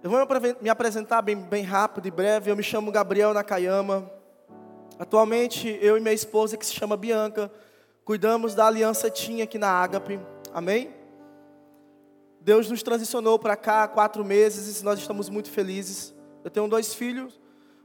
Eu 0.00 0.10
vou 0.10 0.20
me 0.60 0.70
apresentar 0.70 1.20
bem, 1.22 1.34
bem 1.34 1.64
rápido 1.64 2.06
e 2.06 2.10
breve. 2.10 2.48
Eu 2.48 2.56
me 2.56 2.62
chamo 2.62 2.92
Gabriel 2.92 3.34
Nakayama. 3.34 4.08
Atualmente, 4.96 5.76
eu 5.82 5.96
e 5.96 6.00
minha 6.00 6.14
esposa, 6.14 6.56
que 6.56 6.64
se 6.64 6.72
chama 6.72 6.96
Bianca, 6.96 7.50
cuidamos 8.04 8.54
da 8.54 8.66
aliança 8.66 9.10
Tinha 9.10 9.42
aqui 9.42 9.58
na 9.58 9.68
Ágape. 9.68 10.20
Amém? 10.54 10.94
Deus 12.40 12.70
nos 12.70 12.80
transicionou 12.80 13.40
para 13.40 13.56
cá 13.56 13.82
há 13.82 13.88
quatro 13.88 14.24
meses 14.24 14.80
e 14.80 14.84
nós 14.84 15.00
estamos 15.00 15.28
muito 15.28 15.50
felizes. 15.50 16.14
Eu 16.44 16.50
tenho 16.50 16.68
dois 16.68 16.94
filhos. 16.94 17.40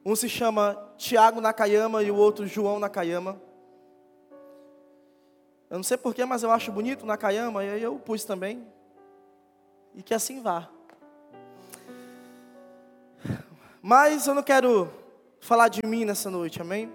Um 0.06 0.16
se 0.16 0.30
chama 0.30 0.78
Tiago 0.98 1.42
Nakayama 1.42 2.04
e 2.04 2.12
o 2.12 2.16
outro 2.16 2.46
João 2.46 2.78
Nakayama. 2.78 3.42
Eu 5.68 5.78
não 5.78 5.84
sei 5.84 5.98
porquê, 5.98 6.24
mas 6.26 6.44
eu 6.44 6.52
acho 6.52 6.72
bonito 6.72 7.08
Nakayama 7.08 7.66
e 7.66 7.70
aí 7.72 7.82
eu 7.82 7.98
pus 7.98 8.24
também. 8.24 8.68
E 9.96 10.04
que 10.04 10.14
assim 10.14 10.40
vá. 10.44 10.70
Mas 13.86 14.28
eu 14.28 14.34
não 14.34 14.42
quero 14.42 14.90
falar 15.42 15.68
de 15.68 15.86
mim 15.86 16.06
nessa 16.06 16.32
noite, 16.32 16.62
amém? 16.62 16.90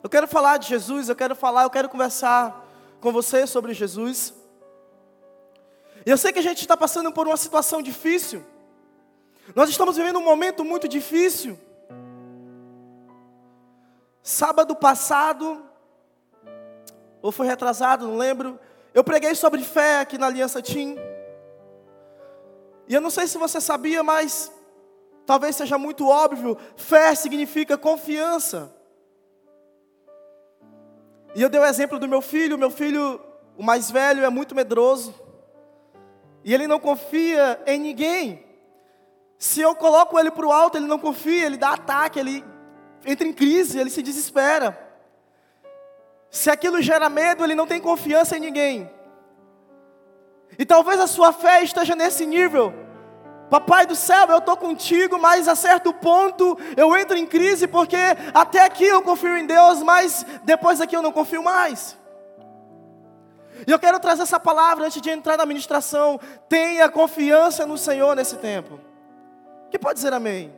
Eu 0.00 0.08
quero 0.08 0.28
falar 0.28 0.56
de 0.56 0.68
Jesus, 0.68 1.08
eu 1.08 1.16
quero 1.16 1.34
falar, 1.34 1.64
eu 1.64 1.70
quero 1.70 1.88
conversar 1.88 2.64
com 3.00 3.10
você 3.10 3.44
sobre 3.44 3.74
Jesus. 3.74 4.32
E 6.06 6.08
eu 6.08 6.16
sei 6.16 6.32
que 6.32 6.38
a 6.38 6.42
gente 6.42 6.60
está 6.60 6.76
passando 6.76 7.10
por 7.10 7.26
uma 7.26 7.36
situação 7.36 7.82
difícil. 7.82 8.44
Nós 9.52 9.68
estamos 9.68 9.96
vivendo 9.96 10.20
um 10.20 10.24
momento 10.24 10.64
muito 10.64 10.86
difícil. 10.86 11.58
Sábado 14.22 14.76
passado, 14.76 15.60
ou 17.20 17.32
foi 17.32 17.48
retrasado, 17.48 18.06
não 18.06 18.16
lembro. 18.16 18.60
Eu 18.94 19.02
preguei 19.02 19.34
sobre 19.34 19.60
fé 19.64 19.98
aqui 19.98 20.16
na 20.18 20.26
Aliança 20.26 20.62
Team. 20.62 20.94
E 22.86 22.94
eu 22.94 23.00
não 23.00 23.10
sei 23.10 23.26
se 23.26 23.36
você 23.38 23.60
sabia, 23.60 24.04
mas 24.04 24.52
talvez 25.26 25.56
seja 25.56 25.76
muito 25.76 26.08
óbvio, 26.08 26.56
fé 26.76 27.14
significa 27.14 27.76
confiança. 27.76 28.72
E 31.34 31.42
eu 31.42 31.50
dei 31.50 31.60
o 31.60 31.66
exemplo 31.66 31.98
do 31.98 32.08
meu 32.08 32.22
filho, 32.22 32.56
meu 32.56 32.70
filho, 32.70 33.20
o 33.58 33.62
mais 33.62 33.90
velho, 33.90 34.24
é 34.24 34.30
muito 34.30 34.54
medroso. 34.54 35.14
E 36.42 36.54
ele 36.54 36.66
não 36.66 36.78
confia 36.78 37.60
em 37.66 37.78
ninguém. 37.78 38.46
Se 39.36 39.60
eu 39.60 39.74
coloco 39.74 40.18
ele 40.18 40.30
para 40.30 40.46
o 40.46 40.52
alto, 40.52 40.78
ele 40.78 40.86
não 40.86 40.98
confia, 40.98 41.44
ele 41.44 41.56
dá 41.56 41.72
ataque, 41.72 42.18
ele 42.18 42.44
entra 43.04 43.26
em 43.26 43.32
crise, 43.32 43.78
ele 43.78 43.90
se 43.90 44.00
desespera. 44.00 44.78
Se 46.30 46.48
aquilo 46.48 46.80
gera 46.80 47.10
medo, 47.10 47.44
ele 47.44 47.54
não 47.54 47.66
tem 47.66 47.80
confiança 47.80 48.36
em 48.36 48.40
ninguém. 48.40 48.90
E 50.58 50.64
talvez 50.64 51.00
a 51.00 51.06
sua 51.06 51.32
fé 51.32 51.62
esteja 51.62 51.94
nesse 51.94 52.24
nível. 52.24 52.85
Papai 53.50 53.86
do 53.86 53.94
céu, 53.94 54.26
eu 54.28 54.38
estou 54.38 54.56
contigo, 54.56 55.18
mas 55.18 55.46
a 55.46 55.54
certo 55.54 55.92
ponto 55.92 56.58
eu 56.76 56.96
entro 56.96 57.16
em 57.16 57.24
crise 57.24 57.68
porque 57.68 57.96
até 58.34 58.64
aqui 58.64 58.84
eu 58.84 59.02
confio 59.02 59.36
em 59.36 59.46
Deus, 59.46 59.82
mas 59.82 60.26
depois 60.42 60.80
aqui 60.80 60.96
eu 60.96 61.02
não 61.02 61.12
confio 61.12 61.42
mais. 61.42 61.96
E 63.66 63.70
eu 63.70 63.78
quero 63.78 64.00
trazer 64.00 64.22
essa 64.22 64.40
palavra 64.40 64.86
antes 64.86 65.00
de 65.00 65.10
entrar 65.10 65.36
na 65.36 65.46
ministração. 65.46 66.20
Tenha 66.48 66.88
confiança 66.88 67.64
no 67.64 67.78
Senhor 67.78 68.16
nesse 68.16 68.36
tempo. 68.36 68.80
Que 69.70 69.78
pode 69.78 69.94
dizer 69.94 70.12
amém? 70.12 70.52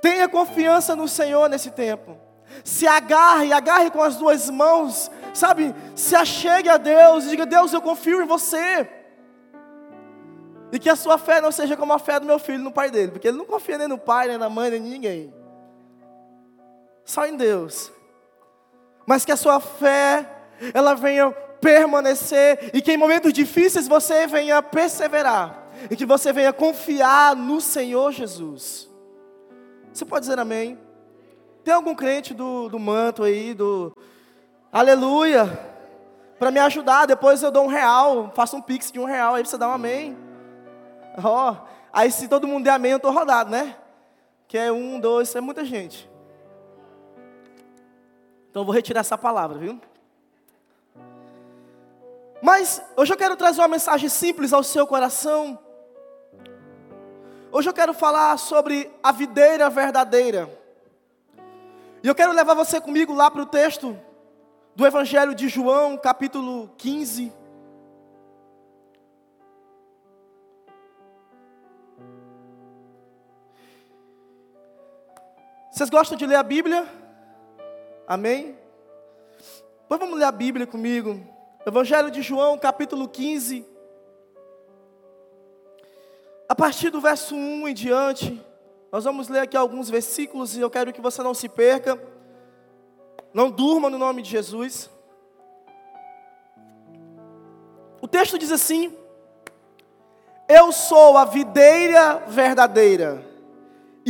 Tenha 0.00 0.28
confiança 0.28 0.94
no 0.94 1.08
Senhor 1.08 1.48
nesse 1.48 1.70
tempo. 1.70 2.16
Se 2.64 2.86
agarre, 2.86 3.52
agarre 3.52 3.90
com 3.90 4.02
as 4.02 4.16
duas 4.16 4.48
mãos, 4.50 5.10
sabe? 5.34 5.74
Se 5.94 6.16
achegue 6.16 6.68
a 6.68 6.76
Deus 6.76 7.24
e 7.24 7.30
diga: 7.30 7.44
Deus, 7.44 7.72
eu 7.72 7.82
confio 7.82 8.22
em 8.22 8.26
você. 8.26 8.88
E 10.72 10.78
que 10.78 10.88
a 10.88 10.96
sua 10.96 11.18
fé 11.18 11.40
não 11.40 11.50
seja 11.50 11.76
como 11.76 11.92
a 11.92 11.98
fé 11.98 12.20
do 12.20 12.26
meu 12.26 12.38
filho 12.38 12.62
no 12.62 12.70
pai 12.70 12.90
dele, 12.90 13.12
porque 13.12 13.28
ele 13.28 13.36
não 13.36 13.44
confia 13.44 13.76
nem 13.76 13.88
no 13.88 13.98
pai, 13.98 14.28
nem 14.28 14.38
na 14.38 14.48
mãe, 14.48 14.70
nem 14.70 14.80
em 14.80 14.90
ninguém. 14.90 15.34
Só 17.04 17.26
em 17.26 17.36
Deus. 17.36 17.92
Mas 19.06 19.24
que 19.24 19.32
a 19.32 19.36
sua 19.36 19.58
fé, 19.58 20.24
ela 20.72 20.94
venha 20.94 21.30
permanecer 21.60 22.70
e 22.72 22.80
que 22.80 22.92
em 22.92 22.96
momentos 22.96 23.32
difíceis 23.32 23.86
você 23.86 24.26
venha 24.26 24.62
perseverar 24.62 25.68
e 25.90 25.96
que 25.96 26.06
você 26.06 26.32
venha 26.32 26.52
confiar 26.52 27.36
no 27.36 27.60
Senhor 27.60 28.12
Jesus. 28.12 28.88
Você 29.92 30.04
pode 30.04 30.26
dizer 30.26 30.38
amém? 30.38 30.78
Tem 31.64 31.74
algum 31.74 31.94
crente 31.94 32.32
do, 32.32 32.68
do 32.68 32.78
manto 32.78 33.22
aí, 33.22 33.52
do 33.54 33.92
aleluia, 34.72 35.46
para 36.38 36.50
me 36.50 36.58
ajudar? 36.60 37.06
Depois 37.06 37.42
eu 37.42 37.50
dou 37.50 37.64
um 37.64 37.68
real, 37.68 38.32
faço 38.34 38.56
um 38.56 38.62
pix 38.62 38.90
de 38.90 38.98
um 38.98 39.04
real 39.04 39.34
aí 39.34 39.44
você 39.44 39.58
dar 39.58 39.68
um 39.68 39.72
amém. 39.72 40.16
Ó, 41.22 41.52
oh, 41.52 41.56
aí 41.92 42.10
se 42.10 42.28
todo 42.28 42.46
mundo 42.46 42.64
der 42.64 42.70
amém, 42.70 42.92
eu 42.92 42.96
estou 42.96 43.12
rodado, 43.12 43.50
né? 43.50 43.76
Que 44.46 44.58
é 44.58 44.72
um, 44.72 44.98
dois, 44.98 45.34
é 45.34 45.40
muita 45.40 45.64
gente. 45.64 46.08
Então 48.50 48.62
eu 48.62 48.66
vou 48.66 48.74
retirar 48.74 49.00
essa 49.00 49.16
palavra, 49.16 49.58
viu? 49.58 49.80
Mas 52.42 52.82
hoje 52.96 53.12
eu 53.12 53.16
quero 53.16 53.36
trazer 53.36 53.60
uma 53.60 53.68
mensagem 53.68 54.08
simples 54.08 54.52
ao 54.52 54.62
seu 54.62 54.86
coração. 54.86 55.58
Hoje 57.52 57.68
eu 57.68 57.74
quero 57.74 57.92
falar 57.92 58.36
sobre 58.38 58.90
a 59.02 59.12
videira 59.12 59.68
verdadeira. 59.68 60.48
E 62.02 62.08
eu 62.08 62.14
quero 62.14 62.32
levar 62.32 62.54
você 62.54 62.80
comigo 62.80 63.12
lá 63.12 63.30
para 63.30 63.42
o 63.42 63.46
texto 63.46 63.98
do 64.74 64.86
Evangelho 64.86 65.34
de 65.34 65.48
João, 65.48 65.96
capítulo 65.96 66.70
15. 66.78 67.39
Vocês 75.80 75.88
gostam 75.88 76.18
de 76.18 76.26
ler 76.26 76.34
a 76.34 76.42
Bíblia? 76.42 76.86
Amém? 78.06 78.54
Pois 79.88 79.98
vamos 79.98 80.18
ler 80.18 80.26
a 80.26 80.30
Bíblia 80.30 80.66
comigo. 80.66 81.18
Evangelho 81.64 82.10
de 82.10 82.20
João, 82.20 82.58
capítulo 82.58 83.08
15. 83.08 83.66
A 86.46 86.54
partir 86.54 86.90
do 86.90 87.00
verso 87.00 87.34
1 87.34 87.66
em 87.66 87.72
diante, 87.72 88.46
nós 88.92 89.04
vamos 89.04 89.30
ler 89.30 89.38
aqui 89.38 89.56
alguns 89.56 89.88
versículos 89.88 90.54
e 90.54 90.60
eu 90.60 90.68
quero 90.68 90.92
que 90.92 91.00
você 91.00 91.22
não 91.22 91.32
se 91.32 91.48
perca. 91.48 91.98
Não 93.32 93.50
durma 93.50 93.88
no 93.88 93.96
nome 93.96 94.20
de 94.20 94.28
Jesus. 94.28 94.90
O 98.02 98.06
texto 98.06 98.38
diz 98.38 98.52
assim: 98.52 98.94
Eu 100.46 100.72
sou 100.72 101.16
a 101.16 101.24
videira 101.24 102.16
verdadeira 102.28 103.29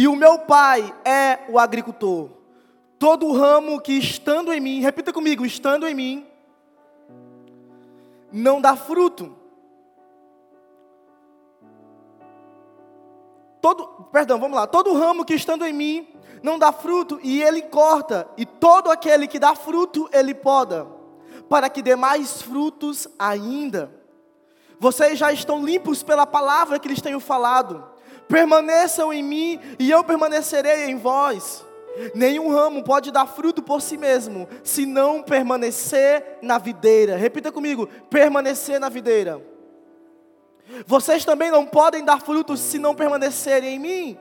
e 0.01 0.09
o 0.09 0.17
meu 0.17 0.39
pai 0.39 0.95
é 1.05 1.41
o 1.51 1.59
agricultor. 1.59 2.31
Todo 2.99 3.33
ramo 3.33 3.79
que 3.79 3.93
estando 3.93 4.51
em 4.51 4.59
mim, 4.59 4.81
repita 4.81 5.13
comigo, 5.13 5.45
estando 5.45 5.87
em 5.87 5.95
mim, 5.95 6.27
não 8.33 8.63
dá 8.63 8.75
fruto. 8.75 9.37
Todo, 13.61 14.07
perdão, 14.11 14.41
vamos 14.41 14.57
lá. 14.57 14.67
Todo 14.67 14.95
ramo 14.95 15.23
que 15.23 15.35
estando 15.35 15.67
em 15.67 15.73
mim 15.75 16.09
não 16.43 16.59
dá 16.59 16.73
fruto, 16.73 17.21
e 17.23 17.43
ele 17.43 17.61
corta, 17.61 18.27
e 18.39 18.47
todo 18.47 18.91
aquele 18.91 19.29
que 19.29 19.39
dá 19.39 19.55
fruto, 19.55 20.09
ele 20.15 20.33
poda, 20.33 20.87
para 21.47 21.69
que 21.69 21.83
dê 21.83 21.95
mais 21.95 22.41
frutos 22.41 23.07
ainda. 23.19 23.95
Vocês 24.79 25.19
já 25.19 25.31
estão 25.31 25.63
limpos 25.63 26.03
pela 26.03 26.27
palavra 26.27 26.79
que 26.79 26.89
lhes 26.89 27.03
tenho 27.03 27.21
falado 27.21 27.90
permaneçam 28.31 29.13
em 29.13 29.23
mim 29.23 29.61
e 29.79 29.91
eu 29.91 30.03
permanecerei 30.05 30.85
em 30.85 30.97
vós. 30.97 31.67
Nenhum 32.15 32.51
ramo 32.51 32.85
pode 32.85 33.11
dar 33.11 33.27
fruto 33.27 33.61
por 33.61 33.83
si 33.83 33.99
mesmo, 33.99 34.49
se 34.63 34.87
não 34.87 35.23
permanecer 35.23 36.39
na 36.41 36.57
videira. 36.57 37.17
Repita 37.17 37.51
comigo: 37.51 37.89
permanecer 38.09 38.79
na 38.79 38.89
videira. 38.89 39.43
Vocês 40.87 41.25
também 41.25 41.51
não 41.51 41.67
podem 41.67 42.05
dar 42.05 42.21
frutos 42.21 42.61
se 42.61 42.79
não 42.79 42.95
permanecerem 42.95 43.75
em 43.75 43.79
mim. 43.79 44.19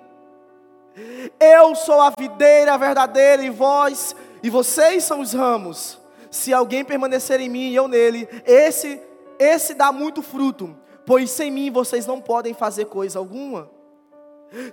Eu 1.40 1.76
sou 1.76 2.02
a 2.02 2.12
videira 2.18 2.76
verdadeira 2.78 3.44
e 3.44 3.52
vós, 3.52 4.16
e 4.42 4.50
vocês 4.50 5.04
são 5.04 5.22
os 5.22 5.32
ramos. 5.32 6.00
Se 6.32 6.52
alguém 6.52 6.84
permanecer 6.84 7.40
em 7.40 7.50
mim 7.50 7.70
e 7.70 7.76
eu 7.76 7.88
nele, 7.88 8.28
esse 8.46 9.00
esse 9.38 9.74
dá 9.74 9.92
muito 9.92 10.22
fruto, 10.22 10.76
pois 11.06 11.30
sem 11.32 11.50
mim 11.50 11.72
vocês 11.72 12.06
não 12.06 12.20
podem 12.20 12.54
fazer 12.54 12.86
coisa 12.86 13.20
alguma. 13.20 13.79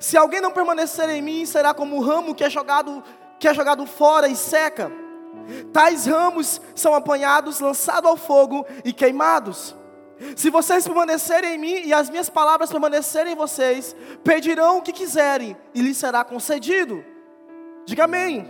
Se 0.01 0.17
alguém 0.17 0.41
não 0.41 0.53
permanecer 0.53 1.09
em 1.11 1.23
mim, 1.23 1.45
será 1.45 1.75
como 1.75 1.97
o 1.97 2.01
ramo 2.01 2.35
que 2.35 2.45
é 2.45 2.51
jogado, 2.51 3.03
que 3.39 3.47
é 3.47 3.55
jogado 3.55 3.87
fora 3.87 4.29
e 4.29 4.37
seca. 4.37 4.91
Tais 5.73 6.07
ramos 6.07 6.61
são 6.75 6.95
apanhados, 6.95 7.61
lançados 7.61 8.11
ao 8.11 8.17
fogo 8.17 8.67
e 8.85 8.93
queimados. 8.93 9.77
Se 10.35 10.49
vocês 10.49 10.87
permanecerem 10.87 11.55
em 11.55 11.59
mim 11.59 11.83
e 11.85 11.93
as 11.93 12.09
minhas 12.09 12.31
palavras 12.31 12.71
permanecerem 12.71 13.35
em 13.35 13.37
vocês, 13.37 13.95
pedirão 14.25 14.79
o 14.79 14.83
que 14.83 14.93
quiserem 14.93 15.57
e 15.75 15.83
lhes 15.83 15.99
será 15.99 16.25
concedido. 16.25 17.05
Diga 17.85 18.05
amém. 18.05 18.49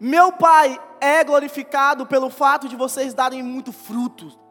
Meu 0.00 0.32
Pai 0.32 0.78
é 1.00 1.22
glorificado 1.22 2.06
pelo 2.06 2.28
fato 2.28 2.68
de 2.68 2.76
vocês 2.76 3.14
darem 3.14 3.42
muito 3.42 3.72
fruto. 3.72 4.47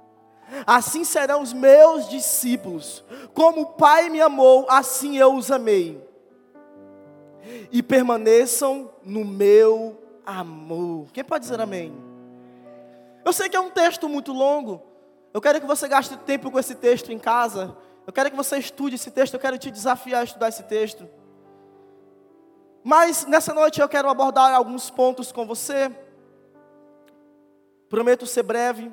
Assim 0.65 1.03
serão 1.03 1.41
os 1.41 1.53
meus 1.53 2.09
discípulos. 2.09 3.03
Como 3.33 3.61
o 3.61 3.65
Pai 3.65 4.09
me 4.09 4.21
amou, 4.21 4.65
assim 4.69 5.17
eu 5.17 5.35
os 5.35 5.51
amei. 5.51 6.01
E 7.71 7.81
permaneçam 7.81 8.91
no 9.03 9.23
meu 9.23 9.97
amor. 10.25 11.07
Quem 11.13 11.23
pode 11.23 11.44
dizer 11.44 11.59
amém? 11.59 11.95
Eu 13.23 13.33
sei 13.33 13.49
que 13.49 13.57
é 13.57 13.59
um 13.59 13.69
texto 13.69 14.07
muito 14.07 14.31
longo. 14.31 14.81
Eu 15.33 15.41
quero 15.41 15.59
que 15.59 15.67
você 15.67 15.88
gaste 15.88 16.15
tempo 16.17 16.50
com 16.50 16.59
esse 16.59 16.75
texto 16.75 17.11
em 17.11 17.19
casa. 17.19 17.75
Eu 18.05 18.13
quero 18.13 18.29
que 18.31 18.38
você 18.38 18.57
estude 18.57 18.95
esse 18.95 19.11
texto. 19.11 19.33
Eu 19.33 19.39
quero 19.39 19.57
te 19.57 19.69
desafiar 19.69 20.21
a 20.21 20.23
estudar 20.23 20.50
esse 20.50 20.63
texto. 20.63 21.07
Mas 22.83 23.25
nessa 23.25 23.53
noite 23.53 23.81
eu 23.81 23.89
quero 23.89 24.09
abordar 24.09 24.53
alguns 24.53 24.89
pontos 24.89 25.31
com 25.31 25.45
você. 25.45 25.91
Prometo 27.89 28.25
ser 28.25 28.43
breve. 28.43 28.91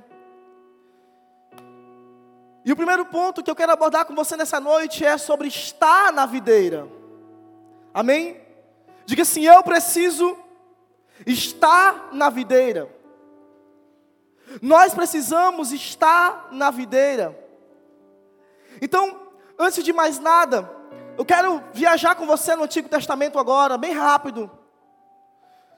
E 2.65 2.73
o 2.73 2.77
primeiro 2.77 3.05
ponto 3.05 3.43
que 3.43 3.51
eu 3.51 3.55
quero 3.55 3.73
abordar 3.73 4.07
com 4.07 4.15
você 4.15 4.37
nessa 4.37 4.59
noite 4.59 5.05
é 5.05 5.19
sobre 5.19 5.49
estar 5.49 6.13
na 6.13 6.25
videira. 6.25 6.89
Amém? 7.93 8.41
Diga 9.05 9.23
assim: 9.23 9.45
eu 9.45 9.63
preciso 9.63 10.37
estar 11.27 12.09
na 12.13 12.31
videira. 12.31 12.89
Nós 14.63 14.95
precisamos 14.95 15.73
estar 15.73 16.49
na 16.53 16.71
videira. 16.71 17.39
Então, 18.81 19.21
antes 19.59 19.85
de 19.85 19.93
mais 19.93 20.19
nada, 20.19 20.71
eu 21.19 21.25
quero 21.25 21.63
viajar 21.73 22.15
com 22.15 22.27
você 22.27 22.57
no 22.57 22.65
Antigo 22.65 22.89
Testamento 22.89 23.39
agora, 23.39 23.77
bem 23.77 23.93
rápido. 23.93 24.51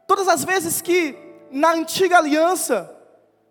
Todas 0.07 0.29
as 0.29 0.45
vezes 0.45 0.81
que 0.81 1.17
na 1.51 1.73
antiga 1.73 2.19
aliança 2.19 2.96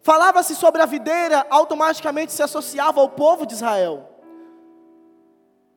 falava-se 0.06 0.54
sobre 0.54 0.84
a 0.84 0.86
videira, 0.86 1.48
automaticamente 1.50 2.32
se 2.32 2.44
associava 2.44 3.02
ao 3.02 3.10
povo 3.10 3.44
de 3.44 3.56
Israel. 3.56 4.08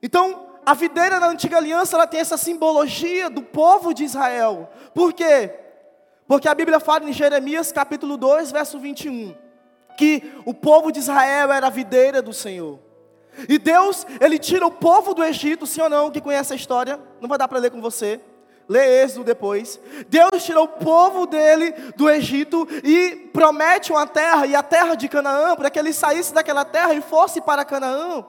Então, 0.02 0.48
a 0.66 0.74
videira 0.74 1.18
na 1.18 1.28
antiga 1.28 1.56
aliança 1.56 1.96
ela 1.96 2.06
tem 2.06 2.20
essa 2.20 2.36
simbologia 2.36 3.30
do 3.30 3.40
povo 3.40 3.94
de 3.94 4.04
Israel. 4.04 4.68
Por 4.94 5.14
quê? 5.14 5.54
Porque 6.26 6.46
a 6.46 6.54
Bíblia 6.54 6.78
fala 6.78 7.08
em 7.08 7.12
Jeremias 7.12 7.72
capítulo 7.72 8.18
2, 8.18 8.52
verso 8.52 8.78
21, 8.78 9.34
que 9.96 10.30
o 10.44 10.52
povo 10.52 10.92
de 10.92 10.98
Israel 10.98 11.50
era 11.50 11.68
a 11.68 11.70
videira 11.70 12.20
do 12.20 12.34
Senhor. 12.34 12.78
E 13.48 13.58
Deus, 13.58 14.06
ele 14.20 14.38
tira 14.38 14.66
o 14.66 14.70
povo 14.70 15.14
do 15.14 15.24
Egito, 15.24 15.66
sim 15.66 15.80
ou 15.80 15.88
não, 15.88 16.10
que 16.10 16.20
conhece 16.20 16.52
a 16.52 16.56
história, 16.56 17.00
não 17.18 17.30
vai 17.30 17.38
dar 17.38 17.48
para 17.48 17.58
ler 17.58 17.70
com 17.70 17.80
você. 17.80 18.20
Lê 18.68 19.02
Êxodo 19.02 19.24
depois. 19.24 19.80
Deus 20.08 20.44
tirou 20.44 20.64
o 20.64 20.68
povo 20.68 21.26
dele 21.26 21.72
do 21.96 22.08
Egito 22.10 22.68
e 22.84 23.30
promete 23.32 23.90
uma 23.90 24.06
terra, 24.06 24.46
e 24.46 24.54
a 24.54 24.62
terra 24.62 24.94
de 24.94 25.08
Canaã, 25.08 25.56
para 25.56 25.70
que 25.70 25.78
ele 25.78 25.92
saísse 25.92 26.34
daquela 26.34 26.64
terra 26.64 26.92
e 26.92 27.00
fosse 27.00 27.40
para 27.40 27.64
Canaã. 27.64 28.24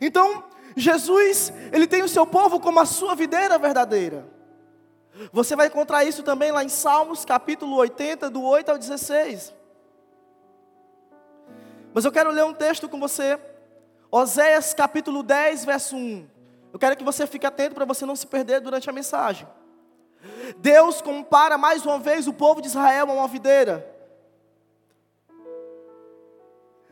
Então, 0.00 0.44
Jesus, 0.76 1.52
ele 1.70 1.86
tem 1.86 2.02
o 2.02 2.08
seu 2.08 2.26
povo 2.26 2.58
como 2.58 2.80
a 2.80 2.86
sua 2.86 3.14
videira 3.14 3.58
verdadeira. 3.58 4.26
Você 5.32 5.54
vai 5.54 5.66
encontrar 5.66 6.04
isso 6.04 6.22
também 6.22 6.50
lá 6.50 6.64
em 6.64 6.70
Salmos, 6.70 7.24
capítulo 7.24 7.76
80, 7.76 8.30
do 8.30 8.42
8 8.42 8.70
ao 8.70 8.78
16. 8.78 9.52
Mas 11.92 12.04
eu 12.06 12.12
quero 12.12 12.30
ler 12.30 12.44
um 12.44 12.54
texto 12.54 12.88
com 12.88 12.98
você. 12.98 13.38
Oséias, 14.10 14.72
capítulo 14.72 15.22
10, 15.22 15.64
verso 15.66 15.96
1. 15.96 16.26
Eu 16.72 16.78
quero 16.78 16.96
que 16.96 17.04
você 17.04 17.26
fique 17.26 17.46
atento 17.46 17.74
para 17.74 17.84
você 17.84 18.06
não 18.06 18.16
se 18.16 18.26
perder 18.26 18.60
durante 18.60 18.88
a 18.88 18.92
mensagem. 18.92 19.46
Deus 20.58 21.00
compara 21.02 21.58
mais 21.58 21.84
uma 21.84 21.98
vez 21.98 22.26
o 22.26 22.32
povo 22.32 22.60
de 22.60 22.68
Israel 22.68 23.10
a 23.10 23.14
uma 23.14 23.28
videira. 23.28 23.88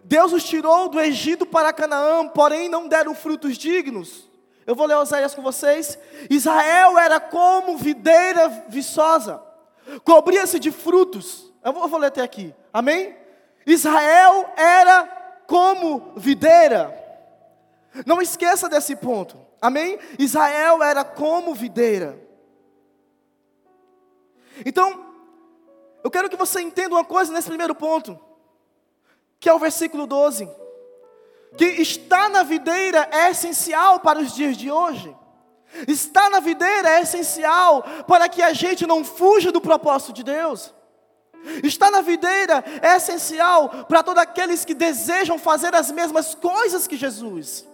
Deus 0.05 0.33
os 0.33 0.45
tirou 0.45 0.89
do 0.89 1.01
Egito 1.01 1.47
para 1.47 1.73
Canaã, 1.73 2.27
porém 2.29 2.69
não 2.69 2.89
deram 2.89 3.15
frutos 3.15 3.57
dignos. 3.57 4.29
Eu 4.67 4.75
vou 4.75 4.87
ler 4.87 4.97
Oséias 4.97 5.35
com 5.35 5.43
vocês. 5.43 5.99
Israel 6.29 6.99
era 6.99 7.19
como 7.19 7.77
videira 7.77 8.49
viçosa, 8.69 9.43
cobria-se 10.05 10.59
de 10.59 10.71
frutos. 10.71 11.53
Eu 11.65 11.73
vou, 11.73 11.83
eu 11.83 11.89
vou 11.89 12.01
ler 12.01 12.09
até 12.09 12.23
aqui, 12.23 12.55
amém? 12.73 13.17
Israel 13.65 14.53
era 14.57 15.05
como 15.47 16.13
videira. 16.17 16.97
Não 18.05 18.21
esqueça 18.21 18.69
desse 18.69 18.97
ponto, 18.97 19.37
amém? 19.61 19.99
Israel 20.19 20.83
era 20.83 21.05
como 21.05 21.55
videira. 21.55 22.19
Então, 24.65 25.07
eu 26.03 26.11
quero 26.11 26.29
que 26.29 26.37
você 26.37 26.61
entenda 26.61 26.95
uma 26.95 27.05
coisa 27.05 27.33
nesse 27.33 27.49
primeiro 27.49 27.75
ponto, 27.75 28.19
que 29.39 29.49
é 29.49 29.55
o 29.55 29.59
versículo 29.59 30.07
12 30.07 30.61
que 31.57 31.65
estar 31.65 32.29
na 32.31 32.43
videira 32.43 33.09
é 33.11 33.31
essencial 33.31 34.01
para 34.01 34.19
os 34.19 34.33
dias 34.35 34.57
de 34.57 34.71
hoje. 34.71 35.17
Estar 35.87 36.29
na 36.31 36.41
videira 36.41 36.91
é 36.91 37.03
essencial 37.03 37.83
para 38.07 38.29
que 38.29 38.43
a 38.43 38.53
gente 38.53 38.87
não 38.87 39.05
fuja 39.05 39.53
do 39.53 39.61
propósito 39.61 40.13
de 40.13 40.25
Deus. 40.25 40.75
Estar 41.63 41.91
na 41.91 42.01
videira 42.01 42.63
é 42.83 42.97
essencial 42.97 43.87
para 43.89 44.03
todos 44.03 44.23
aqueles 44.23 44.65
que 44.65 44.75
desejam 44.75 45.39
fazer 45.39 45.75
as 45.75 45.91
mesmas 45.91 46.35
coisas 46.35 46.87
que 46.87 46.97
Jesus. 46.97 47.67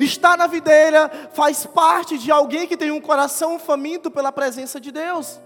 Estar 0.00 0.36
na 0.36 0.46
videira 0.46 1.10
faz 1.32 1.66
parte 1.66 2.18
de 2.18 2.30
alguém 2.30 2.66
que 2.66 2.76
tem 2.76 2.90
um 2.90 3.00
coração 3.00 3.58
faminto 3.58 4.10
pela 4.10 4.32
presença 4.32 4.80
de 4.80 4.90
Deus. 4.90 5.40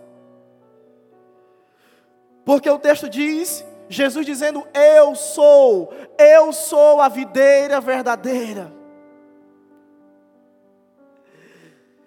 Porque 2.45 2.71
o 2.71 2.79
texto 2.79 3.09
diz 3.09 3.65
Jesus 3.89 4.25
dizendo: 4.25 4.67
Eu 4.73 5.15
sou, 5.15 5.93
eu 6.19 6.53
sou 6.53 7.01
a 7.01 7.09
videira 7.09 7.81
verdadeira. 7.81 8.73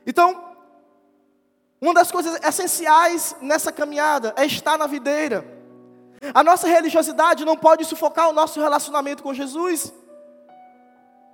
Então, 0.06 0.52
uma 1.80 1.94
das 1.94 2.12
coisas 2.12 2.40
essenciais 2.44 3.36
nessa 3.42 3.72
caminhada 3.72 4.34
é 4.38 4.46
estar 4.46 4.78
na 4.78 4.88
videira. 4.88 5.46
A 6.34 6.44
nossa 6.44 6.68
religiosidade 6.68 7.44
não 7.44 7.58
pode 7.58 7.84
sufocar 7.86 8.30
o 8.30 8.34
nosso 8.34 8.60
relacionamento 8.60 9.24
com 9.24 9.34
Jesus. 9.34 9.92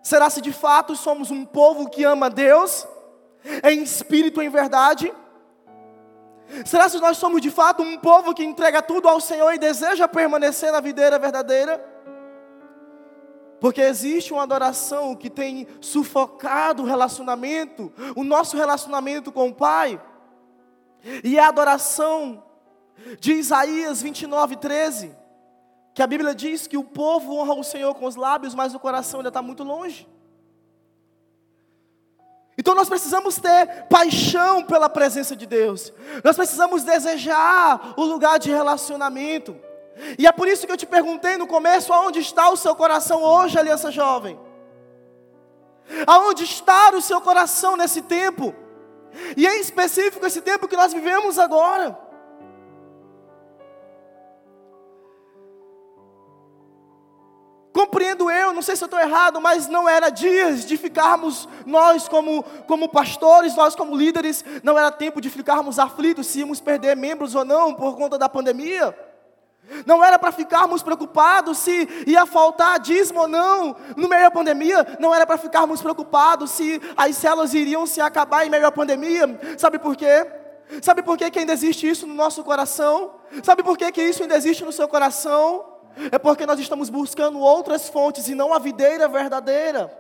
Será 0.08 0.30
se 0.30 0.40
de 0.40 0.54
fato 0.54 0.96
somos 0.96 1.32
um 1.32 1.44
povo 1.44 1.90
que 1.90 2.06
ama 2.06 2.30
Deus, 2.30 2.88
em 3.62 3.84
espírito 3.84 4.42
e 4.42 4.46
em 4.46 4.50
verdade? 4.50 5.14
Será 6.66 6.90
que 6.90 6.98
nós 6.98 7.18
somos 7.18 7.42
de 7.42 7.52
fato 7.52 7.84
um 7.84 7.98
povo 7.98 8.34
que 8.34 8.42
entrega 8.42 8.82
tudo 8.82 9.10
ao 9.10 9.20
Senhor 9.20 9.54
e 9.54 9.60
deseja 9.60 10.08
permanecer 10.08 10.72
na 10.72 10.80
videira 10.80 11.20
verdadeira? 11.20 11.86
Porque 13.60 13.82
existe 13.82 14.32
uma 14.32 14.44
adoração 14.44 15.14
que 15.14 15.30
tem 15.30 15.68
sufocado 15.82 16.84
o 16.84 16.86
relacionamento, 16.86 17.92
o 18.16 18.24
nosso 18.24 18.56
relacionamento 18.56 19.30
com 19.30 19.50
o 19.50 19.54
Pai. 19.54 20.02
E 21.22 21.38
é 21.38 21.44
a 21.44 21.50
adoração 21.50 22.46
de 23.20 23.34
Isaías 23.34 24.02
29, 24.02 24.56
13, 24.56 25.17
que 25.98 26.04
a 26.04 26.06
Bíblia 26.06 26.36
diz 26.36 26.68
que 26.68 26.78
o 26.78 26.84
povo 26.84 27.34
honra 27.34 27.56
o 27.56 27.64
Senhor 27.64 27.92
com 27.96 28.06
os 28.06 28.16
lábios, 28.16 28.54
mas 28.54 28.76
o 28.76 28.80
coração 28.80 29.20
ainda 29.20 29.30
está 29.30 29.42
muito 29.42 29.64
longe. 29.64 30.08
Então 32.56 32.76
nós 32.76 32.88
precisamos 32.88 33.38
ter 33.38 33.88
paixão 33.90 34.64
pela 34.64 34.90
presença 34.90 35.36
de 35.36 35.48
Deus. 35.48 35.92
Nós 36.24 36.36
precisamos 36.36 36.84
desejar 36.84 37.96
o 37.98 38.04
lugar 38.04 38.38
de 38.38 38.52
relacionamento. 38.52 39.60
E 40.20 40.28
é 40.28 40.32
por 40.32 40.48
isso 40.48 40.68
que 40.68 40.72
eu 40.72 40.78
te 40.78 40.86
perguntei 40.86 41.36
no 41.36 41.48
começo, 41.48 41.92
aonde 41.92 42.20
está 42.20 42.52
o 42.52 42.56
seu 42.56 42.76
coração 42.76 43.24
hoje, 43.24 43.58
Aliança 43.58 43.90
Jovem? 43.90 44.40
Aonde 46.06 46.44
está 46.44 46.92
o 46.92 47.02
seu 47.02 47.20
coração 47.20 47.76
nesse 47.76 48.04
tempo? 48.04 48.54
E 49.36 49.48
em 49.48 49.60
específico 49.62 50.28
esse 50.28 50.42
tempo 50.42 50.68
que 50.68 50.78
nós 50.78 50.94
vivemos 50.94 51.40
agora. 51.40 51.98
Compreendo 57.78 58.32
eu, 58.32 58.54
não 58.54 58.64
sei 58.64 58.76
se 58.76 58.84
eu 58.84 58.88
estou 58.88 59.00
errado, 59.00 59.40
mas 59.40 59.68
não 59.68 59.88
era 59.88 60.10
dias 60.10 60.66
de 60.66 60.76
ficarmos, 60.78 61.48
nós 61.64 62.08
como, 62.08 62.42
como 62.66 62.90
pastores, 62.90 63.56
nós 63.56 63.76
como 63.76 63.96
líderes, 63.96 64.44
não 64.64 64.80
era 64.80 64.90
tempo 64.90 65.22
de 65.22 65.30
ficarmos 65.30 65.78
aflitos 65.78 66.26
se 66.26 66.40
íamos 66.40 66.60
perder 66.60 66.98
membros 66.98 67.36
ou 67.36 67.46
não 67.46 67.76
por 67.76 67.96
conta 67.96 68.18
da 68.18 68.28
pandemia. 68.28 68.98
Não 69.86 70.04
era 70.04 70.18
para 70.18 70.32
ficarmos 70.32 70.82
preocupados 70.82 71.60
se 71.60 71.88
ia 72.08 72.26
faltar 72.26 72.80
dízimo 72.80 73.20
ou 73.20 73.28
não 73.28 73.76
no 73.96 74.10
meio 74.10 74.24
da 74.24 74.32
pandemia. 74.32 74.98
Não 75.00 75.14
era 75.14 75.28
para 75.28 75.38
ficarmos 75.38 75.80
preocupados 75.80 76.50
se 76.50 76.82
as 76.98 77.16
células 77.16 77.54
iriam 77.54 77.86
se 77.86 78.02
acabar 78.02 78.44
em 78.44 78.50
meio 78.50 78.66
à 78.66 78.72
pandemia. 78.72 79.40
Sabe 79.56 79.78
por 79.78 79.96
quê? 79.96 80.26
Sabe 80.82 81.04
por 81.04 81.16
quê 81.16 81.30
que 81.30 81.38
ainda 81.38 81.54
existe 81.54 81.88
isso 81.88 82.08
no 82.08 82.16
nosso 82.16 82.44
coração? 82.44 83.12
Sabe 83.44 83.62
por 83.62 83.78
quê 83.78 83.92
que 83.92 84.02
isso 84.02 84.24
ainda 84.24 84.36
existe 84.36 84.66
no 84.66 84.72
seu 84.72 84.88
coração? 84.88 85.77
É 86.12 86.18
porque 86.18 86.46
nós 86.46 86.60
estamos 86.60 86.90
buscando 86.90 87.40
outras 87.40 87.90
fontes 87.90 88.28
e 88.28 88.36
não 88.36 88.54
a 88.54 88.60
videira 88.60 89.08
verdadeira. 89.08 89.92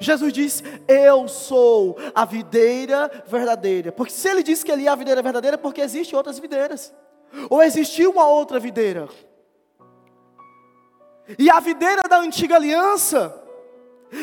Jesus 0.00 0.32
diz: 0.32 0.62
Eu 0.86 1.28
sou 1.28 1.96
a 2.14 2.24
videira 2.24 3.10
verdadeira. 3.26 3.92
Porque 3.92 4.12
se 4.12 4.28
ele 4.28 4.42
disse 4.42 4.64
que 4.64 4.72
ele 4.72 4.86
é 4.86 4.88
a 4.88 4.94
videira 4.94 5.22
verdadeira, 5.22 5.54
é 5.54 5.58
porque 5.58 5.80
existem 5.80 6.16
outras 6.16 6.38
videiras. 6.38 6.92
Ou 7.48 7.62
existiu 7.62 8.10
uma 8.10 8.26
outra 8.26 8.58
videira. 8.58 9.08
E 11.38 11.50
a 11.50 11.60
videira 11.60 12.02
da 12.08 12.18
antiga 12.18 12.56
aliança, 12.56 13.34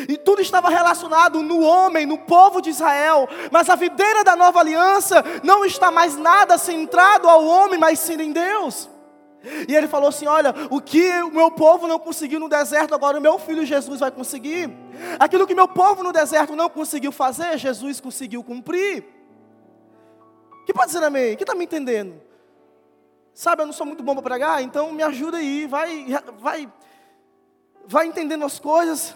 e 0.08 0.16
tudo 0.16 0.42
estava 0.42 0.68
relacionado 0.68 1.40
no 1.40 1.60
homem, 1.60 2.04
no 2.04 2.18
povo 2.18 2.60
de 2.60 2.70
Israel, 2.70 3.28
mas 3.52 3.70
a 3.70 3.76
videira 3.76 4.24
da 4.24 4.34
nova 4.34 4.58
aliança 4.58 5.24
não 5.44 5.64
está 5.64 5.90
mais 5.90 6.16
nada 6.16 6.58
centrado 6.58 7.28
ao 7.28 7.44
homem, 7.44 7.78
mas 7.78 8.00
sim 8.00 8.20
em 8.20 8.32
Deus. 8.32 8.90
E 9.68 9.74
ele 9.74 9.86
falou 9.86 10.08
assim: 10.08 10.26
Olha, 10.26 10.54
o 10.70 10.80
que 10.80 11.08
o 11.22 11.30
meu 11.30 11.50
povo 11.50 11.86
não 11.86 11.98
conseguiu 11.98 12.40
no 12.40 12.48
deserto, 12.48 12.94
agora 12.94 13.18
o 13.18 13.20
meu 13.20 13.38
filho 13.38 13.64
Jesus 13.64 14.00
vai 14.00 14.10
conseguir. 14.10 14.70
Aquilo 15.18 15.46
que 15.46 15.54
meu 15.54 15.68
povo 15.68 16.02
no 16.02 16.12
deserto 16.12 16.56
não 16.56 16.68
conseguiu 16.68 17.12
fazer, 17.12 17.56
Jesus 17.58 18.00
conseguiu 18.00 18.42
cumprir. 18.42 19.04
Que 20.64 20.72
pode 20.72 20.86
dizer 20.86 21.04
amém? 21.04 21.36
Quem 21.36 21.44
está 21.44 21.54
me 21.54 21.64
entendendo? 21.64 22.20
Sabe, 23.32 23.62
eu 23.62 23.66
não 23.66 23.72
sou 23.72 23.86
muito 23.86 24.02
bom 24.02 24.14
para 24.14 24.22
pregar, 24.22 24.62
então 24.62 24.92
me 24.92 25.02
ajuda 25.02 25.36
aí, 25.36 25.66
vai, 25.66 26.06
vai, 26.38 26.72
vai 27.86 28.06
entendendo 28.06 28.44
as 28.44 28.58
coisas. 28.58 29.14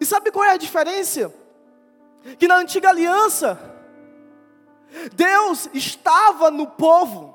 E 0.00 0.06
sabe 0.06 0.30
qual 0.30 0.44
é 0.44 0.52
a 0.52 0.56
diferença? 0.56 1.34
Que 2.38 2.48
na 2.48 2.56
antiga 2.56 2.88
aliança, 2.88 3.58
Deus 5.12 5.68
estava 5.74 6.50
no 6.50 6.66
povo, 6.66 7.29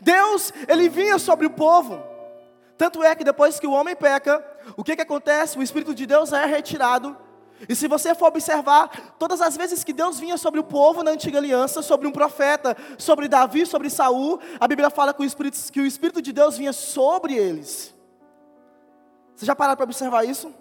Deus, 0.00 0.52
ele 0.68 0.88
vinha 0.88 1.18
sobre 1.18 1.46
o 1.46 1.50
povo. 1.50 2.02
Tanto 2.76 3.02
é 3.02 3.14
que 3.14 3.24
depois 3.24 3.60
que 3.60 3.66
o 3.66 3.72
homem 3.72 3.94
peca, 3.94 4.44
o 4.76 4.82
que, 4.82 4.96
que 4.96 5.02
acontece? 5.02 5.58
O 5.58 5.62
Espírito 5.62 5.94
de 5.94 6.06
Deus 6.06 6.32
é 6.32 6.44
retirado. 6.46 7.16
E 7.68 7.76
se 7.76 7.86
você 7.86 8.14
for 8.14 8.26
observar, 8.26 9.14
todas 9.18 9.40
as 9.40 9.56
vezes 9.56 9.84
que 9.84 9.92
Deus 9.92 10.18
vinha 10.18 10.36
sobre 10.36 10.58
o 10.58 10.64
povo 10.64 11.02
na 11.04 11.12
antiga 11.12 11.38
aliança, 11.38 11.80
sobre 11.80 12.08
um 12.08 12.12
profeta, 12.12 12.76
sobre 12.98 13.28
Davi, 13.28 13.64
sobre 13.66 13.88
Saul, 13.88 14.40
a 14.58 14.66
Bíblia 14.66 14.90
fala 14.90 15.14
que 15.14 15.22
o 15.22 15.24
Espírito, 15.24 15.58
que 15.70 15.80
o 15.80 15.86
Espírito 15.86 16.20
de 16.20 16.32
Deus 16.32 16.56
vinha 16.56 16.72
sobre 16.72 17.34
eles. 17.34 17.94
Você 19.36 19.46
já 19.46 19.54
pararam 19.54 19.76
para 19.76 19.84
observar 19.84 20.24
isso? 20.24 20.52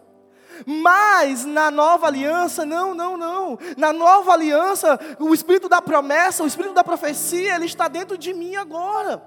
Mas 0.65 1.46
na 1.46 1.72
nova 1.72 2.08
aliança, 2.08 2.65
não, 2.65 2.94
não, 2.94 3.18
não. 3.18 3.58
Na 3.77 3.91
nova 3.91 4.34
aliança, 4.34 5.00
o 5.20 5.34
espírito 5.34 5.68
da 5.68 5.82
promessa, 5.82 6.44
o 6.44 6.48
espírito 6.48 6.74
da 6.74 6.84
profecia, 6.84 7.56
ele 7.56 7.65
está 7.65 7.88
dentro 7.88 8.18
de 8.18 8.34
mim 8.34 8.56
agora. 8.56 9.22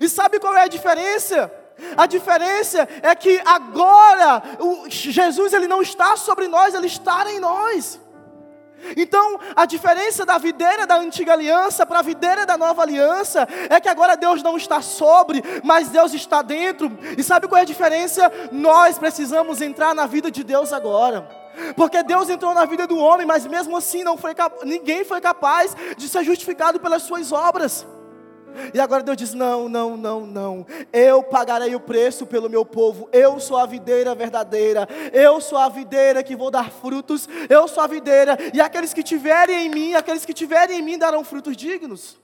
E 0.00 0.08
sabe 0.08 0.38
qual 0.40 0.56
é 0.56 0.62
a 0.62 0.68
diferença? 0.68 1.52
A 1.96 2.06
diferença 2.06 2.88
é 3.02 3.14
que 3.14 3.40
agora 3.44 4.42
o 4.60 4.88
Jesus 4.88 5.52
ele 5.52 5.66
não 5.66 5.82
está 5.82 6.16
sobre 6.16 6.48
nós, 6.48 6.74
ele 6.74 6.86
está 6.86 7.30
em 7.30 7.40
nós. 7.40 8.00
Então, 8.96 9.38
a 9.56 9.64
diferença 9.64 10.24
da 10.24 10.38
videira 10.38 10.86
da 10.86 10.96
antiga 10.96 11.32
aliança 11.32 11.86
para 11.86 12.00
a 12.00 12.02
videira 12.02 12.44
da 12.44 12.56
nova 12.56 12.82
aliança 12.82 13.46
é 13.70 13.80
que 13.80 13.88
agora 13.88 14.16
Deus 14.16 14.42
não 14.42 14.56
está 14.56 14.82
sobre, 14.82 15.42
mas 15.62 15.88
Deus 15.88 16.12
está 16.12 16.42
dentro. 16.42 16.90
E 17.16 17.22
sabe 17.22 17.48
qual 17.48 17.58
é 17.58 17.62
a 17.62 17.66
diferença? 17.66 18.30
Nós 18.52 18.98
precisamos 18.98 19.60
entrar 19.60 19.94
na 19.94 20.06
vida 20.06 20.30
de 20.30 20.44
Deus 20.44 20.72
agora. 20.72 21.28
Porque 21.76 22.02
Deus 22.02 22.28
entrou 22.28 22.52
na 22.52 22.64
vida 22.64 22.86
do 22.86 22.98
homem, 22.98 23.26
mas 23.26 23.46
mesmo 23.46 23.76
assim 23.76 24.02
não 24.02 24.16
foi 24.16 24.34
ninguém 24.64 25.04
foi 25.04 25.20
capaz 25.20 25.74
de 25.96 26.08
ser 26.08 26.24
justificado 26.24 26.80
pelas 26.80 27.02
suas 27.02 27.32
obras. 27.32 27.86
E 28.72 28.80
agora 28.80 29.02
Deus 29.02 29.16
diz: 29.16 29.34
Não, 29.34 29.68
não, 29.68 29.96
não, 29.96 30.26
não. 30.26 30.66
Eu 30.92 31.22
pagarei 31.22 31.74
o 31.74 31.80
preço 31.80 32.26
pelo 32.26 32.48
meu 32.48 32.64
povo. 32.64 33.08
Eu 33.12 33.40
sou 33.40 33.56
a 33.56 33.66
videira 33.66 34.14
verdadeira. 34.14 34.88
Eu 35.12 35.40
sou 35.40 35.58
a 35.58 35.68
videira 35.68 36.22
que 36.22 36.36
vou 36.36 36.50
dar 36.50 36.70
frutos. 36.70 37.28
Eu 37.48 37.66
sou 37.68 37.82
a 37.82 37.86
videira. 37.86 38.38
E 38.52 38.60
aqueles 38.60 38.94
que 38.94 39.02
tiverem 39.02 39.66
em 39.66 39.68
mim, 39.68 39.94
aqueles 39.94 40.24
que 40.24 40.32
tiverem 40.32 40.78
em 40.78 40.82
mim 40.82 40.98
darão 40.98 41.24
frutos 41.24 41.56
dignos. 41.56 42.18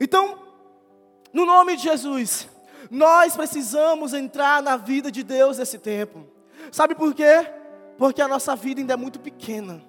Então, 0.00 0.38
no 1.32 1.44
nome 1.44 1.76
de 1.76 1.82
Jesus, 1.82 2.48
nós 2.90 3.36
precisamos 3.36 4.14
entrar 4.14 4.62
na 4.62 4.76
vida 4.76 5.10
de 5.10 5.22
Deus 5.22 5.58
nesse 5.58 5.78
tempo. 5.78 6.24
Sabe 6.70 6.94
por 6.94 7.14
quê? 7.14 7.46
Porque 7.96 8.22
a 8.22 8.28
nossa 8.28 8.54
vida 8.54 8.80
ainda 8.80 8.94
é 8.94 8.96
muito 8.96 9.18
pequena 9.18 9.87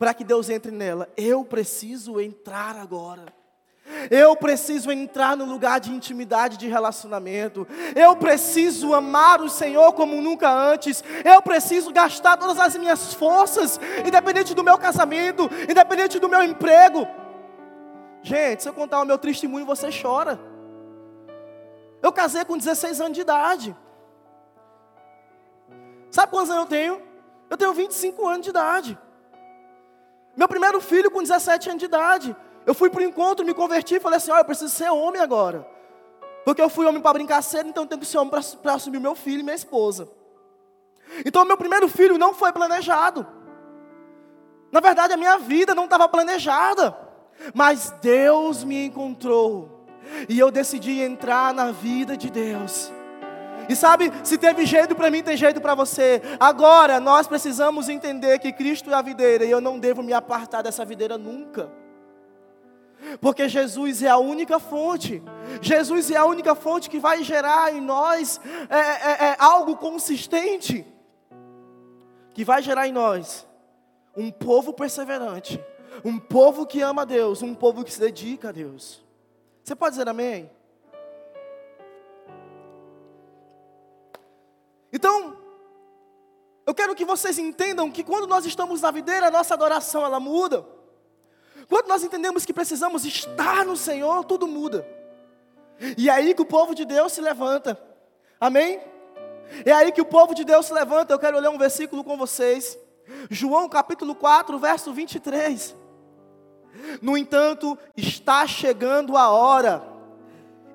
para 0.00 0.14
que 0.14 0.24
Deus 0.24 0.48
entre 0.48 0.72
nela. 0.72 1.10
Eu 1.14 1.44
preciso 1.44 2.18
entrar 2.18 2.74
agora. 2.74 3.34
Eu 4.10 4.34
preciso 4.34 4.90
entrar 4.90 5.36
no 5.36 5.44
lugar 5.44 5.78
de 5.78 5.92
intimidade, 5.92 6.56
de 6.56 6.66
relacionamento. 6.66 7.68
Eu 7.94 8.16
preciso 8.16 8.94
amar 8.94 9.42
o 9.42 9.50
Senhor 9.50 9.92
como 9.92 10.22
nunca 10.22 10.50
antes. 10.50 11.04
Eu 11.22 11.42
preciso 11.42 11.92
gastar 11.92 12.38
todas 12.38 12.58
as 12.58 12.74
minhas 12.76 13.12
forças, 13.12 13.78
independente 14.06 14.54
do 14.54 14.64
meu 14.64 14.78
casamento, 14.78 15.50
independente 15.68 16.18
do 16.18 16.30
meu 16.30 16.42
emprego. 16.42 17.06
Gente, 18.22 18.62
se 18.62 18.70
eu 18.70 18.72
contar 18.72 19.02
o 19.02 19.04
meu 19.04 19.18
testemunho, 19.18 19.66
você 19.66 19.90
chora. 19.90 20.40
Eu 22.02 22.10
casei 22.10 22.42
com 22.46 22.56
16 22.56 23.02
anos 23.02 23.12
de 23.12 23.20
idade. 23.20 23.76
Sabe 26.10 26.32
quantos 26.32 26.48
anos 26.48 26.62
eu 26.62 26.68
tenho? 26.70 27.02
Eu 27.50 27.56
tenho 27.58 27.74
25 27.74 28.26
anos 28.26 28.44
de 28.44 28.48
idade. 28.50 28.98
Meu 30.40 30.48
primeiro 30.48 30.80
filho 30.80 31.10
com 31.10 31.22
17 31.22 31.68
anos 31.68 31.80
de 31.80 31.84
idade. 31.84 32.34
Eu 32.64 32.74
fui 32.74 32.88
para 32.88 33.02
o 33.02 33.04
encontro, 33.04 33.44
me 33.44 33.52
converti 33.52 33.96
e 33.96 34.00
falei 34.00 34.16
assim: 34.16 34.30
olha, 34.30 34.40
eu 34.40 34.44
preciso 34.46 34.74
ser 34.74 34.90
homem 34.90 35.20
agora. 35.20 35.68
Porque 36.46 36.62
eu 36.62 36.70
fui 36.70 36.86
homem 36.86 37.02
para 37.02 37.12
brincar 37.12 37.42
cedo, 37.42 37.68
então 37.68 37.82
eu 37.82 37.86
tenho 37.86 38.00
que 38.00 38.06
ser 38.06 38.16
homem 38.16 38.32
para 38.62 38.72
assumir 38.72 39.00
meu 39.00 39.14
filho 39.14 39.40
e 39.40 39.42
minha 39.42 39.54
esposa. 39.54 40.08
Então, 41.26 41.44
meu 41.44 41.58
primeiro 41.58 41.88
filho 41.88 42.16
não 42.16 42.32
foi 42.32 42.54
planejado. 42.54 43.26
Na 44.72 44.80
verdade, 44.80 45.12
a 45.12 45.16
minha 45.18 45.36
vida 45.36 45.74
não 45.74 45.84
estava 45.84 46.08
planejada. 46.08 46.96
Mas 47.52 47.90
Deus 48.00 48.64
me 48.64 48.86
encontrou. 48.86 49.86
E 50.26 50.38
eu 50.38 50.50
decidi 50.50 51.02
entrar 51.02 51.52
na 51.52 51.70
vida 51.70 52.16
de 52.16 52.30
Deus. 52.30 52.90
E 53.70 53.76
sabe, 53.76 54.10
se 54.24 54.36
teve 54.36 54.66
jeito 54.66 54.96
para 54.96 55.12
mim, 55.12 55.22
tem 55.22 55.36
jeito 55.36 55.60
para 55.60 55.76
você. 55.76 56.20
Agora, 56.40 56.98
nós 56.98 57.28
precisamos 57.28 57.88
entender 57.88 58.40
que 58.40 58.52
Cristo 58.52 58.90
é 58.90 58.94
a 58.94 59.00
videira 59.00 59.44
e 59.44 59.50
eu 59.52 59.60
não 59.60 59.78
devo 59.78 60.02
me 60.02 60.12
apartar 60.12 60.60
dessa 60.60 60.84
videira 60.84 61.16
nunca. 61.16 61.70
Porque 63.20 63.48
Jesus 63.48 64.02
é 64.02 64.08
a 64.08 64.18
única 64.18 64.58
fonte. 64.58 65.22
Jesus 65.62 66.10
é 66.10 66.16
a 66.16 66.24
única 66.24 66.56
fonte 66.56 66.90
que 66.90 66.98
vai 66.98 67.22
gerar 67.22 67.72
em 67.72 67.80
nós 67.80 68.40
é, 68.68 68.76
é, 68.76 69.24
é 69.28 69.36
algo 69.38 69.76
consistente. 69.76 70.84
Que 72.34 72.42
vai 72.42 72.62
gerar 72.62 72.88
em 72.88 72.92
nós 72.92 73.46
um 74.16 74.32
povo 74.32 74.72
perseverante. 74.72 75.62
Um 76.04 76.18
povo 76.18 76.66
que 76.66 76.80
ama 76.80 77.02
a 77.02 77.04
Deus. 77.04 77.40
Um 77.40 77.54
povo 77.54 77.84
que 77.84 77.92
se 77.92 78.00
dedica 78.00 78.48
a 78.48 78.52
Deus. 78.52 79.00
Você 79.62 79.76
pode 79.76 79.92
dizer 79.92 80.08
amém? 80.08 80.50
Então, 84.92 85.36
eu 86.66 86.74
quero 86.74 86.94
que 86.94 87.04
vocês 87.04 87.38
entendam 87.38 87.90
que 87.90 88.04
quando 88.04 88.26
nós 88.26 88.44
estamos 88.44 88.80
na 88.80 88.90
videira, 88.90 89.28
a 89.28 89.30
nossa 89.30 89.54
adoração 89.54 90.04
ela 90.04 90.20
muda. 90.20 90.64
Quando 91.68 91.88
nós 91.88 92.02
entendemos 92.02 92.44
que 92.44 92.52
precisamos 92.52 93.04
estar 93.04 93.64
no 93.64 93.76
Senhor, 93.76 94.24
tudo 94.24 94.46
muda. 94.46 94.86
E 95.96 96.08
é 96.08 96.12
aí 96.12 96.34
que 96.34 96.42
o 96.42 96.46
povo 96.46 96.74
de 96.74 96.84
Deus 96.84 97.12
se 97.12 97.20
levanta. 97.20 97.80
Amém? 98.40 98.80
É 99.64 99.72
aí 99.72 99.90
que 99.92 100.00
o 100.00 100.04
povo 100.04 100.34
de 100.34 100.44
Deus 100.44 100.66
se 100.66 100.72
levanta. 100.72 101.12
Eu 101.12 101.18
quero 101.18 101.38
ler 101.38 101.48
um 101.48 101.58
versículo 101.58 102.04
com 102.04 102.16
vocês. 102.16 102.78
João 103.30 103.68
capítulo 103.68 104.14
4, 104.14 104.58
verso 104.58 104.92
23. 104.92 105.74
No 107.02 107.16
entanto, 107.16 107.78
está 107.96 108.46
chegando 108.46 109.16
a 109.16 109.30
hora 109.30 109.89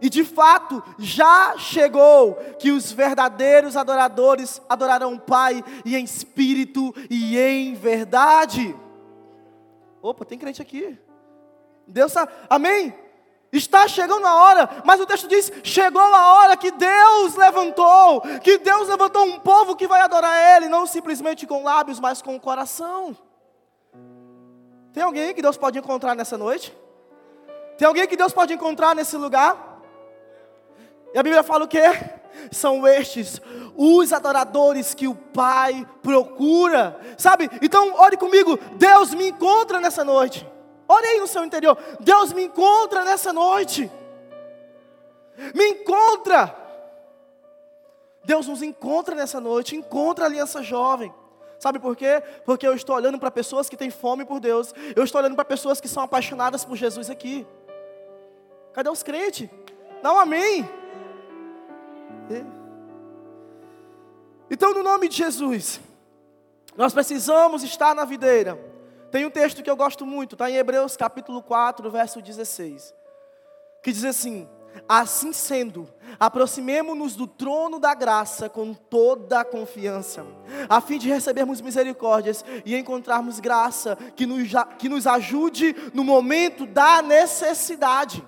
e 0.02 0.10
de 0.10 0.24
fato, 0.24 0.84
já 0.98 1.58
chegou 1.58 2.36
que 2.60 2.72
os 2.72 2.92
verdadeiros 2.92 3.78
adoradores 3.78 4.62
adorarão 4.68 5.14
o 5.14 5.20
Pai 5.20 5.64
e 5.84 5.96
em 5.96 6.04
espírito 6.04 6.94
e 7.10 7.38
em 7.38 7.74
verdade. 7.74 8.76
Opa, 10.02 10.26
tem 10.26 10.38
crente 10.38 10.62
aqui. 10.62 10.98
Deus 11.88 12.12
sabe, 12.12 12.32
amém? 12.50 12.94
Está 13.52 13.88
chegando 13.88 14.26
a 14.26 14.36
hora, 14.36 14.70
mas 14.84 15.00
o 15.00 15.06
texto 15.06 15.28
diz: 15.28 15.52
chegou 15.64 16.02
a 16.02 16.34
hora 16.34 16.58
que 16.58 16.72
Deus 16.72 17.36
levantou, 17.36 18.22
que 18.44 18.58
Deus 18.58 18.90
levantou 18.90 19.24
um 19.24 19.40
povo 19.40 19.76
que 19.76 19.88
vai 19.88 20.02
adorar 20.02 20.58
Ele, 20.58 20.68
não 20.68 20.86
simplesmente 20.86 21.48
com 21.48 21.64
lábios, 21.64 22.00
mas 22.00 22.22
com 22.22 22.36
o 22.36 22.40
coração. 22.40 23.16
Tem 24.92 25.04
alguém 25.04 25.34
que 25.34 25.42
Deus 25.42 25.58
pode 25.58 25.80
encontrar 25.80 26.16
nessa 26.16 26.38
noite? 26.38 26.76
Tem 27.78 27.88
alguém 27.88 28.08
que 28.08 28.18
Deus 28.18 28.34
pode 28.34 28.54
encontrar 28.54 28.96
nesse 28.96 29.16
lugar? 29.18 29.75
E 31.16 31.18
a 31.18 31.24
Bíblia 31.24 31.44
fala 31.44 31.64
o 31.64 31.68
quê? 31.68 31.82
São 32.52 32.86
estes 32.86 33.42
os 33.74 34.12
adoradores 34.12 34.94
que 34.94 35.08
o 35.08 35.16
Pai 35.16 35.88
procura. 36.04 37.00
Sabe? 37.18 37.50
Então, 37.62 37.96
ore 38.02 38.18
comigo. 38.18 38.60
Deus 38.74 39.14
me 39.14 39.30
encontra 39.30 39.80
nessa 39.80 40.04
noite. 40.04 40.46
Ore 40.86 41.08
aí 41.08 41.20
no 41.22 41.26
seu 41.26 41.46
interior. 41.46 41.78
Deus 42.02 42.34
me 42.34 42.44
encontra 42.44 43.06
nessa 43.06 43.32
noite. 43.32 43.90
Me 45.54 45.70
encontra. 45.70 46.54
Deus 48.26 48.48
nos 48.48 48.62
encontra 48.62 49.16
nessa 49.16 49.40
noite. 49.40 49.74
Encontra 49.74 50.26
a 50.26 50.28
aliança 50.28 50.62
jovem. 50.62 51.14
Sabe 51.58 51.80
por 51.80 51.96
quê? 51.96 52.22
Porque 52.44 52.68
eu 52.68 52.76
estou 52.76 52.94
olhando 52.94 53.18
para 53.18 53.32
pessoas 53.32 53.70
que 53.70 53.78
têm 53.78 53.90
fome 53.90 54.26
por 54.26 54.42
Deus. 54.42 54.74
Eu 54.94 55.06
estou 55.06 55.22
olhando 55.22 55.36
para 55.38 55.46
pessoas 55.46 55.80
que 55.80 55.88
são 55.88 56.04
apaixonadas 56.04 56.66
por 56.66 56.76
Jesus 56.76 57.10
aqui. 57.10 57.48
Cadê 58.74 58.90
os 58.90 59.02
crentes? 59.02 59.50
Dá 60.04 60.12
um 60.12 60.20
amém. 60.20 60.70
Então, 64.50 64.74
no 64.74 64.84
nome 64.84 65.08
de 65.08 65.18
Jesus, 65.18 65.80
nós 66.78 66.94
precisamos 66.94 67.64
estar 67.64 67.96
na 67.96 68.06
videira. 68.06 68.60
Tem 69.12 69.26
um 69.26 69.30
texto 69.30 69.64
que 69.64 69.70
eu 69.70 69.76
gosto 69.76 70.06
muito, 70.06 70.36
está 70.36 70.50
em 70.50 70.56
Hebreus 70.56 70.98
capítulo 70.98 71.42
4, 71.42 71.90
verso 71.90 72.22
16, 72.22 72.94
que 73.82 73.92
diz 73.92 74.04
assim: 74.04 74.48
Assim 74.88 75.32
sendo, 75.32 75.88
aproximemo-nos 76.20 77.16
do 77.16 77.26
trono 77.26 77.80
da 77.80 77.94
graça 77.94 78.50
com 78.50 78.74
toda 78.74 79.40
a 79.40 79.46
confiança, 79.46 80.26
a 80.68 80.82
fim 80.82 80.98
de 80.98 81.08
recebermos 81.08 81.62
misericórdias 81.62 82.44
e 82.66 82.76
encontrarmos 82.76 83.40
graça 83.40 83.96
que 84.16 84.26
nos, 84.26 84.52
que 84.78 84.90
nos 84.90 85.08
ajude 85.08 85.76
no 85.94 86.04
momento 86.04 86.66
da 86.66 87.02
necessidade. 87.02 88.22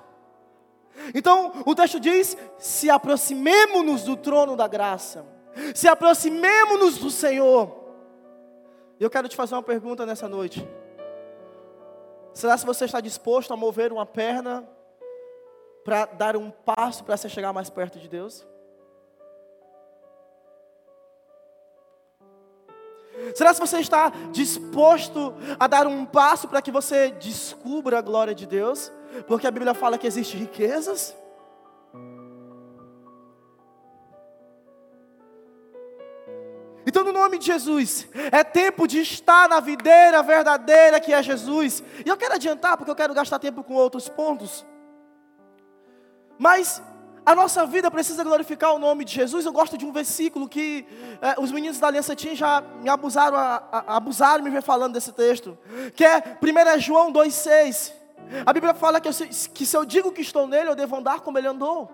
Então, 1.13 1.63
o 1.65 1.75
texto 1.75 1.99
diz: 1.99 2.37
se 2.57 2.89
aproximemo-nos 2.89 4.03
do 4.03 4.15
trono 4.15 4.55
da 4.55 4.67
graça, 4.67 5.25
se 5.73 5.87
aproximemo-nos 5.87 6.97
do 6.97 7.09
Senhor. 7.09 7.85
Eu 8.99 9.09
quero 9.09 9.27
te 9.27 9.35
fazer 9.35 9.55
uma 9.55 9.63
pergunta 9.63 10.05
nessa 10.05 10.27
noite. 10.27 10.67
Será 12.33 12.57
se 12.57 12.65
você 12.65 12.85
está 12.85 12.99
disposto 12.99 13.51
a 13.53 13.57
mover 13.57 13.91
uma 13.91 14.05
perna 14.05 14.67
para 15.83 16.05
dar 16.05 16.35
um 16.35 16.51
passo 16.51 17.03
para 17.03 17.15
você 17.15 17.29
chegar 17.29 17.53
mais 17.53 17.69
perto 17.69 17.99
de 17.99 18.07
Deus? 18.07 18.45
Será 23.35 23.53
se 23.53 23.59
você 23.59 23.79
está 23.79 24.11
disposto 24.31 25.33
a 25.59 25.67
dar 25.67 25.87
um 25.87 26.05
passo 26.05 26.47
para 26.47 26.61
que 26.61 26.71
você 26.71 27.11
descubra 27.11 27.99
a 27.99 28.01
glória 28.01 28.33
de 28.33 28.45
Deus? 28.45 28.91
Porque 29.27 29.47
a 29.47 29.51
Bíblia 29.51 29.73
fala 29.73 29.97
que 29.97 30.07
existem 30.07 30.39
riquezas. 30.41 31.15
Então, 36.85 37.03
no 37.03 37.11
nome 37.11 37.37
de 37.37 37.45
Jesus, 37.45 38.07
é 38.31 38.45
tempo 38.45 38.87
de 38.87 39.01
estar 39.01 39.49
na 39.49 39.59
videira 39.59 40.23
verdadeira 40.23 41.01
que 41.01 41.11
é 41.11 41.21
Jesus. 41.21 41.83
E 42.05 42.07
eu 42.07 42.15
quero 42.15 42.35
adiantar, 42.35 42.77
porque 42.77 42.89
eu 42.89 42.95
quero 42.95 43.13
gastar 43.13 43.39
tempo 43.39 43.61
com 43.61 43.73
outros 43.73 44.07
pontos. 44.07 44.65
Mas 46.39 46.81
a 47.27 47.35
nossa 47.35 47.65
vida 47.65 47.91
precisa 47.91 48.23
glorificar 48.23 48.73
o 48.73 48.79
nome 48.79 49.03
de 49.03 49.13
Jesus. 49.13 49.45
Eu 49.45 49.51
gosto 49.51 49.77
de 49.77 49.85
um 49.85 49.91
versículo 49.91 50.47
que 50.47 50.87
é, 51.21 51.35
os 51.37 51.51
meninos 51.51 51.77
da 51.77 51.87
Aliança 51.87 52.15
Team 52.15 52.33
já 52.33 52.63
me 52.81 52.87
abusaram, 52.87 53.35
a, 53.35 53.63
a, 53.69 53.97
abusaram 53.97 54.41
me 54.41 54.49
ver 54.49 54.61
falando 54.61 54.93
desse 54.93 55.11
texto. 55.11 55.57
Que 55.93 56.05
é 56.05 56.37
1 56.41 56.79
João 56.79 57.11
2,6. 57.11 57.91
A 58.45 58.53
Bíblia 58.53 58.73
fala 58.73 59.01
que, 59.01 59.09
eu, 59.09 59.11
que 59.53 59.65
se 59.65 59.75
eu 59.75 59.83
digo 59.83 60.09
que 60.13 60.21
estou 60.21 60.47
nele, 60.47 60.69
eu 60.69 60.75
devo 60.75 60.95
andar 60.95 61.19
como 61.19 61.37
ele 61.37 61.49
andou. 61.49 61.91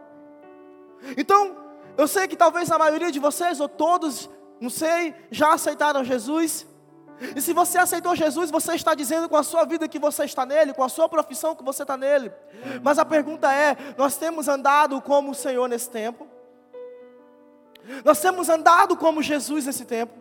Então, 1.18 1.58
eu 1.98 2.08
sei 2.08 2.28
que 2.28 2.36
talvez 2.36 2.70
a 2.70 2.78
maioria 2.78 3.12
de 3.12 3.18
vocês, 3.18 3.60
ou 3.60 3.68
todos, 3.68 4.30
não 4.62 4.70
sei, 4.70 5.16
já 5.32 5.52
aceitaram 5.52 6.04
Jesus. 6.04 6.68
E 7.36 7.42
se 7.42 7.53
você 7.53 7.77
aceitou 7.77 8.15
Jesus, 8.15 8.51
você 8.51 8.74
está 8.74 8.94
dizendo 8.94 9.30
com 9.30 9.38
a 9.38 9.44
sua 9.44 9.65
vida 9.65 9.88
que 9.88 10.00
você 10.00 10.25
está 10.25 10.46
nele, 10.46 10.74
com 10.74 10.84
a 10.84 10.89
sua 10.89 11.08
profissão 11.08 11.56
que 11.56 11.63
você 11.63 11.84
está 11.84 11.96
nele. 11.96 12.32
Mas 12.82 13.00
a 13.00 13.06
pergunta 13.06 13.53
é: 13.53 13.77
nós 13.98 14.18
temos 14.18 14.48
andado 14.48 15.01
como 15.01 15.32
o 15.32 15.36
Senhor 15.36 15.68
nesse 15.68 15.89
tempo? 15.89 16.27
Nós 18.03 18.20
temos 18.20 18.50
andado 18.50 18.96
como 18.96 19.22
Jesus 19.22 19.65
nesse 19.65 19.86
tempo? 19.86 20.13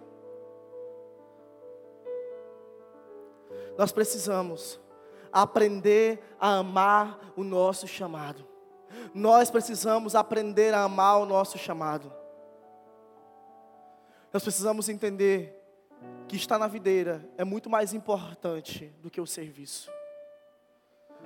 Nós 3.76 3.90
precisamos 3.90 4.80
aprender 5.32 6.23
a 6.38 6.56
amar 6.59 7.18
o 7.37 7.42
nosso 7.42 7.87
chamado. 7.88 8.47
Nós 9.14 9.50
precisamos 9.50 10.14
aprender 10.14 10.75
a 10.75 10.82
amar 10.82 11.21
o 11.21 11.26
nosso 11.26 11.56
chamado. 11.56 12.12
Nós 14.32 14.42
precisamos 14.42 14.88
entender 14.88 15.62
que 16.32 16.36
estar 16.36 16.58
na 16.58 16.66
videira 16.66 17.28
é 17.36 17.44
muito 17.44 17.68
mais 17.68 17.92
importante 17.92 18.90
do 19.02 19.10
que 19.10 19.21
o 19.21 19.26
serviço. 19.26 19.90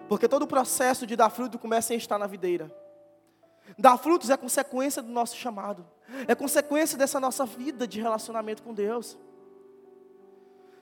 Porque 0.09 0.27
todo 0.27 0.43
o 0.43 0.47
processo 0.49 1.07
de 1.07 1.15
dar 1.15 1.31
fruto 1.31 1.61
começa 1.61 1.95
em 1.95 1.97
estar 1.97 2.19
na 2.19 2.27
videira. 2.27 2.75
Dar 3.79 3.97
frutos 3.99 4.31
é 4.31 4.37
consequência 4.37 5.01
do 5.01 5.13
nosso 5.13 5.37
chamado, 5.37 5.87
é 6.27 6.35
consequência 6.35 6.99
dessa 6.99 7.21
nossa 7.21 7.47
vida 7.47 7.87
de 7.87 8.01
relacionamento 8.01 8.65
com 8.65 8.75
Deus. 8.75 9.17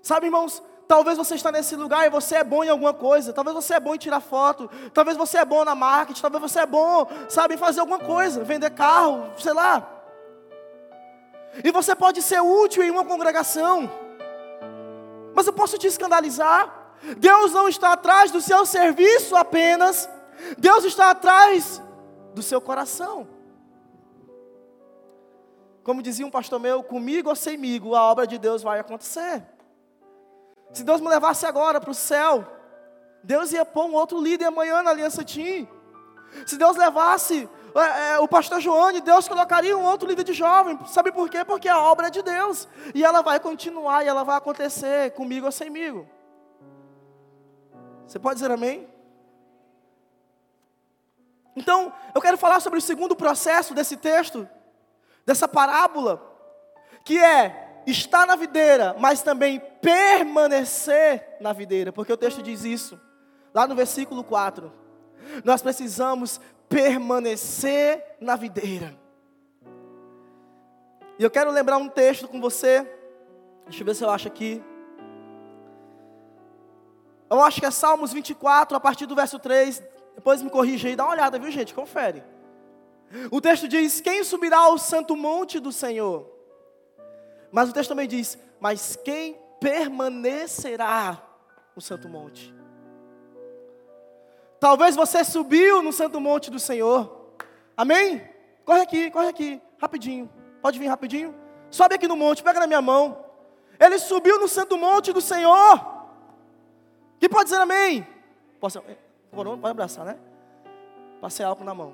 Sabe, 0.01 0.29
irmãos, 0.29 0.63
talvez 0.89 1.19
você 1.19 1.35
está 1.35 1.53
nesse 1.53 1.77
lugar 1.77 2.07
e 2.07 2.11
você 2.11 2.37
é 2.37 2.45
bom 2.45 2.65
em 2.65 2.71
alguma 2.71 2.95
coisa, 2.95 3.31
talvez 3.31 3.55
você 3.55 3.75
é 3.75 3.81
bom 3.81 3.95
em 3.95 3.99
tirar 3.99 4.21
foto, 4.21 4.71
talvez 4.95 5.19
você 5.19 5.37
é 5.37 5.45
bom 5.45 5.67
na 5.67 5.75
marketing, 5.75 6.23
talvez 6.23 6.41
você 6.41 6.61
é 6.61 6.67
bom, 6.67 7.07
sabe, 7.29 7.57
em 7.57 7.59
fazer 7.59 7.81
alguma 7.81 7.99
coisa, 7.99 8.43
vender 8.43 8.71
carro, 8.71 9.31
sei 9.37 9.53
lá. 9.53 9.87
E 11.63 11.71
você 11.71 11.95
pode 11.95 12.23
ser 12.23 12.41
útil 12.41 12.83
em 12.83 12.91
uma 12.91 13.05
congregação. 13.05 14.04
Mas 15.35 15.47
eu 15.47 15.53
posso 15.53 15.77
te 15.77 15.87
escandalizar. 15.87 16.97
Deus 17.19 17.53
não 17.53 17.69
está 17.69 17.93
atrás 17.93 18.31
do 18.31 18.41
seu 18.41 18.65
serviço 18.65 19.37
apenas. 19.37 20.09
Deus 20.57 20.85
está 20.85 21.11
atrás 21.11 21.83
do 22.35 22.43
seu 22.43 22.61
coração. 22.61 23.29
Como 25.83 26.03
dizia 26.03 26.27
um 26.27 26.31
pastor 26.31 26.59
meu, 26.59 26.83
comigo 26.83 27.29
ou 27.29 27.37
semigo, 27.37 27.95
a 27.95 28.03
obra 28.11 28.27
de 28.27 28.39
Deus 28.39 28.63
vai 28.63 28.81
acontecer. 28.81 29.45
Se 30.73 30.83
Deus 30.83 31.01
me 31.01 31.09
levasse 31.09 31.45
agora 31.45 31.81
para 31.81 31.91
o 31.91 31.95
céu, 31.95 32.45
Deus 33.23 33.53
ia 33.53 33.65
pôr 33.65 33.85
um 33.85 33.95
outro 33.95 34.21
líder 34.21 34.47
amanhã 34.47 34.83
na 34.83 34.91
Aliança 34.91 35.23
Tim. 35.23 35.69
Se 36.47 36.57
Deus 36.57 36.77
levasse 36.77 37.49
o 38.21 38.29
pastor 38.29 38.61
Joane, 38.61 39.01
Deus 39.01 39.27
colocaria 39.27 39.77
um 39.77 39.85
outro 39.85 40.09
líder 40.09 40.25
de 40.25 40.33
jovem. 40.33 40.79
Sabe 40.87 41.11
por 41.11 41.29
quê? 41.29 41.45
Porque 41.45 41.69
a 41.69 41.81
obra 41.81 42.07
é 42.07 42.11
de 42.11 42.23
Deus. 42.23 42.69
E 42.95 43.05
ela 43.05 43.21
vai 43.21 43.41
continuar 43.41 44.05
e 44.05 44.09
ela 44.09 44.23
vai 44.23 44.37
acontecer 44.37 45.11
comigo 45.13 45.47
ou 45.47 45.53
semigo. 45.53 46.07
Você 48.07 48.19
pode 48.19 48.37
dizer 48.37 48.51
amém? 48.51 48.89
Então, 51.57 51.93
eu 52.15 52.21
quero 52.21 52.37
falar 52.37 52.61
sobre 52.61 52.79
o 52.79 52.83
segundo 52.83 53.15
processo 53.17 53.75
desse 53.75 53.97
texto, 53.97 54.49
dessa 55.25 55.49
parábola, 55.49 56.23
que 57.05 57.19
é 57.19 57.83
estar 57.87 58.27
na 58.27 58.37
videira, 58.37 58.95
mas 58.99 59.23
também 59.23 59.61
permanecer 59.81 61.37
na 61.41 61.53
videira, 61.53 61.93
porque 61.93 62.13
o 62.13 62.17
texto 62.17 62.43
diz 62.43 62.65
isso, 62.65 63.01
lá 63.53 63.67
no 63.67 63.75
versículo 63.75 64.25
4. 64.25 64.84
Nós 65.45 65.63
precisamos 65.63 66.41
permanecer 66.69 68.17
na 68.21 68.37
videira. 68.37 68.99
E 71.19 71.23
eu 71.23 71.31
quero 71.31 71.51
lembrar 71.51 71.77
um 71.77 71.89
texto 71.89 72.27
com 72.27 72.41
você. 72.41 72.83
Deixa 73.65 73.83
eu 73.83 73.87
ver 73.87 73.95
se 73.95 74.05
eu 74.05 74.11
acho 74.11 74.29
aqui. 74.29 74.63
Eu 77.31 77.41
acho 77.41 77.61
que 77.61 77.67
é 77.67 77.71
Salmos 77.71 78.13
24, 78.13 78.77
a 78.77 78.81
partir 78.81 79.07
do 79.07 79.15
verso 79.15 79.39
3. 79.39 79.83
Depois 80.15 80.43
me 80.43 80.51
corrija 80.51 80.89
aí, 80.89 80.97
dá 80.97 81.05
uma 81.05 81.13
olhada, 81.13 81.39
viu 81.39 81.51
gente? 81.51 81.75
Confere. 81.75 82.23
O 83.31 83.41
texto 83.41 83.69
diz: 83.69 84.01
Quem 84.01 84.25
subirá 84.25 84.59
ao 84.59 84.79
santo 84.79 85.17
monte 85.17 85.61
do 85.61 85.73
Senhor? 85.73 86.29
Mas 87.51 87.71
o 87.71 87.73
texto 87.73 87.91
também 87.91 88.09
diz: 88.09 88.39
Mas 88.61 88.97
quem 88.97 89.39
permanecerá 89.61 91.23
no 91.75 91.81
santo 91.81 92.09
monte? 92.09 92.53
Talvez 94.65 94.97
você 94.97 95.23
subiu 95.23 95.83
no 95.83 95.93
santo 95.93 96.19
monte 96.19 96.51
do 96.51 96.59
Senhor. 96.59 97.35
Amém? 97.77 98.27
Corre 98.65 98.81
aqui, 98.81 99.11
corre 99.11 99.29
aqui, 99.29 99.61
rapidinho. 99.79 100.27
Pode 100.63 100.79
vir 100.79 100.87
rapidinho? 100.87 101.35
Sobe 101.71 101.97
aqui 101.97 102.09
no 102.09 102.17
monte, 102.17 102.43
pega 102.43 102.61
na 102.61 102.67
minha 102.67 102.81
mão. 102.81 103.27
Ele 103.79 103.99
subiu 103.99 104.39
no 104.41 104.49
santo 104.49 104.79
monte 104.79 105.13
do 105.13 105.21
Senhor. 105.21 105.79
Que 107.21 107.29
pode 107.29 107.51
dizer 107.51 107.61
amém? 107.61 108.07
Posso, 108.59 108.83
pode 109.31 109.51
abraçar, 109.67 110.07
né? 110.07 110.17
Passei 111.21 111.45
álcool 111.45 111.65
na 111.65 111.75
mão. 111.75 111.93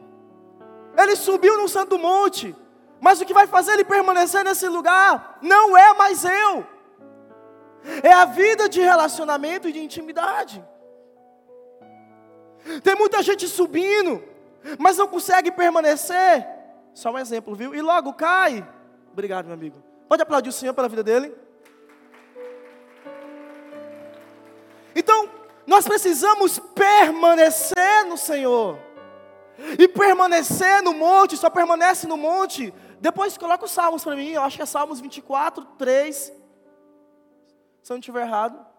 Ele 0.97 1.17
subiu 1.17 1.57
no 1.61 1.69
santo 1.69 1.99
monte. 1.99 2.55
Mas 3.01 3.21
o 3.21 3.27
que 3.27 3.35
vai 3.35 3.49
fazer 3.49 3.73
ele 3.73 3.85
permanecer 3.85 4.45
nesse 4.45 4.69
lugar 4.69 5.41
não 5.43 5.77
é 5.77 5.93
mais 5.95 6.25
eu. 6.25 6.65
É 8.01 8.13
a 8.13 8.27
vida 8.27 8.69
de 8.69 8.81
relacionamento 8.81 9.69
e 9.69 9.73
de 9.73 9.81
intimidade. 9.81 10.65
Tem 12.83 12.95
muita 12.95 13.23
gente 13.23 13.49
subindo, 13.49 14.23
mas 14.79 14.97
não 14.97 15.09
consegue 15.09 15.51
permanecer. 15.51 16.47
Só 16.95 17.11
um 17.11 17.19
exemplo, 17.19 17.55
viu? 17.55 17.75
E 17.75 17.81
logo 17.81 18.13
cai. 18.13 18.67
Obrigado, 19.13 19.47
meu 19.47 19.55
amigo. 19.55 19.83
Pode 20.09 20.23
aplaudir 20.23 20.49
o 20.49 20.53
Senhor 20.53 20.75
pela 20.75 20.89
vida 20.89 21.03
dele? 21.03 21.35
Então, 24.95 25.31
nós 25.67 25.87
precisamos 25.87 26.59
permanecer 26.59 28.07
no 28.09 28.17
Senhor. 28.17 28.79
E 29.79 29.87
permanecer 29.87 30.83
no 30.83 30.93
monte, 30.93 31.37
só 31.37 31.51
permanece 31.51 32.07
no 32.07 32.17
monte. 32.17 32.73
Depois 33.01 33.39
coloca 33.39 33.65
os 33.65 33.71
salmos 33.71 34.03
para 34.03 34.17
mim, 34.17 34.31
eu 34.31 34.43
acho 34.43 34.57
que 34.57 34.63
é 34.63 34.67
Salmos 34.67 35.01
24, 35.01 35.65
3. 35.79 36.17
Se 36.17 36.33
eu 37.93 37.95
não 37.95 37.99
estiver 37.99 38.23
errado. 38.23 38.70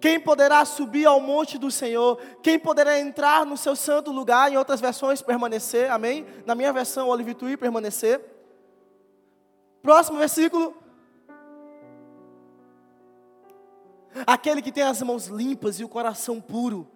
Quem 0.00 0.20
poderá 0.20 0.64
subir 0.64 1.06
ao 1.06 1.20
monte 1.20 1.58
do 1.58 1.70
Senhor? 1.70 2.18
Quem 2.42 2.58
poderá 2.58 2.98
entrar 2.98 3.44
no 3.44 3.56
seu 3.56 3.74
santo 3.74 4.12
lugar? 4.12 4.52
Em 4.52 4.56
outras 4.56 4.80
versões, 4.80 5.20
permanecer. 5.20 5.90
Amém? 5.90 6.26
Na 6.46 6.54
minha 6.54 6.72
versão, 6.72 7.08
Olive 7.08 7.34
Tui, 7.34 7.56
permanecer. 7.56 8.20
Próximo 9.82 10.18
versículo. 10.18 10.76
Aquele 14.26 14.62
que 14.62 14.72
tem 14.72 14.84
as 14.84 15.02
mãos 15.02 15.26
limpas 15.26 15.80
e 15.80 15.84
o 15.84 15.88
coração 15.88 16.40
puro, 16.40 16.88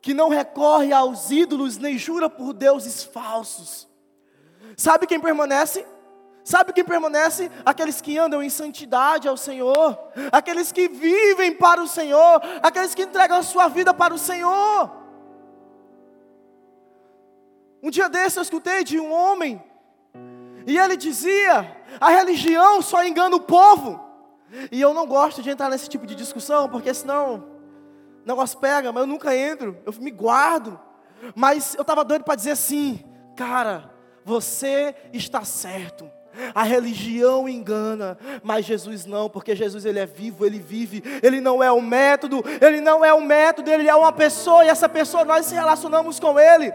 que 0.00 0.14
não 0.14 0.28
recorre 0.28 0.92
aos 0.92 1.30
ídolos 1.30 1.78
nem 1.78 1.98
jura 1.98 2.28
por 2.28 2.52
deuses 2.52 3.02
falsos. 3.02 3.88
Sabe 4.76 5.06
quem 5.06 5.20
permanece? 5.20 5.86
Sabe 6.46 6.72
quem 6.72 6.84
permanece? 6.84 7.50
Aqueles 7.64 8.00
que 8.00 8.16
andam 8.16 8.40
em 8.40 8.48
santidade 8.48 9.26
ao 9.26 9.36
Senhor, 9.36 9.98
aqueles 10.30 10.70
que 10.70 10.86
vivem 10.86 11.52
para 11.52 11.82
o 11.82 11.88
Senhor, 11.88 12.40
aqueles 12.62 12.94
que 12.94 13.02
entregam 13.02 13.36
a 13.36 13.42
sua 13.42 13.66
vida 13.66 13.92
para 13.92 14.14
o 14.14 14.18
Senhor. 14.18 14.92
Um 17.82 17.90
dia 17.90 18.08
desse 18.08 18.38
eu 18.38 18.44
escutei 18.44 18.84
de 18.84 18.96
um 19.00 19.12
homem, 19.12 19.60
e 20.68 20.78
ele 20.78 20.96
dizia: 20.96 21.82
a 22.00 22.10
religião 22.10 22.80
só 22.80 23.04
engana 23.04 23.34
o 23.34 23.40
povo. 23.40 24.00
E 24.70 24.80
eu 24.80 24.94
não 24.94 25.04
gosto 25.04 25.42
de 25.42 25.50
entrar 25.50 25.68
nesse 25.68 25.88
tipo 25.88 26.06
de 26.06 26.14
discussão, 26.14 26.68
porque 26.68 26.94
senão 26.94 27.42
o 28.22 28.24
negócio 28.24 28.56
pega, 28.60 28.92
mas 28.92 29.00
eu 29.00 29.08
nunca 29.08 29.36
entro, 29.36 29.76
eu 29.84 29.92
me 29.94 30.12
guardo. 30.12 30.78
Mas 31.34 31.74
eu 31.74 31.82
estava 31.82 32.04
doido 32.04 32.22
para 32.22 32.36
dizer 32.36 32.52
assim, 32.52 33.04
cara, 33.36 33.92
você 34.24 34.94
está 35.12 35.44
certo. 35.44 36.08
A 36.54 36.62
religião 36.62 37.48
engana, 37.48 38.18
mas 38.42 38.64
Jesus 38.64 39.06
não, 39.06 39.28
porque 39.28 39.54
Jesus 39.54 39.84
ele 39.84 39.98
é 39.98 40.06
vivo, 40.06 40.44
ele 40.44 40.58
vive, 40.58 41.02
ele 41.22 41.40
não 41.40 41.62
é 41.62 41.72
um 41.72 41.80
método, 41.80 42.42
ele 42.60 42.80
não 42.80 43.04
é 43.04 43.14
um 43.14 43.22
método, 43.24 43.70
ele 43.70 43.88
é 43.88 43.94
uma 43.94 44.12
pessoa 44.12 44.64
e 44.64 44.68
essa 44.68 44.88
pessoa 44.88 45.24
nós 45.24 45.46
se 45.46 45.54
relacionamos 45.54 46.20
com 46.20 46.38
ele. 46.38 46.72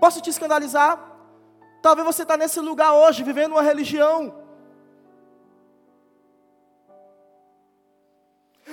Posso 0.00 0.20
te 0.20 0.30
escandalizar? 0.30 0.98
Talvez 1.80 2.06
você 2.06 2.22
está 2.22 2.36
nesse 2.36 2.60
lugar 2.60 2.92
hoje, 2.92 3.22
vivendo 3.22 3.52
uma 3.52 3.62
religião. 3.62 4.41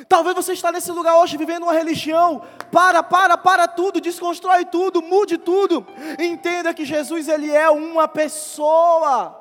Talvez 0.07 0.35
você 0.35 0.53
está 0.53 0.71
nesse 0.71 0.91
lugar 0.91 1.15
hoje 1.17 1.37
vivendo 1.37 1.63
uma 1.63 1.73
religião. 1.73 2.41
Para, 2.71 3.03
para, 3.03 3.37
para 3.37 3.67
tudo, 3.67 3.99
desconstrói 3.99 4.65
tudo, 4.65 5.01
mude 5.01 5.37
tudo. 5.37 5.85
Entenda 6.17 6.73
que 6.73 6.85
Jesus 6.85 7.27
ele 7.27 7.51
é 7.51 7.69
uma 7.69 8.07
pessoa. 8.07 9.35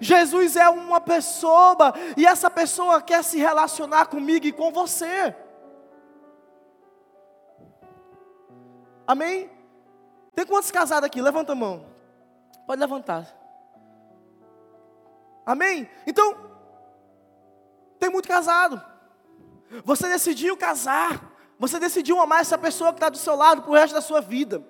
Jesus 0.00 0.56
é 0.56 0.68
uma 0.68 1.00
pessoa 1.00 1.94
e 2.16 2.26
essa 2.26 2.50
pessoa 2.50 3.00
quer 3.00 3.24
se 3.24 3.38
relacionar 3.38 4.06
comigo 4.06 4.46
e 4.46 4.52
com 4.52 4.70
você. 4.70 5.34
Amém? 9.06 9.50
Tem 10.34 10.46
quantos 10.46 10.70
casados 10.70 11.04
aqui? 11.04 11.20
Levanta 11.20 11.52
a 11.52 11.56
mão. 11.56 11.86
Pode 12.66 12.80
levantar. 12.80 13.26
Amém? 15.44 15.88
Então, 16.06 16.36
tem 17.98 18.08
muito 18.08 18.28
casado. 18.28 18.89
Você 19.84 20.08
decidiu 20.08 20.56
casar. 20.56 21.30
Você 21.58 21.78
decidiu 21.78 22.18
amar 22.20 22.40
essa 22.40 22.58
pessoa 22.58 22.90
que 22.90 22.96
está 22.96 23.08
do 23.08 23.18
seu 23.18 23.36
lado 23.36 23.62
para 23.62 23.70
o 23.70 23.74
resto 23.74 23.94
da 23.94 24.00
sua 24.00 24.20
vida. 24.20 24.64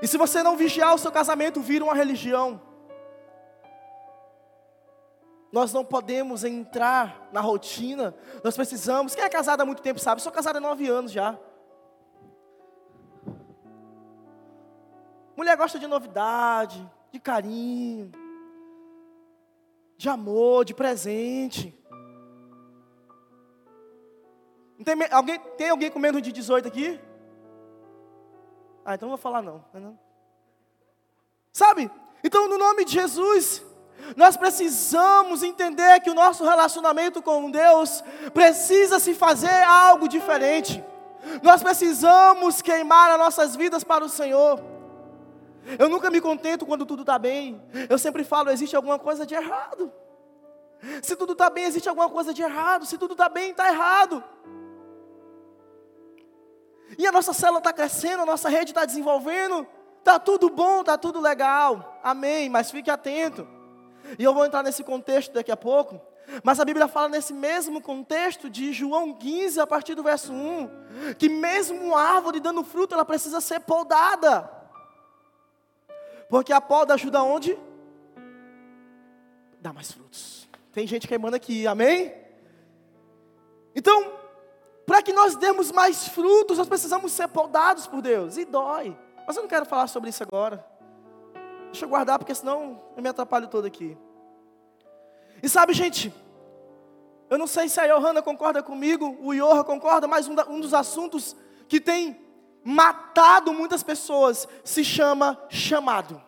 E 0.00 0.06
se 0.06 0.16
você 0.16 0.42
não 0.42 0.56
vigiar 0.56 0.94
o 0.94 0.98
seu 0.98 1.10
casamento, 1.10 1.60
vira 1.60 1.84
uma 1.84 1.94
religião. 1.94 2.60
Nós 5.52 5.72
não 5.72 5.84
podemos 5.84 6.44
entrar 6.44 7.28
na 7.32 7.40
rotina. 7.40 8.14
Nós 8.42 8.56
precisamos. 8.56 9.14
Quem 9.14 9.24
é 9.24 9.28
casado 9.28 9.60
há 9.60 9.66
muito 9.66 9.82
tempo 9.82 10.00
sabe? 10.00 10.22
sou 10.22 10.32
casado 10.32 10.56
há 10.56 10.60
nove 10.60 10.88
anos 10.88 11.12
já. 11.12 11.38
Mulher 15.36 15.56
gosta 15.56 15.78
de 15.78 15.86
novidade, 15.86 16.88
de 17.10 17.18
carinho 17.18 18.23
de 20.04 20.08
amor, 20.10 20.66
de 20.66 20.74
presente. 20.74 21.74
Tem 24.84 24.94
alguém, 25.10 25.40
tem 25.56 25.70
alguém 25.70 25.90
com 25.90 25.98
menos 25.98 26.20
de 26.20 26.30
18 26.30 26.68
aqui? 26.68 27.00
Ah, 28.84 28.94
então 28.94 29.08
não 29.08 29.16
vou 29.16 29.22
falar 29.22 29.40
não. 29.40 29.64
não. 29.72 29.98
Sabe? 31.50 31.90
Então, 32.22 32.48
no 32.48 32.58
nome 32.58 32.84
de 32.84 32.92
Jesus, 32.92 33.64
nós 34.14 34.36
precisamos 34.36 35.42
entender 35.42 36.00
que 36.00 36.10
o 36.10 36.14
nosso 36.14 36.44
relacionamento 36.44 37.22
com 37.22 37.50
Deus 37.50 38.04
precisa 38.34 38.98
se 38.98 39.14
fazer 39.14 39.62
algo 39.62 40.06
diferente. 40.06 40.84
Nós 41.42 41.62
precisamos 41.62 42.60
queimar 42.60 43.10
as 43.12 43.18
nossas 43.18 43.56
vidas 43.56 43.82
para 43.82 44.04
o 44.04 44.08
Senhor. 44.10 44.73
Eu 45.78 45.88
nunca 45.88 46.10
me 46.10 46.20
contento 46.20 46.66
quando 46.66 46.84
tudo 46.84 47.02
está 47.02 47.18
bem. 47.18 47.60
Eu 47.88 47.98
sempre 47.98 48.24
falo, 48.24 48.50
existe 48.50 48.76
alguma 48.76 48.98
coisa 48.98 49.26
de 49.26 49.34
errado. 49.34 49.92
Se 51.02 51.16
tudo 51.16 51.32
está 51.32 51.48
bem, 51.48 51.64
existe 51.64 51.88
alguma 51.88 52.08
coisa 52.08 52.34
de 52.34 52.42
errado. 52.42 52.84
Se 52.86 52.98
tudo 52.98 53.12
está 53.12 53.28
bem, 53.28 53.50
está 53.50 53.68
errado. 53.68 54.22
E 56.98 57.06
a 57.06 57.12
nossa 57.12 57.32
célula 57.32 57.58
está 57.58 57.72
crescendo, 57.72 58.22
a 58.22 58.26
nossa 58.26 58.48
rede 58.48 58.70
está 58.70 58.84
desenvolvendo. 58.84 59.66
Está 59.98 60.18
tudo 60.18 60.50
bom, 60.50 60.80
está 60.80 60.98
tudo 60.98 61.20
legal. 61.20 61.98
Amém. 62.02 62.48
Mas 62.48 62.70
fique 62.70 62.90
atento. 62.90 63.48
E 64.18 64.24
eu 64.24 64.34
vou 64.34 64.44
entrar 64.44 64.62
nesse 64.62 64.84
contexto 64.84 65.32
daqui 65.32 65.50
a 65.50 65.56
pouco. 65.56 66.00
Mas 66.42 66.60
a 66.60 66.64
Bíblia 66.64 66.88
fala 66.88 67.08
nesse 67.08 67.32
mesmo 67.32 67.80
contexto 67.80 68.48
de 68.48 68.72
João 68.72 69.12
15, 69.14 69.60
a 69.60 69.66
partir 69.66 69.94
do 69.94 70.02
verso 70.02 70.32
1, 70.32 71.14
que 71.18 71.28
mesmo 71.28 71.78
uma 71.78 72.00
árvore 72.00 72.40
dando 72.40 72.64
fruto, 72.64 72.94
ela 72.94 73.04
precisa 73.04 73.40
ser 73.40 73.60
podada. 73.60 74.50
Porque 76.28 76.52
a 76.52 76.60
poda 76.60 76.94
ajuda 76.94 77.22
onde? 77.22 77.58
Dá 79.60 79.72
mais 79.72 79.92
frutos. 79.92 80.48
Tem 80.72 80.86
gente 80.86 81.06
queimando 81.06 81.36
aqui, 81.36 81.66
amém? 81.66 82.14
Então, 83.74 84.12
para 84.86 85.02
que 85.02 85.12
nós 85.12 85.36
demos 85.36 85.70
mais 85.70 86.08
frutos, 86.08 86.58
nós 86.58 86.68
precisamos 86.68 87.12
ser 87.12 87.28
podados 87.28 87.86
por 87.86 88.02
Deus. 88.02 88.36
E 88.36 88.44
dói. 88.44 88.96
Mas 89.26 89.36
eu 89.36 89.42
não 89.42 89.48
quero 89.48 89.64
falar 89.64 89.86
sobre 89.86 90.10
isso 90.10 90.22
agora. 90.22 90.64
Deixa 91.66 91.84
eu 91.84 91.88
guardar, 91.88 92.18
porque 92.18 92.34
senão 92.34 92.82
eu 92.96 93.02
me 93.02 93.08
atrapalho 93.08 93.48
todo 93.48 93.66
aqui. 93.66 93.96
E 95.42 95.48
sabe, 95.48 95.72
gente, 95.72 96.12
eu 97.28 97.38
não 97.38 97.46
sei 97.46 97.68
se 97.68 97.80
a 97.80 97.86
Johanna 97.86 98.22
concorda 98.22 98.62
comigo, 98.62 99.18
o 99.20 99.34
Johan 99.34 99.64
concorda, 99.64 100.06
mas 100.06 100.28
um, 100.28 100.34
da, 100.34 100.48
um 100.48 100.60
dos 100.60 100.72
assuntos 100.72 101.34
que 101.68 101.80
tem 101.80 102.23
matado 102.64 103.52
muitas 103.52 103.82
pessoas 103.82 104.48
se 104.64 104.82
chama 104.82 105.38
chamado. 105.50 106.20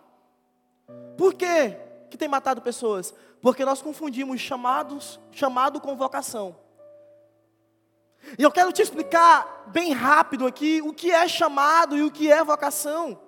Por 1.17 1.35
quê 1.35 1.77
que 2.11 2.19
tem 2.19 2.29
matado 2.29 2.61
pessoas? 2.61 3.15
Porque 3.41 3.65
nós 3.65 3.81
confundimos 3.81 4.41
chamados, 4.41 5.19
chamado 5.33 5.81
com 5.81 5.97
vocação. 5.97 6.57
E 8.39 8.43
eu 8.43 8.51
quero 8.51 8.73
te 8.73 8.83
explicar 8.83 9.65
bem 9.69 9.93
rápido 9.93 10.47
aqui 10.47 10.83
o 10.83 10.93
que 10.93 11.11
é 11.11 11.27
chamado 11.29 11.97
e 11.97 12.03
o 12.03 12.11
que 12.11 12.31
é 12.31 12.43
vocação. 12.45 13.21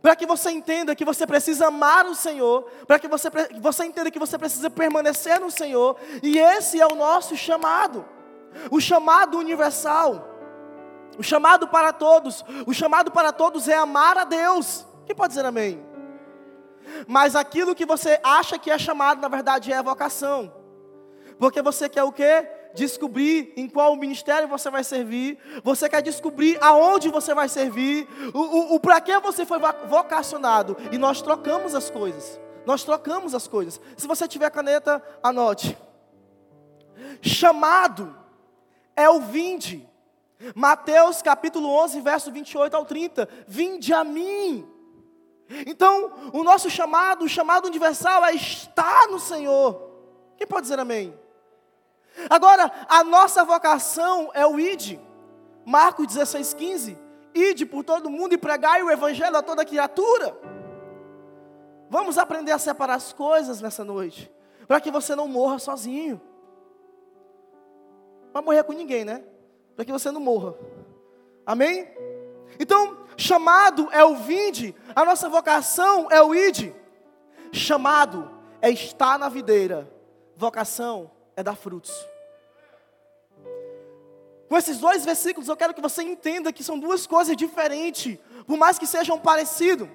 Para 0.00 0.16
que 0.16 0.24
você 0.24 0.50
entenda 0.50 0.96
que 0.96 1.04
você 1.04 1.26
precisa 1.26 1.66
amar 1.66 2.06
o 2.06 2.14
Senhor, 2.14 2.62
para 2.86 2.98
que 2.98 3.06
você, 3.06 3.28
você 3.60 3.84
entenda 3.84 4.10
que 4.10 4.18
você 4.18 4.38
precisa 4.38 4.70
permanecer 4.70 5.38
no 5.38 5.50
Senhor, 5.50 5.96
e 6.22 6.38
esse 6.38 6.80
é 6.80 6.86
o 6.86 6.94
nosso 6.94 7.36
chamado, 7.36 8.06
o 8.70 8.80
chamado 8.80 9.36
universal. 9.36 10.29
O 11.18 11.22
chamado 11.22 11.68
para 11.68 11.92
todos, 11.92 12.44
o 12.66 12.72
chamado 12.72 13.10
para 13.10 13.32
todos 13.32 13.68
é 13.68 13.76
amar 13.76 14.16
a 14.16 14.24
Deus. 14.24 14.86
Quem 15.06 15.14
pode 15.14 15.30
dizer 15.34 15.44
amém? 15.44 15.84
Mas 17.06 17.36
aquilo 17.36 17.74
que 17.74 17.86
você 17.86 18.18
acha 18.22 18.58
que 18.58 18.70
é 18.70 18.78
chamado, 18.78 19.20
na 19.20 19.28
verdade 19.28 19.72
é 19.72 19.82
vocação. 19.82 20.52
Porque 21.38 21.62
você 21.62 21.88
quer 21.88 22.04
o 22.04 22.12
quê? 22.12 22.46
Descobrir 22.74 23.52
em 23.56 23.68
qual 23.68 23.96
ministério 23.96 24.46
você 24.46 24.70
vai 24.70 24.84
servir, 24.84 25.38
você 25.64 25.88
quer 25.88 26.02
descobrir 26.02 26.56
aonde 26.60 27.08
você 27.08 27.34
vai 27.34 27.48
servir, 27.48 28.06
o, 28.32 28.38
o, 28.38 28.74
o 28.74 28.80
para 28.80 29.00
que 29.00 29.18
você 29.20 29.44
foi 29.44 29.58
vocacionado. 29.88 30.76
E 30.92 30.98
nós 30.98 31.20
trocamos 31.22 31.74
as 31.74 31.90
coisas. 31.90 32.38
Nós 32.66 32.84
trocamos 32.84 33.34
as 33.34 33.48
coisas. 33.48 33.80
Se 33.96 34.06
você 34.06 34.28
tiver 34.28 34.50
caneta, 34.50 35.02
anote. 35.22 35.76
Chamado 37.22 38.16
é 38.94 39.08
o 39.08 39.20
vinde. 39.20 39.89
Mateus 40.54 41.20
capítulo 41.22 41.68
11, 41.68 42.00
verso 42.00 42.32
28 42.32 42.74
ao 42.74 42.84
30. 42.84 43.28
Vinde 43.46 43.92
a 43.92 44.02
mim. 44.02 44.66
Então, 45.66 46.12
o 46.32 46.42
nosso 46.42 46.70
chamado, 46.70 47.24
o 47.24 47.28
chamado 47.28 47.66
universal 47.66 48.24
é 48.24 48.34
estar 48.34 49.08
no 49.08 49.18
Senhor. 49.18 49.90
Quem 50.36 50.46
pode 50.46 50.62
dizer 50.62 50.78
amém? 50.78 51.18
Agora, 52.28 52.70
a 52.88 53.04
nossa 53.04 53.44
vocação 53.44 54.30
é 54.32 54.46
o 54.46 54.58
id. 54.58 54.98
Marcos 55.64 56.06
16, 56.06 56.54
15. 56.54 56.98
Ide 57.34 57.66
por 57.66 57.84
todo 57.84 58.10
mundo 58.10 58.32
e 58.32 58.38
pregai 58.38 58.82
o 58.82 58.90
evangelho 58.90 59.36
a 59.36 59.42
toda 59.42 59.64
criatura. 59.64 60.36
Vamos 61.88 62.16
aprender 62.18 62.52
a 62.52 62.58
separar 62.58 62.94
as 62.94 63.12
coisas 63.12 63.60
nessa 63.60 63.84
noite. 63.84 64.30
para 64.66 64.80
que 64.80 64.90
você 64.90 65.16
não 65.16 65.26
morra 65.26 65.58
sozinho. 65.58 66.20
Vai 68.32 68.40
morrer 68.40 68.62
com 68.62 68.72
ninguém, 68.72 69.04
né? 69.04 69.24
Para 69.80 69.86
que 69.86 69.92
você 69.92 70.10
não 70.10 70.20
morra. 70.20 70.54
Amém? 71.46 71.88
Então, 72.58 72.98
chamado 73.16 73.88
é 73.92 74.04
o 74.04 74.14
vinde, 74.14 74.74
a 74.94 75.06
nossa 75.06 75.26
vocação 75.26 76.06
é 76.10 76.20
o 76.20 76.34
ide. 76.34 76.76
Chamado 77.50 78.30
é 78.60 78.68
estar 78.68 79.18
na 79.18 79.30
videira, 79.30 79.90
vocação 80.36 81.10
é 81.34 81.42
dar 81.42 81.56
frutos. 81.56 81.90
Com 84.50 84.58
esses 84.58 84.76
dois 84.76 85.02
versículos, 85.02 85.48
eu 85.48 85.56
quero 85.56 85.72
que 85.72 85.80
você 85.80 86.02
entenda 86.02 86.52
que 86.52 86.62
são 86.62 86.78
duas 86.78 87.06
coisas 87.06 87.34
diferentes, 87.34 88.18
por 88.46 88.58
mais 88.58 88.78
que 88.78 88.86
sejam 88.86 89.18
parecidos. 89.18 89.88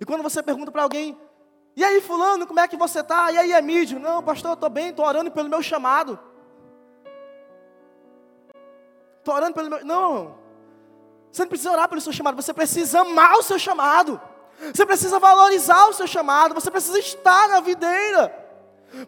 E 0.00 0.04
quando 0.04 0.22
você 0.22 0.40
pergunta 0.40 0.70
para 0.70 0.84
alguém, 0.84 1.18
e 1.74 1.82
aí, 1.82 2.00
Fulano, 2.00 2.46
como 2.46 2.60
é 2.60 2.68
que 2.68 2.76
você 2.76 3.00
está? 3.00 3.32
E 3.32 3.38
aí, 3.38 3.52
Emílio? 3.54 3.98
Não, 3.98 4.22
pastor, 4.22 4.52
eu 4.52 4.54
estou 4.54 4.70
bem, 4.70 4.90
estou 4.90 5.04
orando 5.04 5.32
pelo 5.32 5.48
meu 5.48 5.64
chamado. 5.64 6.16
Estou 9.24 9.34
orando 9.34 9.54
pelo 9.54 9.70
meu. 9.70 9.82
Não, 9.86 10.34
você 11.32 11.44
não 11.44 11.48
precisa 11.48 11.72
orar 11.72 11.88
pelo 11.88 11.98
seu 11.98 12.12
chamado, 12.12 12.36
você 12.36 12.52
precisa 12.52 13.00
amar 13.00 13.38
o 13.38 13.42
seu 13.42 13.58
chamado. 13.58 14.20
Você 14.72 14.84
precisa 14.84 15.18
valorizar 15.18 15.88
o 15.88 15.94
seu 15.94 16.06
chamado, 16.06 16.54
você 16.54 16.70
precisa 16.70 16.98
estar 16.98 17.48
na 17.48 17.60
videira. 17.60 18.28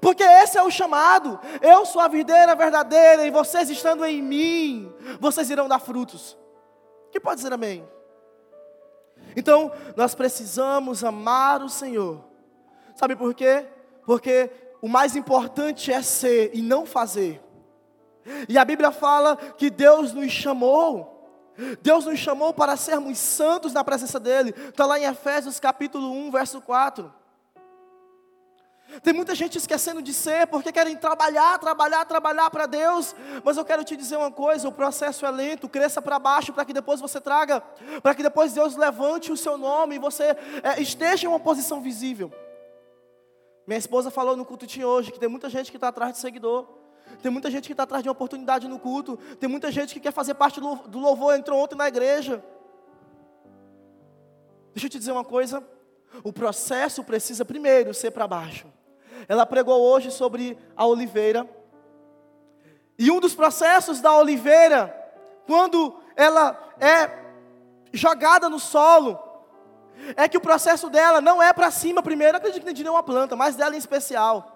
Porque 0.01 0.23
esse 0.23 0.57
é 0.57 0.63
o 0.63 0.71
chamado. 0.71 1.39
Eu 1.61 1.85
sou 1.85 2.01
a 2.01 2.09
videira 2.09 2.55
verdadeira 2.55 3.27
e 3.27 3.31
vocês 3.31 3.69
estando 3.69 4.07
em 4.07 4.23
mim, 4.23 4.91
vocês 5.21 5.51
irão 5.51 5.69
dar 5.69 5.81
frutos. 5.81 6.35
Quem 7.13 7.21
pode 7.21 7.37
dizer 7.37 7.53
amém? 7.53 7.87
Então, 9.37 9.71
nós 9.95 10.15
precisamos 10.15 11.05
amar 11.05 11.63
o 11.63 11.69
Senhor. 11.69 12.25
Sabe 12.95 13.15
por 13.15 13.35
quê? 13.35 13.67
Porque 14.07 14.51
o 14.81 14.89
mais 14.89 15.15
importante 15.15 15.93
é 15.93 16.01
ser 16.01 16.53
e 16.55 16.63
não 16.63 16.87
fazer. 16.87 17.46
E 18.49 18.59
a 18.59 18.65
Bíblia 18.65 18.91
fala 18.91 19.37
que 19.37 19.71
Deus 19.71 20.13
nos 20.13 20.33
chamou 20.33 21.17
Deus 21.81 22.05
nos 22.05 22.19
chamou 22.19 22.53
para 22.53 22.77
sermos 22.77 23.19
santos 23.19 23.73
na 23.73 23.83
presença 23.83 24.21
dEle. 24.21 24.51
Está 24.51 24.85
lá 24.85 24.99
em 24.99 25.05
Efésios 25.05 25.59
capítulo 25.59 26.13
1, 26.13 26.31
verso 26.31 26.61
4. 26.61 27.13
Tem 29.03 29.13
muita 29.13 29.35
gente 29.35 29.59
esquecendo 29.59 30.01
de 30.01 30.15
ser, 30.15 30.47
porque 30.47 30.71
querem 30.71 30.97
trabalhar, 30.97 31.59
trabalhar, 31.59 32.05
trabalhar 32.05 32.51
para 32.51 32.67
Deus. 32.67 33.15
Mas 33.43 33.57
eu 33.57 33.65
quero 33.65 33.83
te 33.85 33.97
dizer 33.97 34.17
uma 34.17 34.31
coisa: 34.31 34.69
o 34.69 34.73
processo 34.73 35.27
é 35.27 35.31
lento, 35.31 35.69
cresça 35.69 36.01
para 36.01 36.19
baixo, 36.19 36.53
para 36.53 36.65
que 36.65 36.73
depois 36.73 37.01
você 37.01 37.21
traga, 37.21 37.61
para 38.03 38.15
que 38.15 38.23
depois 38.23 38.53
Deus 38.53 38.77
levante 38.77 39.33
o 39.33 39.37
seu 39.37 39.59
nome 39.59 39.97
e 39.97 39.99
você 39.99 40.37
é, 40.63 40.81
esteja 40.81 41.27
em 41.27 41.29
uma 41.29 41.41
posição 41.41 41.81
visível. 41.81 42.33
Minha 43.67 43.79
esposa 43.79 44.11
falou 44.11 44.37
no 44.37 44.45
culto 44.45 44.67
de 44.67 44.85
hoje 44.85 45.11
que 45.11 45.19
tem 45.19 45.29
muita 45.29 45.51
gente 45.51 45.71
que 45.71 45.77
está 45.77 45.89
atrás 45.89 46.13
de 46.13 46.19
seguidor. 46.19 46.86
Tem 47.23 47.31
muita 47.31 47.51
gente 47.51 47.67
que 47.67 47.73
está 47.73 47.83
atrás 47.83 48.03
de 48.03 48.09
uma 48.09 48.13
oportunidade 48.13 48.69
no 48.69 48.79
culto. 48.79 49.17
Tem 49.41 49.49
muita 49.49 49.71
gente 49.71 49.95
que 49.95 50.01
quer 50.01 50.13
fazer 50.13 50.35
parte 50.35 50.61
do 50.61 50.99
louvor, 50.99 51.35
entrou 51.35 51.61
ontem 51.61 51.77
na 51.77 51.89
igreja. 51.89 52.43
Deixa 54.75 54.87
eu 54.87 54.91
te 54.91 54.99
dizer 54.99 55.13
uma 55.13 55.25
coisa. 55.25 55.67
O 56.23 56.33
processo 56.33 57.03
precisa 57.03 57.45
primeiro 57.45 57.93
ser 57.95 58.11
para 58.11 58.29
baixo. 58.29 58.67
Ela 59.29 59.47
pregou 59.47 59.81
hoje 59.81 60.11
sobre 60.11 60.59
a 60.77 60.87
oliveira. 60.87 61.49
E 62.99 63.11
um 63.11 63.21
dos 63.21 63.35
processos 63.35 64.01
da 64.01 64.17
oliveira, 64.17 64.95
quando 65.47 65.99
ela 66.15 66.59
é 66.81 67.11
jogada 67.93 68.49
no 68.49 68.59
solo, 68.59 69.19
é 70.17 70.29
que 70.29 70.37
o 70.37 70.41
processo 70.41 70.89
dela 70.89 71.21
não 71.21 71.43
é 71.43 71.53
para 71.53 71.71
cima 71.71 72.03
primeiro, 72.03 72.37
acredito 72.37 72.61
que 72.61 72.67
nem 72.67 72.75
de 72.75 72.83
nenhuma 72.83 73.03
planta, 73.03 73.35
mas 73.35 73.57
dela 73.57 73.75
em 73.75 73.79
especial. 73.79 74.56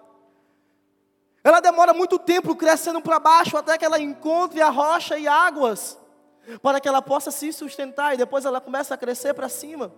Ela 1.43 1.61
demora 1.61 1.95
muito 1.95 2.19
tempo 2.19 2.55
crescendo 2.55 3.01
para 3.01 3.19
baixo 3.19 3.57
até 3.57 3.79
que 3.79 3.85
ela 3.85 3.99
encontre 3.99 4.61
a 4.61 4.69
rocha 4.69 5.19
e 5.19 5.27
águas, 5.27 5.99
para 6.63 6.81
que 6.81 6.89
ela 6.89 7.01
possa 7.01 7.31
se 7.31 7.53
sustentar 7.53 8.15
e 8.15 8.19
depois 8.19 8.45
ela 8.45 8.61
começa 8.61 8.95
a 8.95 8.99
crescer 8.99 9.33
para 9.33 9.49
cima. 9.49 9.93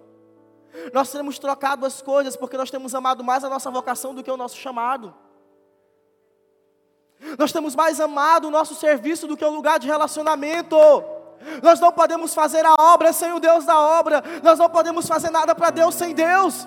Nós 0.93 1.11
temos 1.11 1.39
trocado 1.39 1.85
as 1.85 2.01
coisas 2.01 2.37
porque 2.37 2.57
nós 2.57 2.71
temos 2.71 2.95
amado 2.95 3.25
mais 3.25 3.45
a 3.45 3.49
nossa 3.49 3.71
vocação 3.71 4.15
do 4.15 4.23
que 4.23 4.31
o 4.31 4.37
nosso 4.37 4.57
chamado. 4.57 5.15
Nós 7.39 7.53
temos 7.53 7.75
mais 7.75 8.01
amado 8.01 8.49
o 8.49 8.51
nosso 8.51 8.75
serviço 8.75 9.27
do 9.27 9.37
que 9.37 9.45
o 9.45 9.51
lugar 9.51 9.79
de 9.79 9.87
relacionamento. 9.87 10.77
Nós 11.63 11.81
não 11.81 11.93
podemos 11.93 12.35
fazer 12.35 12.65
a 12.65 12.75
obra 12.79 13.13
sem 13.13 13.33
o 13.33 13.41
Deus 13.41 13.65
da 13.65 13.79
obra. 13.79 14.23
Nós 14.43 14.59
não 14.59 14.71
podemos 14.71 15.07
fazer 15.07 15.31
nada 15.31 15.55
para 15.55 15.71
Deus 15.71 15.95
sem 15.95 16.15
Deus. 16.15 16.67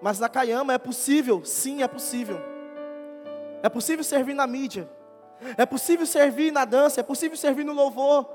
Mas 0.00 0.18
na 0.18 0.28
Caiama 0.28 0.72
é 0.72 0.78
possível, 0.78 1.44
sim, 1.44 1.82
é 1.82 1.88
possível. 1.88 2.55
É 3.66 3.68
possível 3.68 4.04
servir 4.04 4.32
na 4.32 4.46
mídia. 4.46 4.88
É 5.56 5.66
possível 5.66 6.06
servir 6.06 6.52
na 6.52 6.64
dança. 6.64 7.00
É 7.00 7.02
possível 7.02 7.36
servir 7.36 7.64
no 7.64 7.72
louvor. 7.72 8.30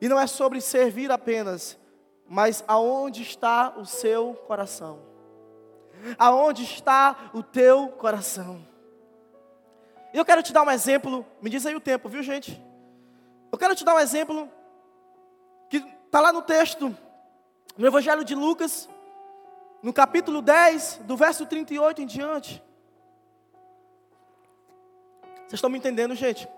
E 0.00 0.08
não 0.08 0.18
é 0.18 0.26
sobre 0.26 0.60
servir 0.60 1.12
apenas, 1.12 1.78
mas 2.28 2.64
aonde 2.66 3.22
está 3.22 3.72
o 3.76 3.86
seu 3.86 4.34
coração? 4.48 4.98
Aonde 6.18 6.64
está 6.64 7.30
o 7.32 7.40
teu 7.40 7.88
coração? 7.90 8.66
E 10.12 10.18
eu 10.18 10.24
quero 10.24 10.42
te 10.42 10.52
dar 10.52 10.64
um 10.64 10.70
exemplo. 10.72 11.24
Me 11.40 11.48
diz 11.48 11.64
aí 11.64 11.76
o 11.76 11.80
tempo, 11.80 12.08
viu, 12.08 12.22
gente? 12.24 12.60
Eu 13.52 13.56
quero 13.56 13.76
te 13.76 13.84
dar 13.84 13.94
um 13.94 14.00
exemplo 14.00 14.50
que 15.70 15.76
está 15.76 16.20
lá 16.20 16.32
no 16.32 16.42
texto, 16.42 16.94
no 17.78 17.86
Evangelho 17.86 18.24
de 18.24 18.34
Lucas, 18.34 18.88
no 19.84 19.92
capítulo 19.92 20.40
10, 20.40 21.02
do 21.04 21.14
verso 21.14 21.44
38 21.44 22.00
em 22.00 22.06
diante. 22.06 22.64
Vocês 25.40 25.52
estão 25.52 25.68
me 25.68 25.76
entendendo, 25.76 26.14
gente? 26.14 26.48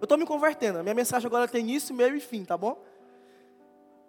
Eu 0.00 0.04
estou 0.04 0.16
me 0.16 0.24
convertendo. 0.24 0.78
A 0.78 0.82
minha 0.82 0.94
mensagem 0.94 1.26
agora 1.26 1.46
tem 1.46 1.60
início, 1.60 1.94
meio 1.94 2.16
e 2.16 2.20
fim, 2.20 2.46
tá 2.46 2.56
bom? 2.56 2.82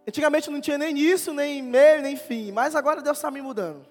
Antigamente 0.07 0.49
não 0.49 0.61
tinha 0.61 0.77
nem 0.77 0.91
início, 0.91 1.33
nem 1.33 1.61
meio, 1.61 2.01
nem 2.01 2.15
fim. 2.15 2.53
Mas 2.53 2.73
agora 2.73 3.01
Deus 3.01 3.17
está 3.17 3.29
me 3.29 3.41
mudando. 3.41 3.85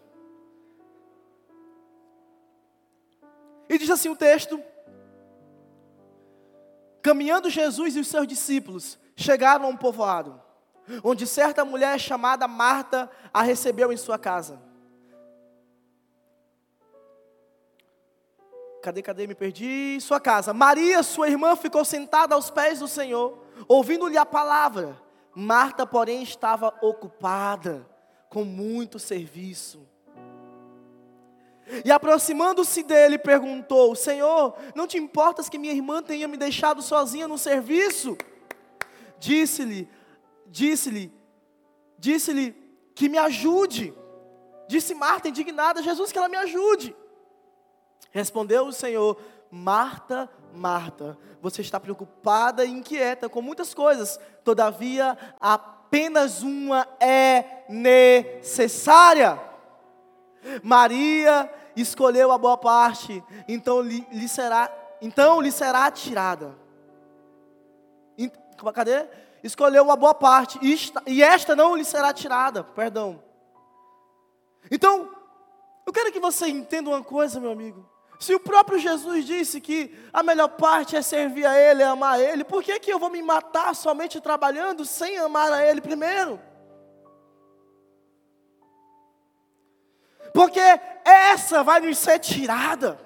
E 3.68 3.76
diz 3.76 3.90
assim 3.90 4.08
o 4.08 4.16
texto: 4.16 4.58
Caminhando 7.02 7.50
Jesus 7.50 7.94
e 7.94 8.00
os 8.00 8.08
seus 8.08 8.26
discípulos 8.26 8.98
chegaram 9.14 9.66
a 9.66 9.68
um 9.68 9.76
povoado 9.76 10.47
onde 11.02 11.26
certa 11.26 11.64
mulher 11.64 11.98
chamada 11.98 12.48
Marta 12.48 13.10
a 13.32 13.42
recebeu 13.42 13.92
em 13.92 13.96
sua 13.96 14.18
casa. 14.18 14.60
Cadê, 18.82 19.02
cadê? 19.02 19.26
Me 19.26 19.34
perdi. 19.34 19.98
Sua 20.00 20.20
casa. 20.20 20.54
Maria, 20.54 21.02
sua 21.02 21.28
irmã, 21.28 21.56
ficou 21.56 21.84
sentada 21.84 22.34
aos 22.34 22.50
pés 22.50 22.78
do 22.78 22.88
Senhor, 22.88 23.38
ouvindo-lhe 23.66 24.16
a 24.16 24.24
palavra. 24.24 25.00
Marta, 25.34 25.86
porém, 25.86 26.22
estava 26.22 26.74
ocupada 26.80 27.86
com 28.28 28.44
muito 28.44 28.98
serviço. 28.98 29.86
E 31.84 31.90
aproximando-se 31.90 32.82
dele, 32.82 33.18
perguntou: 33.18 33.94
Senhor, 33.94 34.56
não 34.74 34.86
te 34.86 34.96
importas 34.96 35.48
que 35.48 35.58
minha 35.58 35.72
irmã 35.72 36.02
tenha 36.02 36.26
me 36.26 36.36
deixado 36.36 36.80
sozinha 36.80 37.28
no 37.28 37.36
serviço? 37.36 38.16
Disse-lhe: 39.18 39.88
disse-lhe, 40.48 41.12
disse-lhe 41.98 42.52
que 42.94 43.08
me 43.08 43.18
ajude. 43.18 43.94
Disse 44.68 44.94
Marta, 44.94 45.28
indignada, 45.28 45.82
Jesus, 45.82 46.12
que 46.12 46.18
ela 46.18 46.28
me 46.28 46.36
ajude. 46.36 46.94
Respondeu 48.10 48.66
o 48.66 48.72
Senhor, 48.72 49.18
Marta, 49.50 50.28
Marta, 50.52 51.16
você 51.40 51.62
está 51.62 51.78
preocupada 51.78 52.64
e 52.64 52.70
inquieta 52.70 53.28
com 53.28 53.40
muitas 53.40 53.72
coisas, 53.74 54.18
todavia 54.44 55.16
apenas 55.40 56.42
uma 56.42 56.86
é 57.00 57.64
necessária. 57.68 59.40
Maria 60.62 61.52
escolheu 61.76 62.32
a 62.32 62.38
boa 62.38 62.56
parte, 62.56 63.22
então 63.46 63.80
lhe, 63.80 64.06
lhe 64.10 64.28
será, 64.28 64.70
então 65.00 65.40
lhe 65.40 65.52
será 65.52 65.90
tirada. 65.90 66.56
Cadê? 68.74 69.06
Escolheu 69.48 69.82
uma 69.82 69.96
boa 69.96 70.14
parte, 70.14 70.58
e 71.06 71.22
esta 71.22 71.56
não 71.56 71.74
lhe 71.74 71.84
será 71.84 72.12
tirada, 72.12 72.62
perdão. 72.62 73.22
Então, 74.70 75.10
eu 75.86 75.92
quero 75.92 76.12
que 76.12 76.20
você 76.20 76.46
entenda 76.48 76.90
uma 76.90 77.02
coisa, 77.02 77.40
meu 77.40 77.50
amigo. 77.50 77.88
Se 78.20 78.34
o 78.34 78.40
próprio 78.40 78.78
Jesus 78.78 79.24
disse 79.24 79.60
que 79.60 79.96
a 80.12 80.22
melhor 80.22 80.48
parte 80.48 80.96
é 80.96 81.02
servir 81.02 81.46
a 81.46 81.56
Ele, 81.56 81.82
é 81.82 81.86
amar 81.86 82.14
a 82.14 82.20
Ele, 82.20 82.44
por 82.44 82.62
que, 82.62 82.78
que 82.78 82.92
eu 82.92 82.98
vou 82.98 83.08
me 83.08 83.22
matar 83.22 83.74
somente 83.74 84.20
trabalhando 84.20 84.84
sem 84.84 85.16
amar 85.18 85.50
a 85.52 85.64
Ele 85.64 85.80
primeiro? 85.80 86.40
Porque 90.34 90.60
essa 91.04 91.62
vai 91.62 91.80
nos 91.80 91.96
ser 91.96 92.18
tirada. 92.18 93.00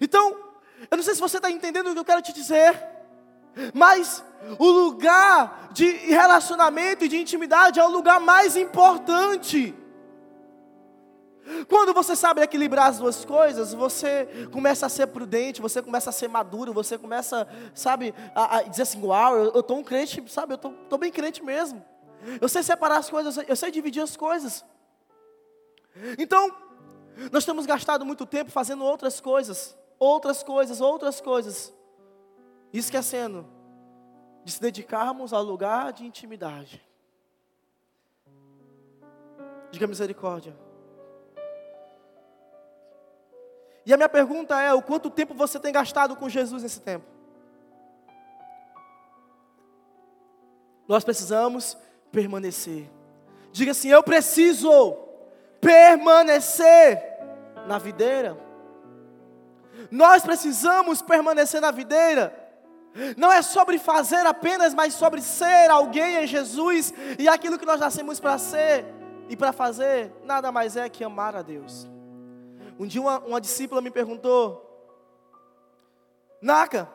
Então, 0.00 0.44
eu 0.90 0.96
não 0.96 1.04
sei 1.04 1.14
se 1.14 1.20
você 1.20 1.36
está 1.36 1.50
entendendo 1.50 1.88
o 1.88 1.92
que 1.92 1.98
eu 2.00 2.04
quero 2.04 2.22
te 2.22 2.32
dizer. 2.32 2.93
Mas 3.72 4.24
o 4.58 4.66
lugar 4.66 5.70
de 5.72 5.86
relacionamento 5.86 7.04
e 7.04 7.08
de 7.08 7.16
intimidade 7.16 7.80
é 7.80 7.84
o 7.84 7.90
lugar 7.90 8.20
mais 8.20 8.56
importante. 8.56 9.74
Quando 11.68 11.92
você 11.92 12.16
sabe 12.16 12.40
equilibrar 12.40 12.86
as 12.86 12.98
duas 12.98 13.24
coisas, 13.24 13.74
você 13.74 14.48
começa 14.50 14.86
a 14.86 14.88
ser 14.88 15.08
prudente, 15.08 15.60
você 15.60 15.82
começa 15.82 16.08
a 16.08 16.12
ser 16.12 16.28
maduro, 16.28 16.72
você 16.72 16.96
começa, 16.96 17.46
sabe, 17.74 18.14
a, 18.34 18.58
a 18.58 18.62
dizer 18.62 18.82
assim: 18.82 19.02
Uau, 19.02 19.36
eu 19.36 19.60
estou 19.60 19.78
um 19.78 19.84
crente, 19.84 20.22
sabe, 20.28 20.54
eu 20.54 20.56
estou 20.56 20.98
bem 20.98 21.12
crente 21.12 21.44
mesmo. 21.44 21.84
Eu 22.40 22.48
sei 22.48 22.62
separar 22.62 22.96
as 22.96 23.10
coisas, 23.10 23.36
eu 23.46 23.56
sei 23.56 23.70
dividir 23.70 24.02
as 24.02 24.16
coisas. 24.16 24.64
Então, 26.18 26.50
nós 27.30 27.44
temos 27.44 27.66
gastado 27.66 28.04
muito 28.06 28.24
tempo 28.24 28.50
fazendo 28.50 28.82
outras 28.82 29.20
coisas, 29.20 29.76
outras 29.98 30.42
coisas, 30.42 30.80
outras 30.80 31.20
coisas, 31.20 31.72
esquecendo 32.78 33.46
de 34.44 34.52
se 34.52 34.60
dedicarmos 34.60 35.32
ao 35.32 35.42
lugar 35.42 35.92
de 35.92 36.04
intimidade. 36.04 36.82
Diga 39.70 39.86
misericórdia. 39.86 40.54
E 43.86 43.92
a 43.92 43.96
minha 43.96 44.08
pergunta 44.08 44.60
é: 44.60 44.72
o 44.72 44.82
quanto 44.82 45.10
tempo 45.10 45.34
você 45.34 45.58
tem 45.58 45.72
gastado 45.72 46.16
com 46.16 46.28
Jesus 46.28 46.62
nesse 46.62 46.80
tempo? 46.80 47.06
Nós 50.86 51.04
precisamos 51.04 51.76
permanecer. 52.12 52.90
Diga 53.52 53.72
assim: 53.72 53.88
eu 53.88 54.02
preciso 54.02 54.96
permanecer 55.60 57.02
na 57.66 57.78
videira. 57.78 58.36
Nós 59.90 60.22
precisamos 60.22 61.02
permanecer 61.02 61.60
na 61.60 61.70
videira. 61.70 62.43
Não 63.16 63.32
é 63.32 63.42
sobre 63.42 63.78
fazer 63.78 64.24
apenas, 64.24 64.72
mas 64.72 64.94
sobre 64.94 65.20
ser 65.20 65.70
alguém 65.70 66.24
em 66.24 66.26
Jesus 66.26 66.94
e 67.18 67.28
aquilo 67.28 67.58
que 67.58 67.66
nós 67.66 67.80
nascemos 67.80 68.20
para 68.20 68.38
ser 68.38 68.86
e 69.28 69.36
para 69.36 69.52
fazer, 69.52 70.12
nada 70.24 70.52
mais 70.52 70.76
é 70.76 70.88
que 70.88 71.02
amar 71.02 71.34
a 71.34 71.42
Deus. 71.42 71.88
Um 72.78 72.86
dia 72.86 73.00
uma, 73.00 73.18
uma 73.20 73.40
discípula 73.40 73.80
me 73.80 73.90
perguntou, 73.90 74.60
Naka, 76.40 76.88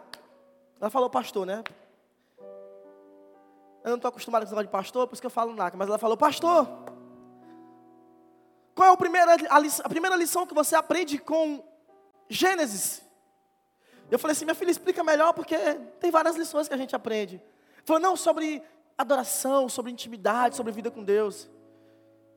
ela 0.79 0.89
falou 0.89 1.09
pastor, 1.09 1.45
né? 1.45 1.63
Eu 3.83 3.91
não 3.91 3.95
estou 3.95 4.09
acostumado 4.09 4.41
com 4.41 4.45
esse 4.45 4.51
negócio 4.53 4.67
de 4.67 4.71
pastor, 4.71 5.07
por 5.07 5.13
isso 5.13 5.21
que 5.21 5.25
eu 5.25 5.31
falo 5.31 5.53
Naka, 5.53 5.75
mas 5.75 5.87
ela 5.87 5.97
falou, 5.97 6.15
pastor, 6.15 6.67
qual 8.73 8.89
é 8.89 8.93
a 8.93 8.97
primeira, 8.97 9.35
a, 9.49 9.59
lição, 9.59 9.85
a 9.85 9.89
primeira 9.89 10.15
lição 10.15 10.47
que 10.47 10.53
você 10.53 10.75
aprende 10.75 11.17
com 11.17 11.61
Gênesis? 12.29 13.08
Eu 14.11 14.17
falei 14.17 14.33
assim, 14.33 14.45
minha 14.45 14.55
filha, 14.55 14.71
explica 14.71 15.03
melhor, 15.03 15.33
porque 15.33 15.55
tem 15.99 16.09
várias 16.11 16.35
lições 16.35 16.67
que 16.67 16.73
a 16.73 16.77
gente 16.77 16.95
aprende. 16.95 17.41
Falou, 17.85 18.01
não, 18.01 18.15
sobre 18.15 18.61
adoração, 18.97 19.69
sobre 19.69 19.91
intimidade, 19.91 20.55
sobre 20.55 20.71
vida 20.71 20.89
com 20.89 21.03
Deus. 21.03 21.49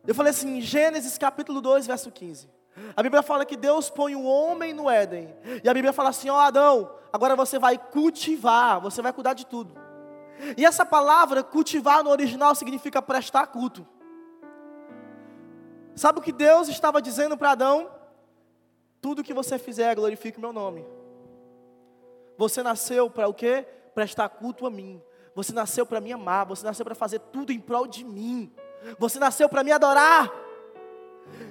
Eu 0.07 0.15
falei 0.15 0.31
assim, 0.31 0.61
Gênesis 0.61 1.17
capítulo 1.17 1.61
2, 1.61 1.87
verso 1.87 2.11
15. 2.11 2.49
A 2.97 3.03
Bíblia 3.03 3.23
fala 3.23 3.45
que 3.45 3.57
Deus 3.57 3.91
põe 3.91 4.15
o 4.15 4.25
homem 4.25 4.73
no 4.73 4.89
Éden. 4.89 5.35
E 5.63 5.69
a 5.69 5.75
Bíblia 5.75 5.93
fala 5.93 6.09
assim: 6.09 6.31
ó 6.31 6.39
Adão, 6.39 6.91
agora 7.13 7.37
você 7.37 7.59
vai 7.59 7.77
cultivar, 7.77 8.81
você 8.81 9.03
vai 9.03 9.13
cuidar 9.13 9.35
de 9.35 9.47
tudo. 9.47 9.75
E 10.57 10.65
essa 10.65 10.85
palavra 10.85 11.43
cultivar 11.43 12.03
no 12.03 12.11
original 12.11 12.55
significa 12.55 13.03
prestar 13.03 13.47
culto. 13.49 13.87
Sabe 15.95 16.19
o 16.19 16.23
que 16.23 16.33
Deus 16.33 16.69
estava 16.69 17.03
dizendo 17.03 17.37
para 17.37 17.51
Adão? 17.51 17.91
Tudo 19.01 19.23
que 19.23 19.35
você 19.35 19.59
fizer, 19.59 19.95
glorifique 19.95 20.39
o 20.39 20.41
meu 20.41 20.53
nome. 20.53 20.85
Você 22.37 22.63
nasceu 22.63 23.11
para 23.11 23.29
o 23.29 23.35
quê? 23.35 23.67
Prestar 23.95 24.29
culto 24.29 24.67
a 24.67 24.71
mim. 24.71 25.03
Você 25.35 25.53
nasceu 25.53 25.87
para 25.87 26.01
me 26.01 26.13
amar. 26.13 26.47
Você 26.47 26.65
nasceu 26.65 26.85
para 26.85 26.95
fazer 26.95 27.19
tudo 27.19 27.53
em 27.53 27.61
prol 27.61 27.87
de 27.87 28.05
mim. 28.05 28.53
Você 28.99 29.19
nasceu 29.19 29.49
para 29.49 29.63
me 29.63 29.73
adorar. 29.73 30.33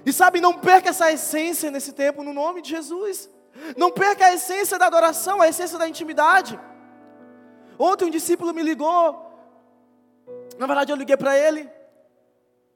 E 0.06 0.12
sabe, 0.12 0.42
não 0.42 0.58
perca 0.58 0.90
essa 0.90 1.12
essência 1.12 1.72
nesse 1.72 1.94
tempo, 1.94 2.24
no 2.24 2.34
nome 2.34 2.62
de 2.62 2.70
Jesus. 2.70 3.30
Não 3.78 3.92
perca 3.92 4.26
a 4.26 4.34
essência 4.34 4.78
da 4.78 4.88
adoração, 4.88 5.42
a 5.42 5.48
essência 5.48 5.78
da 5.78 5.88
intimidade. 5.88 6.60
Ontem 7.78 8.06
um 8.06 8.10
discípulo 8.10 8.54
me 8.54 8.62
ligou. 8.62 9.32
Na 10.58 10.68
verdade, 10.68 10.92
eu 10.92 10.96
liguei 10.96 11.18
para 11.18 11.38
ele. 11.38 11.70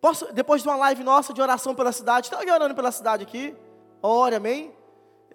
Posso, 0.01 0.31
depois 0.33 0.61
de 0.61 0.67
uma 0.67 0.75
live 0.77 1.03
nossa 1.03 1.33
de 1.33 1.41
oração 1.41 1.73
pela 1.73 1.91
cidade, 1.91 2.27
está 2.27 2.37
alguém 2.37 2.53
orando 2.53 2.75
pela 2.75 2.91
cidade 2.91 3.23
aqui? 3.23 3.55
Ore, 4.01 4.35
amém? 4.35 4.73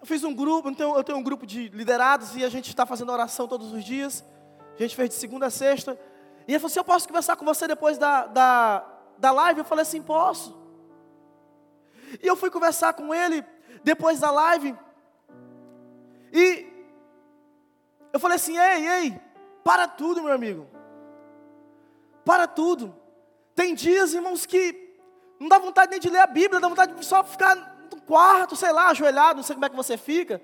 Eu 0.01 0.07
fiz 0.07 0.25
um 0.25 0.35
grupo, 0.35 0.69
eu 0.69 0.75
tenho, 0.75 0.97
eu 0.97 1.05
tenho 1.05 1.19
um 1.19 1.23
grupo 1.23 1.47
de 1.47 1.69
liderados 1.69 2.35
e 2.35 2.45
a 2.45 2.49
gente 2.49 2.69
está 2.69 2.87
fazendo 2.87 3.13
oração 3.13 3.47
todos 3.47 3.73
os 3.73 3.85
dias. 3.85 4.25
A 4.75 4.83
gente 4.83 4.97
fez 4.97 5.11
de 5.11 5.15
segunda 5.17 5.47
a 5.47 5.51
sexta. 5.51 5.99
E 6.49 6.53
ele 6.53 6.59
falou 6.59 6.71
assim: 6.71 6.81
Eu 6.81 6.85
posso 6.85 7.07
conversar 7.07 7.37
com 7.37 7.45
você 7.45 7.69
depois 7.69 7.99
da, 7.99 8.27
da, 8.27 8.87
da 9.19 9.31
live? 9.31 9.61
Eu 9.61 9.65
falei 9.65 9.83
assim: 9.83 10.01
Posso. 10.01 10.59
E 12.23 12.27
eu 12.27 12.35
fui 12.35 12.51
conversar 12.51 12.95
com 12.95 13.15
ele 13.15 13.45
depois 13.85 14.19
da 14.21 14.31
live. 14.31 14.77
E 16.33 16.67
eu 18.13 18.19
falei 18.19 18.37
assim: 18.37 18.57
ei, 18.57 18.89
ei, 18.89 19.21
para 19.63 19.87
tudo, 19.87 20.23
meu 20.23 20.33
amigo. 20.33 20.67
Para 22.25 22.47
tudo. 22.47 22.95
Tem 23.55 23.75
dias, 23.75 24.15
irmãos, 24.15 24.47
que 24.47 24.97
não 25.39 25.49
dá 25.49 25.59
vontade 25.59 25.91
nem 25.91 26.01
de 26.01 26.11
ler 26.11 26.21
a 26.21 26.27
Bíblia, 26.27 26.61
dá 26.61 26.69
vontade 26.69 26.95
de 26.95 27.05
só 27.05 27.23
ficar 27.25 27.70
quarto, 28.11 28.57
sei 28.57 28.73
lá, 28.73 28.89
ajoelhado, 28.89 29.37
não 29.37 29.45
sei 29.45 29.55
como 29.55 29.67
é 29.67 29.69
que 29.69 29.77
você 29.77 29.97
fica, 29.97 30.43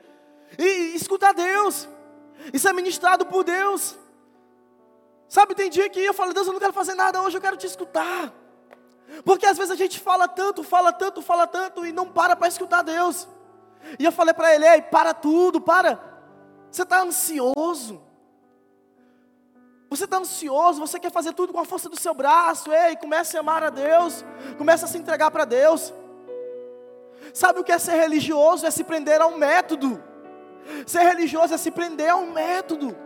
e, 0.57 0.63
e 0.63 0.95
escutar 0.95 1.35
Deus. 1.35 1.89
Isso 2.53 2.69
é 2.69 2.73
ministrado 2.73 3.27
por 3.27 3.43
Deus. 3.43 3.99
Sabe, 5.29 5.57
tem 5.57 5.69
dia 5.69 5.89
que 5.89 5.99
eu 5.99 6.15
falo, 6.15 6.33
Deus, 6.33 6.47
eu 6.47 6.53
não 6.53 6.61
quero 6.61 6.73
fazer 6.73 6.95
nada 6.95 7.21
hoje, 7.21 7.37
eu 7.37 7.41
quero 7.41 7.57
te 7.57 7.67
escutar. 7.67 8.33
Porque 9.25 9.47
às 9.47 9.59
vezes 9.59 9.73
a 9.73 9.75
gente 9.75 9.99
fala 9.99 10.29
tanto, 10.29 10.63
fala 10.63 10.93
tanto, 10.93 11.21
fala 11.21 11.45
tanto 11.45 11.85
e 11.85 11.91
não 11.91 12.07
para 12.07 12.37
para 12.37 12.47
escutar 12.47 12.83
Deus. 12.83 13.27
E 13.99 14.05
eu 14.05 14.13
falei 14.13 14.33
para 14.33 14.55
ele: 14.55 14.65
ei, 14.65 14.83
para 14.83 15.13
tudo, 15.13 15.61
para. 15.61 15.99
Você 16.71 16.83
está 16.83 17.01
ansioso. 17.03 18.01
Você 19.91 20.05
está 20.05 20.19
ansioso, 20.19 20.81
você 20.81 21.01
quer 21.01 21.11
fazer 21.11 21.33
tudo 21.33 21.53
com 21.53 21.61
a 21.61 21.65
força 21.65 21.89
do 21.89 21.99
seu 21.99 22.15
braço. 22.15 22.73
Ei, 22.73 22.97
comece 22.97 23.37
a 23.37 23.41
amar 23.41 23.63
a 23.65 23.71
Deus. 23.71 24.25
Comece 24.59 24.85
a 24.85 24.89
se 24.89 24.99
entregar 24.99 25.31
para 25.31 25.45
Deus. 25.45 25.93
Sabe 27.33 27.61
o 27.61 27.65
que 27.65 27.73
é 27.73 27.79
ser 27.79 27.95
religioso? 27.95 28.67
É 28.67 28.71
se 28.71 28.85
prender 28.85 29.21
a 29.21 29.27
um 29.27 29.37
método. 29.37 30.03
Ser 30.87 31.03
religioso 31.03 31.55
é 31.55 31.57
se 31.57 31.71
prender 31.71 32.11
a 32.11 32.17
um 32.17 32.33
método. 32.33 32.97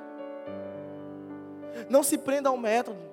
Não 1.88 2.02
se 2.02 2.18
prenda 2.18 2.48
a 2.48 2.52
um 2.52 2.58
método. 2.58 3.10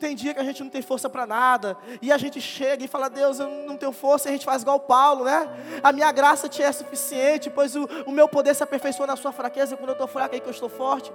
Tem 0.00 0.14
dia 0.14 0.34
que 0.34 0.40
a 0.40 0.44
gente 0.44 0.62
não 0.62 0.70
tem 0.70 0.82
força 0.82 1.08
para 1.08 1.24
nada, 1.24 1.76
e 2.02 2.10
a 2.10 2.18
gente 2.18 2.40
chega 2.40 2.84
e 2.84 2.88
fala: 2.88 3.08
Deus, 3.08 3.38
eu 3.38 3.48
não 3.48 3.76
tenho 3.76 3.92
força, 3.92 4.28
e 4.28 4.30
a 4.30 4.32
gente 4.32 4.44
faz 4.44 4.62
igual 4.62 4.80
Paulo, 4.80 5.24
né? 5.24 5.48
A 5.82 5.92
minha 5.92 6.10
graça 6.10 6.48
te 6.48 6.62
é 6.62 6.72
suficiente, 6.72 7.48
pois 7.48 7.76
o, 7.76 7.84
o 8.04 8.10
meu 8.10 8.28
poder 8.28 8.54
se 8.54 8.62
aperfeiçoa 8.62 9.06
na 9.06 9.14
sua 9.14 9.30
fraqueza, 9.30 9.76
quando 9.76 9.90
eu 9.90 9.92
estou 9.92 10.08
fraco, 10.08 10.34
é 10.34 10.36
aí 10.36 10.40
que 10.40 10.48
eu 10.48 10.52
estou 10.52 10.68
forte. 10.68 11.12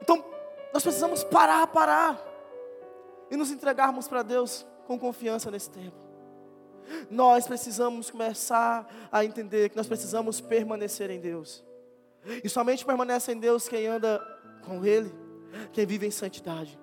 Então, 0.00 0.24
nós 0.72 0.82
precisamos 0.82 1.22
parar, 1.22 1.64
parar, 1.68 2.18
e 3.30 3.36
nos 3.36 3.52
entregarmos 3.52 4.08
para 4.08 4.22
Deus 4.22 4.66
com 4.86 4.98
confiança 4.98 5.48
nesse 5.50 5.70
tempo. 5.70 6.05
Nós 7.10 7.46
precisamos 7.46 8.10
começar 8.10 8.86
a 9.10 9.24
entender 9.24 9.70
que 9.70 9.76
nós 9.76 9.86
precisamos 9.86 10.40
permanecer 10.40 11.10
em 11.10 11.20
Deus, 11.20 11.64
e 12.42 12.48
somente 12.48 12.84
permanece 12.84 13.32
em 13.32 13.38
Deus 13.38 13.68
quem 13.68 13.86
anda 13.86 14.20
com 14.64 14.84
Ele 14.84 15.26
quem 15.72 15.86
vive 15.86 16.06
em 16.06 16.10
santidade. 16.10 16.78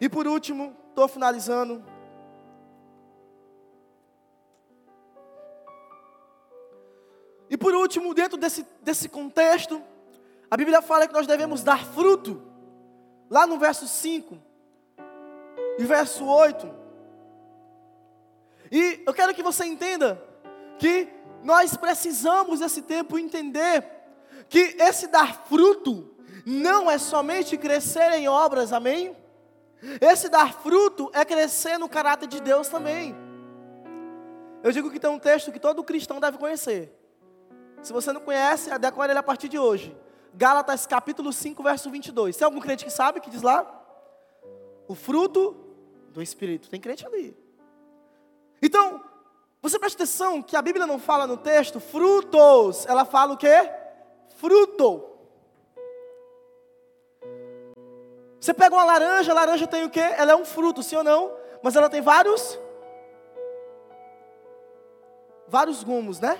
E 0.00 0.08
por 0.08 0.26
último, 0.26 0.76
estou 0.88 1.08
finalizando. 1.08 1.82
E 7.50 7.56
por 7.56 7.74
último, 7.74 8.12
dentro 8.12 8.36
desse, 8.36 8.66
desse 8.82 9.08
contexto, 9.08 9.82
a 10.50 10.56
Bíblia 10.56 10.82
fala 10.82 11.06
que 11.06 11.14
nós 11.14 11.26
devemos 11.26 11.62
dar 11.62 11.84
fruto. 11.84 12.42
Lá 13.30 13.46
no 13.46 13.58
verso 13.58 13.86
5 13.86 14.38
e 15.78 15.84
verso 15.84 16.24
8. 16.24 16.77
E 18.70 19.02
eu 19.06 19.14
quero 19.14 19.34
que 19.34 19.42
você 19.42 19.64
entenda 19.64 20.22
que 20.78 21.08
nós 21.42 21.76
precisamos 21.76 22.60
desse 22.60 22.82
tempo 22.82 23.18
entender 23.18 23.84
que 24.48 24.76
esse 24.78 25.06
dar 25.06 25.46
fruto 25.46 26.14
não 26.44 26.90
é 26.90 26.98
somente 26.98 27.56
crescer 27.56 28.12
em 28.12 28.28
obras, 28.28 28.72
amém? 28.72 29.16
Esse 30.00 30.28
dar 30.28 30.52
fruto 30.52 31.10
é 31.12 31.24
crescer 31.24 31.78
no 31.78 31.88
caráter 31.88 32.26
de 32.26 32.40
Deus 32.40 32.68
também. 32.68 33.14
Eu 34.62 34.72
digo 34.72 34.90
que 34.90 34.98
tem 34.98 35.10
um 35.10 35.18
texto 35.18 35.52
que 35.52 35.60
todo 35.60 35.84
cristão 35.84 36.18
deve 36.18 36.38
conhecer. 36.38 36.92
Se 37.82 37.92
você 37.92 38.12
não 38.12 38.20
conhece, 38.20 38.70
adequare 38.70 39.10
ele 39.10 39.18
a 39.18 39.22
partir 39.22 39.48
de 39.48 39.58
hoje. 39.58 39.96
Gálatas 40.34 40.86
capítulo 40.86 41.32
5, 41.32 41.62
verso 41.62 41.90
22. 41.90 42.36
Tem 42.36 42.44
algum 42.44 42.60
crente 42.60 42.84
que 42.84 42.90
sabe 42.90 43.20
que 43.20 43.30
diz 43.30 43.42
lá? 43.42 43.66
O 44.88 44.94
fruto 44.94 45.56
do 46.12 46.20
Espírito. 46.20 46.68
Tem 46.68 46.80
crente 46.80 47.06
ali. 47.06 47.36
Então, 48.62 49.02
você 49.60 49.78
presta 49.78 50.02
atenção 50.02 50.42
que 50.42 50.56
a 50.56 50.62
Bíblia 50.62 50.86
não 50.86 50.98
fala 50.98 51.26
no 51.26 51.36
texto 51.36 51.80
frutos, 51.80 52.86
ela 52.86 53.04
fala 53.04 53.34
o 53.34 53.36
quê? 53.36 53.70
Fruto. 54.36 55.04
Você 58.40 58.54
pega 58.54 58.74
uma 58.74 58.84
laranja, 58.84 59.32
a 59.32 59.34
laranja 59.34 59.66
tem 59.66 59.84
o 59.84 59.90
quê? 59.90 60.00
Ela 60.00 60.32
é 60.32 60.36
um 60.36 60.44
fruto, 60.44 60.82
sim 60.82 60.96
ou 60.96 61.04
não? 61.04 61.32
Mas 61.62 61.74
ela 61.74 61.90
tem 61.90 62.00
vários 62.00 62.58
vários 65.48 65.82
gomos, 65.82 66.20
né? 66.20 66.38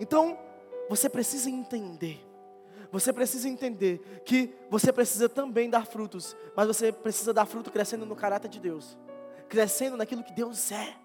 Então, 0.00 0.38
você 0.88 1.08
precisa 1.08 1.48
entender. 1.48 2.20
Você 2.90 3.12
precisa 3.12 3.48
entender 3.48 4.22
que 4.26 4.54
você 4.68 4.92
precisa 4.92 5.28
também 5.28 5.70
dar 5.70 5.86
frutos, 5.86 6.36
mas 6.54 6.66
você 6.66 6.92
precisa 6.92 7.32
dar 7.32 7.46
fruto 7.46 7.70
crescendo 7.70 8.04
no 8.04 8.14
caráter 8.14 8.48
de 8.48 8.60
Deus, 8.60 8.98
crescendo 9.48 9.96
naquilo 9.96 10.22
que 10.22 10.32
Deus 10.32 10.70
é. 10.70 11.01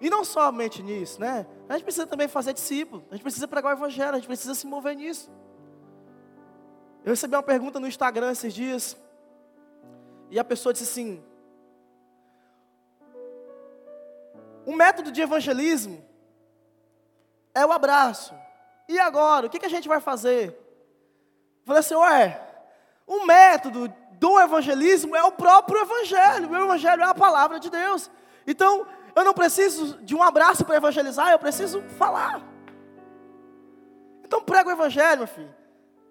E 0.00 0.08
não 0.08 0.24
somente 0.24 0.82
nisso, 0.82 1.20
né? 1.20 1.46
A 1.68 1.74
gente 1.74 1.84
precisa 1.84 2.06
também 2.06 2.28
fazer 2.28 2.52
discípulo, 2.52 3.04
a 3.10 3.14
gente 3.14 3.22
precisa 3.22 3.48
pregar 3.48 3.74
o 3.74 3.76
evangelho, 3.76 4.12
a 4.12 4.18
gente 4.18 4.26
precisa 4.26 4.54
se 4.54 4.66
mover 4.66 4.96
nisso. 4.96 5.30
Eu 7.04 7.10
recebi 7.10 7.34
uma 7.34 7.42
pergunta 7.42 7.80
no 7.80 7.86
Instagram 7.86 8.30
esses 8.30 8.52
dias, 8.52 8.96
e 10.30 10.38
a 10.38 10.44
pessoa 10.44 10.72
disse 10.72 10.84
assim: 10.84 11.22
O 14.64 14.76
método 14.76 15.10
de 15.10 15.22
evangelismo 15.22 16.04
é 17.54 17.64
o 17.64 17.72
abraço. 17.72 18.34
E 18.88 18.98
agora, 18.98 19.46
o 19.46 19.50
que, 19.50 19.64
a 19.64 19.68
gente 19.68 19.88
vai 19.88 20.00
fazer? 20.00 20.48
Eu 20.48 21.66
falei 21.66 21.80
assim, 21.80 21.94
ué, 21.94 22.40
o 23.06 23.26
método 23.26 23.92
do 24.12 24.40
evangelismo 24.40 25.14
é 25.16 25.22
o 25.22 25.32
próprio 25.32 25.80
evangelho. 25.80 26.50
O 26.50 26.56
evangelho 26.56 27.02
é 27.02 27.06
a 27.06 27.14
palavra 27.14 27.58
de 27.58 27.70
Deus. 27.70 28.10
Então, 28.46 28.86
eu 29.20 29.24
não 29.24 29.34
preciso 29.34 29.96
de 30.02 30.14
um 30.14 30.22
abraço 30.22 30.64
para 30.64 30.76
evangelizar, 30.76 31.30
eu 31.30 31.38
preciso 31.38 31.82
falar. 31.98 32.42
Então 34.24 34.42
prega 34.42 34.68
o 34.68 34.72
evangelho, 34.72 35.18
meu 35.18 35.26
filho. 35.26 35.54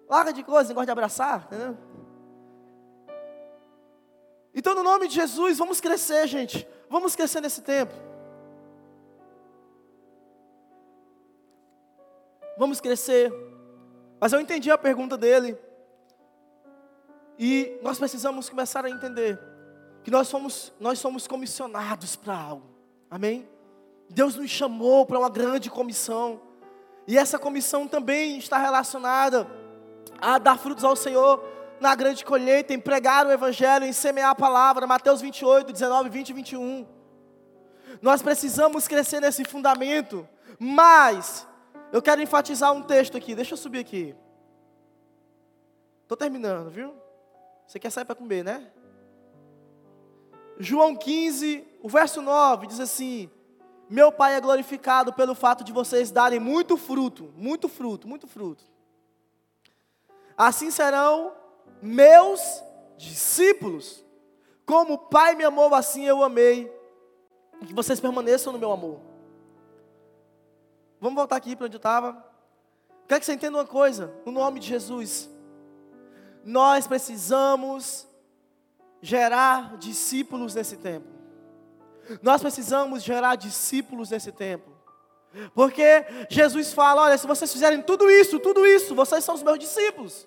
Larga 0.08 0.32
de 0.32 0.42
coisa, 0.42 0.68
negócio 0.68 0.86
de 0.86 0.92
abraçar, 0.92 1.44
entendeu? 1.46 1.76
Então, 4.54 4.74
no 4.74 4.82
nome 4.82 5.06
de 5.06 5.14
Jesus, 5.14 5.58
vamos 5.58 5.80
crescer, 5.80 6.26
gente. 6.26 6.66
Vamos 6.88 7.14
crescer 7.14 7.40
nesse 7.40 7.62
tempo. 7.62 7.94
Vamos 12.56 12.80
crescer. 12.80 13.32
Mas 14.18 14.32
eu 14.32 14.40
entendi 14.40 14.70
a 14.70 14.78
pergunta 14.78 15.16
dele. 15.16 15.56
E 17.38 17.78
nós 17.82 17.98
precisamos 17.98 18.48
começar 18.48 18.84
a 18.84 18.90
entender 18.90 19.38
que 20.02 20.10
nós 20.10 20.26
somos, 20.26 20.72
nós 20.80 20.98
somos 20.98 21.28
comissionados 21.28 22.16
para 22.16 22.36
algo. 22.36 22.77
Amém? 23.10 23.48
Deus 24.08 24.36
nos 24.36 24.50
chamou 24.50 25.06
para 25.06 25.18
uma 25.18 25.30
grande 25.30 25.70
comissão. 25.70 26.40
E 27.06 27.16
essa 27.16 27.38
comissão 27.38 27.86
também 27.86 28.38
está 28.38 28.58
relacionada 28.58 29.46
a 30.20 30.38
dar 30.38 30.58
frutos 30.58 30.84
ao 30.84 30.96
Senhor 30.96 31.42
na 31.80 31.94
grande 31.94 32.24
colheita, 32.24 32.74
em 32.74 32.80
pregar 32.80 33.26
o 33.26 33.30
Evangelho, 33.30 33.84
em 33.84 33.92
semear 33.92 34.30
a 34.30 34.34
palavra. 34.34 34.86
Mateus 34.86 35.20
28, 35.20 35.72
19, 35.72 36.08
20 36.10 36.28
e 36.28 36.32
21. 36.32 36.86
Nós 38.02 38.22
precisamos 38.22 38.86
crescer 38.86 39.20
nesse 39.20 39.44
fundamento, 39.44 40.28
mas 40.58 41.46
eu 41.92 42.02
quero 42.02 42.22
enfatizar 42.22 42.72
um 42.72 42.82
texto 42.82 43.16
aqui, 43.16 43.34
deixa 43.34 43.54
eu 43.54 43.58
subir 43.58 43.78
aqui. 43.78 44.14
Estou 46.02 46.16
terminando, 46.16 46.70
viu? 46.70 46.94
Você 47.66 47.78
quer 47.78 47.90
sair 47.90 48.04
para 48.04 48.14
comer, 48.14 48.42
né? 48.42 48.70
João 50.58 50.96
15, 50.96 51.66
o 51.82 51.88
verso 51.88 52.20
9 52.20 52.66
diz 52.66 52.80
assim: 52.80 53.30
Meu 53.88 54.10
Pai 54.10 54.34
é 54.34 54.40
glorificado 54.40 55.12
pelo 55.12 55.34
fato 55.34 55.62
de 55.62 55.72
vocês 55.72 56.10
darem 56.10 56.40
muito 56.40 56.76
fruto, 56.76 57.32
muito 57.36 57.68
fruto, 57.68 58.08
muito 58.08 58.26
fruto. 58.26 58.64
Assim 60.36 60.70
serão 60.70 61.32
meus 61.82 62.40
discípulos. 62.96 64.04
Como 64.66 64.94
o 64.94 64.98
Pai 64.98 65.34
me 65.34 65.44
amou, 65.44 65.74
assim 65.74 66.04
eu 66.04 66.22
amei. 66.22 66.72
Que 67.66 67.74
vocês 67.74 67.98
permaneçam 67.98 68.52
no 68.52 68.58
meu 68.58 68.70
amor. 68.70 69.00
Vamos 71.00 71.16
voltar 71.16 71.36
aqui 71.36 71.56
para 71.56 71.66
onde 71.66 71.76
eu 71.76 71.78
estava. 71.78 72.24
Quero 73.08 73.20
que 73.20 73.26
você 73.26 73.32
entenda 73.32 73.56
uma 73.56 73.66
coisa, 73.66 74.12
no 74.26 74.32
nome 74.32 74.60
de 74.60 74.68
Jesus. 74.68 75.28
Nós 76.44 76.86
precisamos 76.86 78.06
gerar 79.00 79.76
discípulos 79.78 80.54
nesse 80.54 80.76
tempo. 80.76 81.17
Nós 82.22 82.40
precisamos 82.40 83.02
gerar 83.02 83.36
discípulos 83.36 84.10
nesse 84.10 84.32
tempo. 84.32 84.70
Porque 85.54 86.04
Jesus 86.30 86.72
fala: 86.72 87.02
olha, 87.02 87.18
se 87.18 87.26
vocês 87.26 87.52
fizerem 87.52 87.82
tudo 87.82 88.10
isso, 88.10 88.38
tudo 88.38 88.66
isso, 88.66 88.94
vocês 88.94 89.24
são 89.24 89.34
os 89.34 89.42
meus 89.42 89.58
discípulos. 89.58 90.26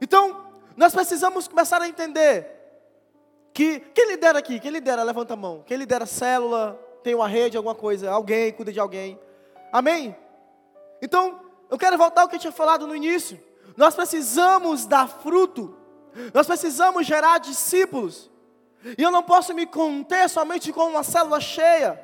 Então, 0.00 0.52
nós 0.76 0.92
precisamos 0.92 1.46
começar 1.46 1.80
a 1.80 1.88
entender 1.88 2.48
que 3.52 3.80
quem 3.80 4.08
lidera 4.08 4.38
aqui, 4.38 4.58
quem 4.58 4.70
lidera, 4.70 5.02
levanta 5.02 5.34
a 5.34 5.36
mão. 5.36 5.62
Quem 5.66 5.76
lidera 5.76 6.06
célula, 6.06 6.80
tem 7.02 7.14
uma 7.14 7.28
rede, 7.28 7.56
alguma 7.56 7.74
coisa, 7.74 8.10
alguém 8.10 8.52
cuida 8.52 8.72
de 8.72 8.80
alguém. 8.80 9.18
Amém? 9.72 10.16
Então, 11.00 11.40
eu 11.70 11.78
quero 11.78 11.98
voltar 11.98 12.22
ao 12.22 12.28
que 12.28 12.36
eu 12.36 12.40
tinha 12.40 12.52
falado 12.52 12.86
no 12.86 12.96
início. 12.96 13.40
Nós 13.76 13.94
precisamos 13.94 14.86
dar 14.86 15.08
fruto 15.08 15.82
nós 16.32 16.46
precisamos 16.46 17.06
gerar 17.06 17.38
discípulos. 17.38 18.30
E 18.98 19.02
eu 19.02 19.10
não 19.10 19.22
posso 19.22 19.54
me 19.54 19.66
conter 19.66 20.28
somente 20.28 20.72
com 20.72 20.88
uma 20.88 21.02
célula 21.02 21.40
cheia. 21.40 22.00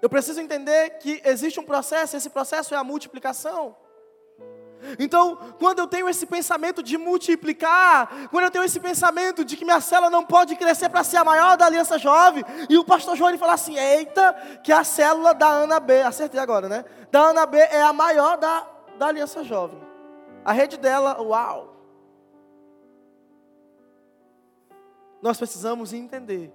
Eu 0.00 0.08
preciso 0.08 0.40
entender 0.40 0.98
que 0.98 1.20
existe 1.24 1.58
um 1.58 1.64
processo, 1.64 2.16
esse 2.16 2.30
processo 2.30 2.74
é 2.74 2.76
a 2.76 2.84
multiplicação. 2.84 3.76
Então, 4.98 5.36
quando 5.58 5.78
eu 5.78 5.86
tenho 5.86 6.08
esse 6.08 6.26
pensamento 6.26 6.82
de 6.82 6.98
multiplicar, 6.98 8.28
quando 8.30 8.44
eu 8.44 8.50
tenho 8.50 8.64
esse 8.64 8.78
pensamento 8.78 9.44
de 9.44 9.56
que 9.56 9.64
minha 9.64 9.80
célula 9.80 10.10
não 10.10 10.24
pode 10.24 10.56
crescer 10.56 10.88
para 10.90 11.02
ser 11.02 11.16
a 11.16 11.24
maior 11.24 11.56
da 11.56 11.66
Aliança 11.66 11.98
Jovem, 11.98 12.44
e 12.68 12.76
o 12.76 12.84
pastor 12.84 13.16
João 13.16 13.30
ele 13.30 13.38
fala 13.38 13.54
assim: 13.54 13.78
eita, 13.78 14.34
que 14.62 14.72
a 14.72 14.84
célula 14.84 15.32
da 15.32 15.48
Ana 15.48 15.80
B, 15.80 16.02
acertei 16.02 16.40
agora, 16.40 16.68
né? 16.68 16.84
Da 17.10 17.20
Ana 17.20 17.46
B 17.46 17.58
é 17.58 17.82
a 17.82 17.92
maior 17.92 18.36
da, 18.36 18.66
da 18.98 19.06
Aliança 19.06 19.42
Jovem. 19.42 19.80
A 20.44 20.52
rede 20.52 20.76
dela, 20.76 21.20
uau. 21.22 21.73
Nós 25.24 25.38
precisamos 25.38 25.94
entender 25.94 26.52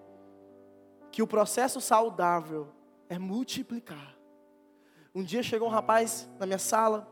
que 1.12 1.24
o 1.24 1.28
processo 1.28 1.82
saudável 1.82 2.68
é 3.10 3.18
multiplicar. 3.18 4.16
Um 5.14 5.24
dia 5.24 5.42
chegou 5.42 5.68
um 5.68 5.72
rapaz 5.72 6.30
na 6.38 6.46
minha 6.46 6.60
sala, 6.60 7.10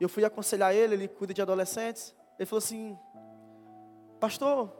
eu 0.00 0.08
fui 0.08 0.24
aconselhar 0.24 0.74
ele, 0.74 0.94
ele 0.94 1.06
cuida 1.06 1.32
de 1.32 1.40
adolescentes. 1.40 2.12
Ele 2.36 2.46
falou 2.46 2.58
assim: 2.58 2.98
Pastor, 4.18 4.72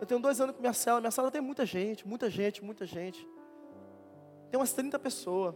eu 0.00 0.06
tenho 0.06 0.18
dois 0.18 0.40
anos 0.40 0.56
com 0.56 0.62
minha 0.62 0.72
cela, 0.72 0.98
minha 0.98 1.10
sala 1.10 1.30
tem 1.30 1.42
muita 1.42 1.66
gente, 1.66 2.08
muita 2.08 2.30
gente, 2.30 2.64
muita 2.64 2.86
gente. 2.86 3.28
Tem 4.50 4.58
umas 4.58 4.72
30 4.72 4.98
pessoas. 4.98 5.54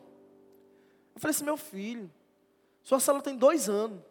Eu 1.15 1.21
falei 1.21 1.31
assim: 1.31 1.45
Meu 1.45 1.57
filho, 1.57 2.13
sua 2.83 3.01
sala 3.01 3.23
tem 3.23 3.39
dois 3.39 3.71
anos, 3.71 4.03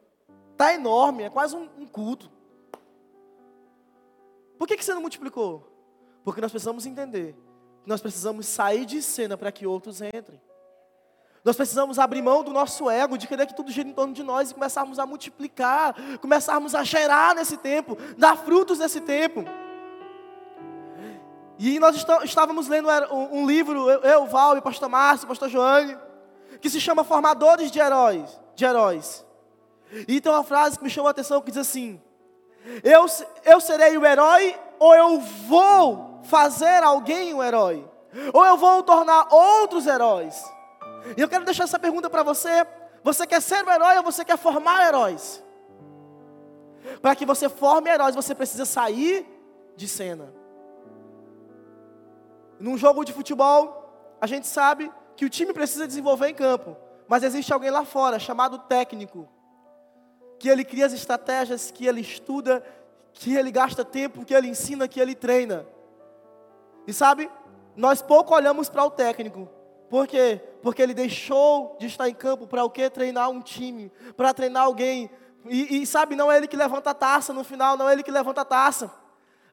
está 0.54 0.74
enorme, 0.74 1.22
é 1.22 1.30
quase 1.30 1.56
um, 1.56 1.70
um 1.78 1.86
culto. 1.86 2.36
Por 4.58 4.68
que, 4.68 4.76
que 4.76 4.84
você 4.84 4.93
não 4.93 5.01
multiplicou? 5.01 5.72
Porque 6.24 6.41
nós 6.41 6.51
precisamos 6.51 6.86
entender 6.86 7.34
que 7.84 7.89
nós 7.89 8.01
precisamos 8.01 8.45
sair 8.47 8.86
de 8.86 9.01
cena 9.01 9.38
para 9.38 9.51
que 9.51 9.66
outros 9.66 10.01
entrem. 10.01 10.41
Nós 11.43 11.55
precisamos 11.55 11.97
abrir 11.97 12.22
mão 12.22 12.43
do 12.43 12.51
nosso 12.51 12.89
ego, 12.89 13.18
de 13.18 13.28
querer 13.28 13.45
que 13.45 13.55
tudo 13.55 13.72
gira 13.72 13.88
em 13.88 13.93
torno 13.93 14.14
de 14.14 14.22
nós 14.22 14.51
e 14.51 14.53
começarmos 14.53 14.99
a 14.99 15.05
multiplicar, 15.05 15.95
começarmos 16.20 16.76
a 16.76 16.84
cheirar 16.84 17.36
nesse 17.36 17.55
tempo, 17.55 17.97
dar 18.18 18.36
frutos 18.36 18.80
nesse 18.80 18.99
tempo. 18.99 19.45
E 21.58 21.80
nós 21.80 22.05
estávamos 22.24 22.68
lendo 22.68 22.89
um 23.32 23.47
livro, 23.47 23.89
eu, 23.89 24.26
Val, 24.28 24.58
e 24.58 24.62
Pastor 24.62 24.89
Márcio, 24.89 25.28
Pastor 25.28 25.49
Joane, 25.49 25.97
que 26.60 26.70
se 26.70 26.82
chama 26.82 27.03
Formadores 27.03 27.72
de 27.72 27.80
Heróis. 27.80 28.39
De 28.55 28.66
heróis. 28.66 29.26
E 30.08 30.20
tem 30.20 30.32
uma 30.32 30.43
frase 30.43 30.78
que 30.78 30.84
me 30.84 30.89
chamou 30.89 31.08
a 31.08 31.12
atenção 31.12 31.41
que 31.41 31.51
diz 31.51 31.62
assim: 31.62 32.01
eu, 32.84 33.05
eu 33.45 33.61
serei 33.61 33.97
o 33.97 34.05
herói 34.05 34.57
ou 34.80 34.93
eu 34.93 35.20
vou 35.20 36.20
fazer 36.24 36.84
alguém 36.84 37.34
um 37.34 37.43
herói? 37.43 37.88
Ou 38.34 38.45
eu 38.45 38.57
vou 38.57 38.84
tornar 38.84 39.34
outros 39.34 39.86
heróis? 39.86 40.43
E 41.15 41.22
eu 41.22 41.30
quero 41.30 41.45
deixar 41.45 41.63
essa 41.63 41.80
pergunta 41.80 42.09
para 42.09 42.24
você: 42.24 42.65
você 43.03 43.26
quer 43.26 43.41
ser 43.41 43.63
um 43.65 43.72
herói 43.72 43.97
ou 43.97 44.03
você 44.03 44.26
quer 44.26 44.38
formar 44.38 44.88
heróis? 44.88 45.43
Para 47.01 47.15
que 47.15 47.26
você 47.26 47.49
forme 47.49 47.89
heróis, 47.89 48.15
você 48.15 48.34
precisa 48.34 48.65
sair 48.65 49.26
de 49.76 49.88
cena. 49.88 50.34
Num 52.59 52.78
jogo 52.78 53.03
de 53.03 53.13
futebol, 53.13 54.18
a 54.20 54.26
gente 54.26 54.47
sabe 54.47 54.91
que 55.15 55.26
o 55.26 55.30
time 55.30 55.53
precisa 55.53 55.86
desenvolver 55.86 56.30
em 56.30 56.34
campo, 56.34 56.76
mas 57.07 57.24
existe 57.24 57.53
alguém 57.53 57.70
lá 57.70 57.86
fora 57.86 58.20
chamado 58.20 58.57
técnico 58.59 59.28
que 60.39 60.49
ele 60.49 60.63
cria 60.63 60.85
as 60.85 60.93
estratégias, 60.93 61.71
que 61.71 61.85
ele 61.85 62.01
estuda, 62.01 62.63
que 63.13 63.35
ele 63.35 63.51
gasta 63.51 63.83
tempo, 63.83 64.23
que 64.23 64.33
ele 64.33 64.47
ensina, 64.47 64.88
que 64.88 64.99
ele 64.99 65.15
treina. 65.15 65.65
E 66.85 66.93
sabe, 66.93 67.29
nós 67.75 68.01
pouco 68.01 68.33
olhamos 68.33 68.69
para 68.69 68.83
o 68.83 68.91
técnico, 68.91 69.49
Por 69.89 70.05
quê? 70.05 70.41
Porque 70.61 70.81
ele 70.81 70.93
deixou 70.93 71.77
de 71.79 71.85
estar 71.85 72.09
em 72.09 72.13
campo 72.13 72.45
para 72.45 72.63
o 72.63 72.69
quê? 72.69 72.89
Treinar 72.89 73.29
um 73.29 73.41
time, 73.41 73.91
para 74.17 74.33
treinar 74.33 74.63
alguém. 74.63 75.09
E, 75.45 75.81
e, 75.81 75.88
sabe, 75.88 76.15
não 76.15 76.29
é 76.29 76.38
ele 76.38 76.47
que 76.47 76.57
levanta 76.57 76.89
a 76.89 76.93
taça 76.93 77.31
no 77.31 77.43
final, 77.43 77.77
não 77.77 77.88
é 77.88 77.93
ele 77.93 78.03
que 78.03 78.11
levanta 78.11 78.41
a 78.41 78.45
taça. 78.45 78.91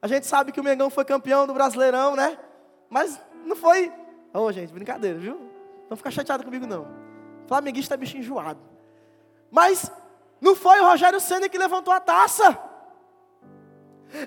A 0.01 0.07
gente 0.07 0.25
sabe 0.25 0.51
que 0.51 0.59
o 0.59 0.63
Mengão 0.63 0.89
foi 0.89 1.05
campeão 1.05 1.47
do 1.47 1.53
Brasileirão, 1.53 2.15
né? 2.15 2.37
Mas 2.89 3.19
não 3.45 3.55
foi. 3.55 3.91
Ô, 4.33 4.39
oh, 4.39 4.51
gente, 4.51 4.73
brincadeira, 4.73 5.17
viu? 5.17 5.39
Não 5.89 5.95
fica 5.95 6.11
chateado 6.11 6.43
comigo, 6.43 6.67
não. 6.67 6.85
Flamenguista 7.47 7.93
é 7.93 7.97
bicho 7.97 8.17
enjoado. 8.17 8.59
Mas 9.49 9.89
não 10.41 10.55
foi 10.55 10.79
o 10.79 10.85
Rogério 10.85 11.19
Senna 11.19 11.49
que 11.49 11.57
levantou 11.57 11.93
a 11.93 11.99
taça. 11.99 12.57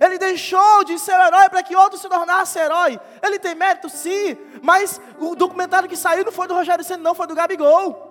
Ele 0.00 0.18
deixou 0.18 0.84
de 0.84 0.98
ser 0.98 1.12
herói 1.12 1.48
para 1.48 1.62
que 1.62 1.74
outro 1.74 1.98
se 1.98 2.08
tornasse 2.08 2.58
herói. 2.58 3.00
Ele 3.22 3.38
tem 3.38 3.54
mérito, 3.54 3.88
sim, 3.88 4.36
mas 4.62 5.00
o 5.18 5.34
documentário 5.34 5.88
que 5.88 5.96
saiu 5.96 6.24
não 6.24 6.32
foi 6.32 6.46
do 6.46 6.54
Rogério 6.54 6.84
Senna, 6.84 7.02
não, 7.02 7.14
foi 7.14 7.26
do 7.26 7.34
Gabigol. 7.34 8.06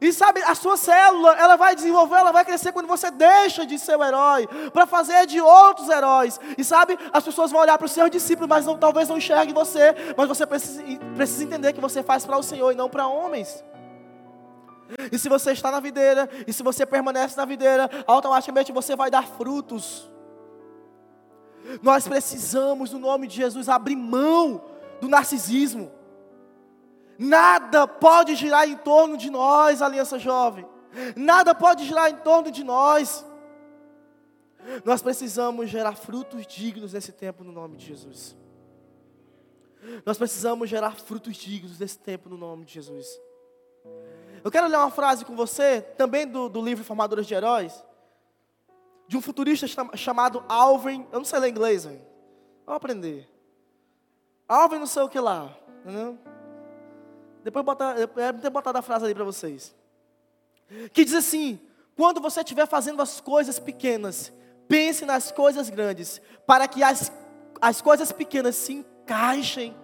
E 0.00 0.12
sabe, 0.12 0.42
a 0.42 0.54
sua 0.54 0.76
célula, 0.76 1.34
ela 1.38 1.56
vai 1.56 1.74
desenvolver, 1.74 2.16
ela 2.16 2.32
vai 2.32 2.44
crescer 2.44 2.72
quando 2.72 2.86
você 2.86 3.10
deixa 3.10 3.64
de 3.64 3.78
ser 3.78 3.96
o 3.96 4.04
herói, 4.04 4.46
para 4.70 4.86
fazer 4.86 5.24
de 5.26 5.40
outros 5.40 5.88
heróis. 5.88 6.38
E 6.58 6.64
sabe, 6.64 6.98
as 7.12 7.24
pessoas 7.24 7.50
vão 7.50 7.60
olhar 7.60 7.78
para 7.78 7.86
os 7.86 7.92
seus 7.92 8.10
discípulos, 8.10 8.48
mas 8.48 8.66
não, 8.66 8.76
talvez 8.76 9.08
não 9.08 9.16
enxerguem 9.16 9.54
você. 9.54 9.94
Mas 10.16 10.28
você 10.28 10.44
precisa, 10.44 10.82
precisa 11.14 11.44
entender 11.44 11.72
que 11.72 11.80
você 11.80 12.02
faz 12.02 12.26
para 12.26 12.36
o 12.36 12.42
Senhor 12.42 12.72
e 12.72 12.74
não 12.74 12.88
para 12.88 13.06
homens. 13.06 13.64
E 15.10 15.18
se 15.18 15.28
você 15.28 15.52
está 15.52 15.70
na 15.70 15.80
videira, 15.80 16.28
e 16.46 16.52
se 16.52 16.62
você 16.62 16.84
permanece 16.84 17.36
na 17.36 17.44
videira, 17.44 17.88
automaticamente 18.06 18.72
você 18.72 18.94
vai 18.94 19.10
dar 19.10 19.26
frutos. 19.26 20.10
Nós 21.82 22.06
precisamos, 22.06 22.92
no 22.92 22.98
nome 22.98 23.26
de 23.26 23.36
Jesus, 23.36 23.68
abrir 23.68 23.96
mão 23.96 24.62
do 25.00 25.08
narcisismo. 25.08 25.90
Nada 27.18 27.86
pode 27.86 28.34
girar 28.34 28.68
em 28.68 28.76
torno 28.76 29.16
de 29.16 29.30
nós, 29.30 29.80
Aliança 29.80 30.18
Jovem. 30.18 30.66
Nada 31.16 31.54
pode 31.54 31.84
girar 31.84 32.10
em 32.10 32.16
torno 32.16 32.50
de 32.50 32.62
nós. 32.62 33.24
Nós 34.84 35.02
precisamos 35.02 35.68
gerar 35.70 35.96
frutos 35.96 36.46
dignos 36.46 36.92
nesse 36.92 37.12
tempo, 37.12 37.44
no 37.44 37.52
nome 37.52 37.76
de 37.76 37.86
Jesus. 37.86 38.36
Nós 40.04 40.16
precisamos 40.16 40.68
gerar 40.68 40.92
frutos 40.96 41.36
dignos 41.36 41.78
nesse 41.78 41.98
tempo, 41.98 42.28
no 42.28 42.36
nome 42.36 42.64
de 42.64 42.74
Jesus. 42.74 43.06
Eu 44.44 44.50
quero 44.50 44.68
ler 44.68 44.76
uma 44.76 44.90
frase 44.90 45.24
com 45.24 45.34
você, 45.34 45.80
também 45.96 46.28
do, 46.28 46.48
do 46.48 46.62
livro 46.62 46.84
Formadores 46.84 47.26
de 47.26 47.34
Heróis 47.34 47.82
de 49.06 49.16
um 49.16 49.20
futurista 49.20 49.66
chamado 49.96 50.44
Alvin, 50.48 51.06
eu 51.12 51.18
não 51.18 51.24
sei 51.24 51.38
ler 51.38 51.50
inglês, 51.50 51.84
hein? 51.86 52.00
vou 52.64 52.74
aprender. 52.74 53.28
Alvin 54.48 54.78
não 54.78 54.86
sei 54.86 55.02
o 55.02 55.08
que 55.08 55.20
lá, 55.20 55.54
entendeu? 55.80 56.18
Depois 57.42 57.64
botar, 57.64 57.98
eu 57.98 58.08
ter 58.08 58.50
botado 58.50 58.78
a 58.78 58.82
frase 58.82 59.04
ali 59.04 59.14
para 59.14 59.24
vocês. 59.24 59.74
Que 60.92 61.04
diz 61.04 61.14
assim: 61.14 61.60
quando 61.96 62.20
você 62.20 62.40
estiver 62.40 62.66
fazendo 62.66 63.02
as 63.02 63.20
coisas 63.20 63.58
pequenas, 63.58 64.32
pense 64.66 65.04
nas 65.04 65.30
coisas 65.30 65.68
grandes, 65.68 66.20
para 66.46 66.66
que 66.66 66.82
as, 66.82 67.12
as 67.60 67.82
coisas 67.82 68.10
pequenas 68.12 68.56
se 68.56 68.72
encaixem 68.72 69.76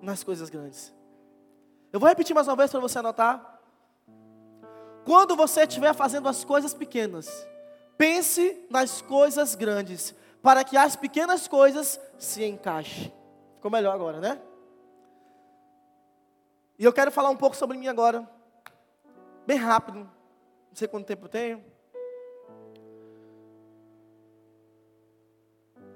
nas 0.00 0.24
coisas 0.24 0.48
grandes. 0.48 0.94
Eu 1.92 2.00
vou 2.00 2.08
repetir 2.08 2.34
mais 2.34 2.48
uma 2.48 2.56
vez 2.56 2.70
para 2.70 2.80
você 2.80 2.98
anotar. 2.98 3.53
Quando 5.04 5.36
você 5.36 5.62
estiver 5.62 5.94
fazendo 5.94 6.28
as 6.28 6.44
coisas 6.44 6.72
pequenas, 6.72 7.46
Pense 7.96 8.66
nas 8.68 9.00
coisas 9.00 9.54
grandes, 9.54 10.14
para 10.42 10.64
que 10.64 10.76
as 10.76 10.96
pequenas 10.96 11.46
coisas 11.46 12.00
se 12.18 12.44
encaixem. 12.44 13.12
Ficou 13.54 13.70
melhor 13.70 13.94
agora, 13.94 14.20
né? 14.20 14.40
E 16.78 16.84
eu 16.84 16.92
quero 16.92 17.12
falar 17.12 17.30
um 17.30 17.36
pouco 17.36 17.56
sobre 17.56 17.78
mim 17.78 17.86
agora, 17.86 18.28
bem 19.46 19.56
rápido. 19.56 19.98
Não 19.98 20.74
sei 20.74 20.88
quanto 20.88 21.06
tempo 21.06 21.26
eu 21.26 21.28
tenho. 21.28 21.64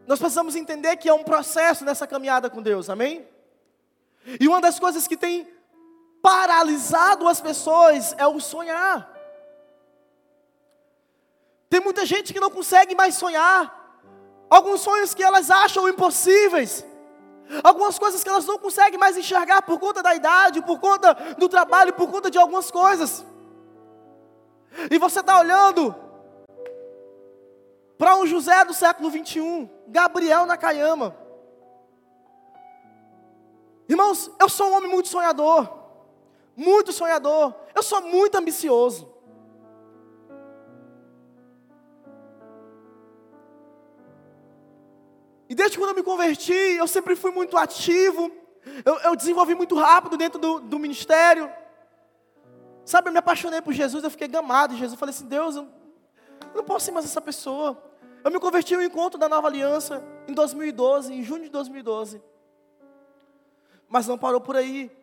Nós 0.06 0.20
precisamos 0.20 0.54
entender 0.54 0.96
que 0.96 1.08
é 1.08 1.12
um 1.12 1.24
processo 1.24 1.84
nessa 1.84 2.06
caminhada 2.06 2.48
com 2.48 2.62
Deus, 2.62 2.88
amém? 2.88 3.28
E 4.40 4.46
uma 4.46 4.60
das 4.60 4.78
coisas 4.78 5.06
que 5.06 5.16
tem 5.16 5.48
paralisado 6.22 7.28
as 7.28 7.40
pessoas 7.40 8.14
é 8.18 8.26
o 8.26 8.40
sonhar. 8.40 9.08
Tem 11.70 11.80
muita 11.80 12.06
gente 12.06 12.32
que 12.32 12.40
não 12.40 12.50
consegue 12.50 12.94
mais 12.94 13.14
sonhar. 13.14 13.76
Alguns 14.48 14.80
sonhos 14.80 15.14
que 15.14 15.22
elas 15.22 15.50
acham 15.50 15.88
impossíveis. 15.88 16.84
Algumas 17.62 17.98
coisas 17.98 18.22
que 18.22 18.28
elas 18.28 18.46
não 18.46 18.58
conseguem 18.58 18.98
mais 18.98 19.16
enxergar 19.16 19.62
por 19.62 19.78
conta 19.78 20.02
da 20.02 20.14
idade, 20.14 20.62
por 20.62 20.78
conta 20.78 21.14
do 21.36 21.48
trabalho, 21.48 21.92
por 21.92 22.10
conta 22.10 22.30
de 22.30 22.38
algumas 22.38 22.70
coisas. 22.70 23.24
E 24.90 24.98
você 24.98 25.20
está 25.20 25.38
olhando 25.38 25.94
para 27.96 28.16
um 28.16 28.26
José 28.26 28.64
do 28.64 28.74
século 28.74 29.10
21, 29.10 29.68
Gabriel 29.88 30.46
Nakayama. 30.46 31.16
Irmãos, 33.88 34.30
eu 34.38 34.48
sou 34.48 34.68
um 34.68 34.76
homem 34.76 34.90
muito 34.90 35.08
sonhador, 35.08 35.66
muito 36.58 36.92
sonhador, 36.92 37.54
eu 37.72 37.84
sou 37.84 38.02
muito 38.02 38.36
ambicioso. 38.36 39.08
E 45.48 45.54
desde 45.54 45.78
quando 45.78 45.90
eu 45.90 45.94
me 45.94 46.02
converti, 46.02 46.52
eu 46.52 46.88
sempre 46.88 47.14
fui 47.14 47.30
muito 47.30 47.56
ativo. 47.56 48.30
Eu, 48.84 48.98
eu 48.98 49.16
desenvolvi 49.16 49.54
muito 49.54 49.76
rápido 49.76 50.16
dentro 50.16 50.38
do, 50.40 50.58
do, 50.58 50.80
ministério. 50.80 51.48
Sabe, 52.84 53.08
eu 53.08 53.12
me 53.12 53.18
apaixonei 53.18 53.62
por 53.62 53.72
Jesus, 53.72 54.02
eu 54.02 54.10
fiquei 54.10 54.26
gamado 54.26 54.74
de 54.74 54.80
Jesus. 54.80 54.94
Eu 54.94 54.98
falei 54.98 55.14
assim, 55.14 55.26
Deus, 55.26 55.54
eu, 55.54 55.68
não 56.56 56.64
posso 56.64 56.86
ser 56.86 56.90
mais 56.90 57.06
essa 57.06 57.20
pessoa. 57.20 57.80
Eu 58.24 58.32
me 58.32 58.40
converti 58.40 58.76
no 58.76 58.82
encontro 58.82 59.18
da 59.18 59.28
nova 59.28 59.46
aliança 59.46 60.04
em 60.26 60.34
2012, 60.34 61.14
em 61.14 61.22
junho 61.22 61.44
de 61.44 61.50
2012. 61.50 62.20
Mas 63.88 64.08
não 64.08 64.18
parou 64.18 64.40
por 64.40 64.56
aí. 64.56 64.97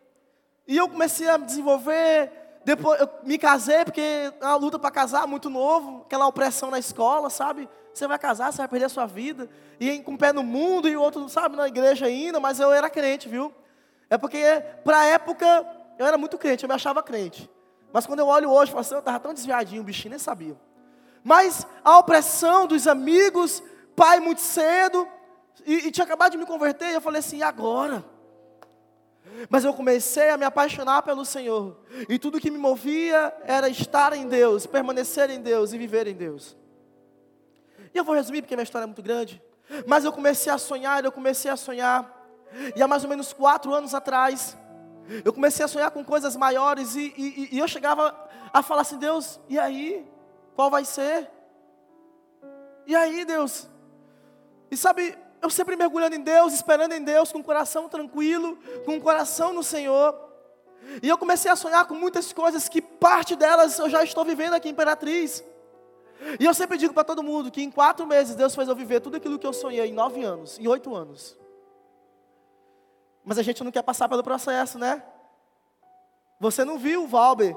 E 0.66 0.76
eu 0.76 0.88
comecei 0.88 1.28
a 1.28 1.38
me 1.38 1.46
desenvolver. 1.46 2.32
Depois 2.64 3.00
eu 3.00 3.08
me 3.22 3.38
casei, 3.38 3.84
porque 3.84 4.00
é 4.00 4.44
uma 4.44 4.56
luta 4.56 4.78
para 4.78 4.90
casar, 4.90 5.26
muito 5.26 5.48
novo, 5.48 6.02
aquela 6.04 6.26
opressão 6.26 6.70
na 6.70 6.78
escola, 6.78 7.30
sabe? 7.30 7.68
Você 7.94 8.08
vai 8.08 8.18
casar, 8.18 8.52
você 8.52 8.58
vai 8.58 8.68
perder 8.68 8.86
a 8.86 8.88
sua 8.88 9.06
vida. 9.06 9.48
E 9.78 10.00
com 10.00 10.12
um 10.12 10.16
pé 10.16 10.32
no 10.32 10.42
mundo 10.42 10.88
e 10.88 10.96
o 10.96 11.00
outro, 11.00 11.28
sabe, 11.28 11.56
na 11.56 11.68
igreja 11.68 12.06
ainda, 12.06 12.40
mas 12.40 12.58
eu 12.58 12.72
era 12.72 12.90
crente, 12.90 13.28
viu? 13.28 13.54
É 14.10 14.18
porque, 14.18 14.42
para 14.84 14.98
a 14.98 15.04
época, 15.04 15.66
eu 15.98 16.04
era 16.04 16.18
muito 16.18 16.36
crente, 16.36 16.64
eu 16.64 16.68
me 16.68 16.74
achava 16.74 17.02
crente. 17.02 17.48
Mas 17.92 18.04
quando 18.04 18.18
eu 18.18 18.26
olho 18.26 18.50
hoje, 18.50 18.70
eu 18.70 18.74
falo 18.74 18.80
assim, 18.80 18.94
eu 18.94 18.98
estava 18.98 19.20
tão 19.20 19.32
desviadinho, 19.32 19.82
o 19.82 19.84
bichinho 19.84 20.10
nem 20.10 20.18
sabia. 20.18 20.56
Mas 21.22 21.66
a 21.84 21.98
opressão 21.98 22.66
dos 22.66 22.86
amigos, 22.86 23.62
pai 23.94 24.20
muito 24.20 24.40
cedo, 24.40 25.08
e, 25.64 25.86
e 25.86 25.90
tinha 25.90 26.04
acabado 26.04 26.32
de 26.32 26.38
me 26.38 26.46
converter, 26.46 26.90
e 26.90 26.94
eu 26.94 27.00
falei 27.00 27.20
assim, 27.20 27.38
e 27.38 27.42
agora? 27.42 28.04
Mas 29.48 29.64
eu 29.64 29.74
comecei 29.74 30.30
a 30.30 30.36
me 30.36 30.44
apaixonar 30.44 31.02
pelo 31.02 31.24
Senhor. 31.24 31.76
E 32.08 32.18
tudo 32.18 32.40
que 32.40 32.50
me 32.50 32.58
movia 32.58 33.32
era 33.44 33.68
estar 33.68 34.12
em 34.12 34.26
Deus, 34.28 34.66
permanecer 34.66 35.30
em 35.30 35.40
Deus 35.40 35.72
e 35.72 35.78
viver 35.78 36.06
em 36.06 36.14
Deus. 36.14 36.56
E 37.92 37.98
eu 37.98 38.04
vou 38.04 38.14
resumir 38.14 38.42
porque 38.42 38.56
minha 38.56 38.64
história 38.64 38.84
é 38.84 38.86
muito 38.86 39.02
grande. 39.02 39.42
Mas 39.86 40.04
eu 40.04 40.12
comecei 40.12 40.52
a 40.52 40.58
sonhar, 40.58 41.04
eu 41.04 41.12
comecei 41.12 41.50
a 41.50 41.56
sonhar. 41.56 42.12
E 42.74 42.82
há 42.82 42.88
mais 42.88 43.02
ou 43.02 43.10
menos 43.10 43.32
quatro 43.32 43.74
anos 43.74 43.94
atrás, 43.94 44.56
eu 45.24 45.32
comecei 45.32 45.64
a 45.64 45.68
sonhar 45.68 45.90
com 45.90 46.04
coisas 46.04 46.36
maiores. 46.36 46.94
E, 46.94 47.12
e, 47.16 47.48
e 47.52 47.58
eu 47.58 47.68
chegava 47.68 48.14
a 48.52 48.62
falar 48.62 48.82
assim: 48.82 48.98
Deus, 48.98 49.40
e 49.48 49.58
aí? 49.58 50.06
Qual 50.54 50.70
vai 50.70 50.84
ser? 50.84 51.30
E 52.86 52.94
aí, 52.94 53.24
Deus? 53.24 53.68
E 54.70 54.76
sabe, 54.76 55.16
eu 55.46 55.50
sempre 55.50 55.76
mergulhando 55.76 56.16
em 56.16 56.20
Deus, 56.20 56.52
esperando 56.52 56.92
em 56.92 57.02
Deus, 57.02 57.30
com 57.30 57.38
o 57.38 57.44
coração 57.44 57.88
tranquilo, 57.88 58.58
com 58.84 58.96
o 58.96 59.00
coração 59.00 59.52
no 59.52 59.62
Senhor. 59.62 60.14
E 61.02 61.08
eu 61.08 61.16
comecei 61.16 61.50
a 61.50 61.56
sonhar 61.56 61.86
com 61.86 61.94
muitas 61.94 62.32
coisas 62.32 62.68
que 62.68 62.82
parte 62.82 63.36
delas 63.36 63.78
eu 63.78 63.88
já 63.88 64.02
estou 64.02 64.24
vivendo 64.24 64.54
aqui 64.54 64.68
em 64.68 64.72
Imperatriz. 64.72 65.44
E 66.40 66.44
eu 66.44 66.52
sempre 66.52 66.76
digo 66.76 66.92
para 66.92 67.04
todo 67.04 67.22
mundo 67.22 67.50
que 67.50 67.62
em 67.62 67.70
quatro 67.70 68.06
meses 68.06 68.34
Deus 68.34 68.54
fez 68.54 68.68
eu 68.68 68.74
viver 68.74 69.00
tudo 69.00 69.16
aquilo 69.16 69.38
que 69.38 69.46
eu 69.46 69.52
sonhei 69.52 69.86
em 69.86 69.92
nove 69.92 70.24
anos, 70.24 70.58
em 70.58 70.66
oito 70.66 70.94
anos. 70.94 71.36
Mas 73.24 73.38
a 73.38 73.42
gente 73.42 73.62
não 73.62 73.70
quer 73.70 73.82
passar 73.82 74.08
pelo 74.08 74.24
processo, 74.24 74.78
né? 74.78 75.02
Você 76.40 76.64
não 76.64 76.78
viu 76.78 77.04
o 77.04 77.06
Valber 77.06 77.56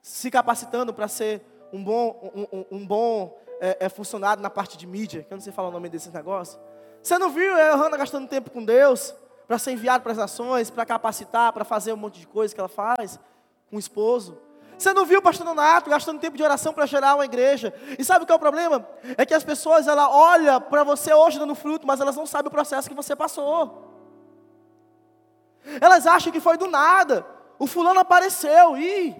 se 0.00 0.30
capacitando 0.30 0.92
para 0.94 1.08
ser 1.08 1.42
um 1.72 1.82
bom, 1.82 2.32
um, 2.34 2.58
um, 2.58 2.78
um 2.78 2.86
bom 2.86 3.38
é, 3.60 3.86
é, 3.86 3.88
funcionário 3.88 4.42
na 4.42 4.50
parte 4.50 4.76
de 4.76 4.86
mídia, 4.86 5.22
que 5.22 5.32
eu 5.32 5.36
não 5.36 5.42
sei 5.42 5.52
falar 5.52 5.68
o 5.68 5.72
nome 5.72 5.88
desses 5.88 6.12
negócios. 6.12 6.58
Você 7.04 7.18
não 7.18 7.28
viu 7.28 7.54
a 7.54 7.74
Hannah 7.74 7.98
gastando 7.98 8.26
tempo 8.26 8.50
com 8.50 8.64
Deus 8.64 9.14
para 9.46 9.58
ser 9.58 9.72
enviado 9.72 10.02
para 10.02 10.12
as 10.12 10.16
nações, 10.16 10.70
para 10.70 10.86
capacitar, 10.86 11.52
para 11.52 11.62
fazer 11.62 11.92
um 11.92 11.98
monte 11.98 12.18
de 12.18 12.26
coisa 12.26 12.54
que 12.54 12.58
ela 12.58 12.68
faz 12.68 13.20
com 13.68 13.76
o 13.76 13.78
esposo? 13.78 14.38
Você 14.78 14.90
não 14.94 15.04
viu 15.04 15.18
o 15.18 15.22
pastor 15.22 15.44
Donato 15.44 15.90
gastando 15.90 16.18
tempo 16.18 16.34
de 16.34 16.42
oração 16.42 16.72
para 16.72 16.86
gerar 16.86 17.14
uma 17.14 17.26
igreja? 17.26 17.74
E 17.98 18.02
sabe 18.02 18.24
o 18.24 18.26
que 18.26 18.32
é 18.32 18.34
o 18.34 18.38
problema? 18.38 18.88
É 19.18 19.26
que 19.26 19.34
as 19.34 19.44
pessoas 19.44 19.86
ela 19.86 20.08
olha 20.08 20.58
para 20.58 20.82
você 20.82 21.12
hoje 21.12 21.38
dando 21.38 21.54
fruto, 21.54 21.86
mas 21.86 22.00
elas 22.00 22.16
não 22.16 22.24
sabem 22.24 22.48
o 22.48 22.50
processo 22.50 22.88
que 22.88 22.94
você 22.94 23.14
passou. 23.14 23.92
Elas 25.82 26.06
acham 26.06 26.32
que 26.32 26.40
foi 26.40 26.56
do 26.56 26.66
nada. 26.66 27.26
O 27.58 27.66
fulano 27.66 28.00
apareceu 28.00 28.78
e, 28.78 29.14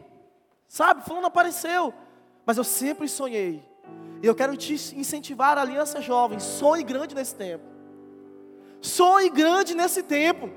sabe, 0.66 1.05
fulano 1.05 1.26
apareceu. 1.26 1.93
Mas 2.47 2.57
eu 2.57 2.64
sempre 2.64 3.07
sonhei. 3.09 3.62
E 4.22 4.26
eu 4.26 4.35
quero 4.35 4.57
te 4.57 4.72
incentivar 4.72 5.59
a 5.59 5.61
aliança 5.61 6.01
jovem. 6.01 6.41
Sonhe 6.41 6.82
grande 6.82 7.14
nesse 7.14 7.35
tempo. 7.35 7.74
Sonhe 8.85 9.30
grande 9.30 9.74
nesse 9.74 10.03
tempo. 10.03 10.51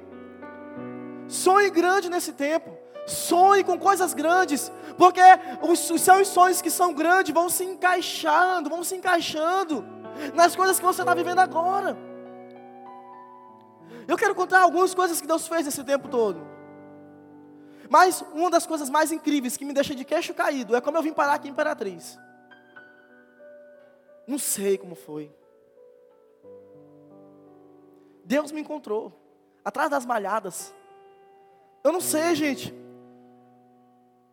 Sonhe 1.30 1.70
grande 1.70 2.10
nesse 2.10 2.34
tempo. 2.34 2.78
Sonhe 3.06 3.64
com 3.64 3.80
coisas 3.80 4.14
grandes, 4.14 4.70
porque 4.98 5.22
os, 5.62 5.90
os, 5.90 6.02
seus 6.02 6.28
sonhos 6.28 6.62
que 6.62 6.70
são 6.70 6.94
grandes 6.94 7.34
vão 7.34 7.48
se 7.48 7.64
encaixando, 7.64 8.70
vão 8.70 8.84
se 8.84 8.98
encaixando 8.98 9.86
nas 10.34 10.58
coisas 10.58 10.78
que 10.78 10.86
você 10.86 11.04
está 11.04 11.14
vivendo 11.14 11.40
agora. 11.40 11.98
Eu 14.06 14.18
quero 14.18 14.36
contar 14.36 14.60
algumas 14.60 14.94
coisas 14.94 15.22
que 15.22 15.28
Deus 15.28 15.48
fez 15.48 15.64
nesse 15.64 15.86
tempo 15.86 16.10
todo. 16.10 16.46
Mas 17.90 18.22
uma 18.34 18.50
das 18.50 18.66
coisas 18.66 18.90
mais 18.90 19.10
incríveis 19.10 19.56
que 19.56 19.64
me 19.64 19.72
deixa 19.72 19.96
de 19.96 20.04
queixo 20.04 20.34
caído 20.34 20.76
é 20.76 20.82
como 20.82 20.98
eu 20.98 21.02
vim 21.02 21.14
parar 21.14 21.36
aqui 21.36 21.48
em 21.48 21.52
Imperatriz. 21.52 22.20
Não 24.28 24.38
sei 24.38 24.78
como 24.78 24.96
foi. 24.96 25.37
Deus 28.28 28.52
me 28.52 28.60
encontrou 28.60 29.18
atrás 29.64 29.90
das 29.90 30.06
malhadas. 30.06 30.76
Eu 31.82 31.94
não 31.94 32.02
sei, 32.02 32.36
gente. 32.36 32.76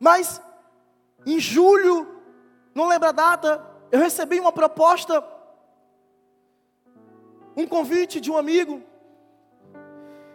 Mas 0.01 0.42
em 1.24 1.38
julho, 1.38 2.20
não 2.74 2.88
lembro 2.88 3.09
a 3.09 3.12
data, 3.12 3.64
eu 3.92 4.01
recebi 4.01 4.40
uma 4.40 4.51
proposta, 4.51 5.24
um 7.57 7.68
convite 7.68 8.20
de 8.20 8.32
um 8.32 8.36
amigo. 8.36 8.82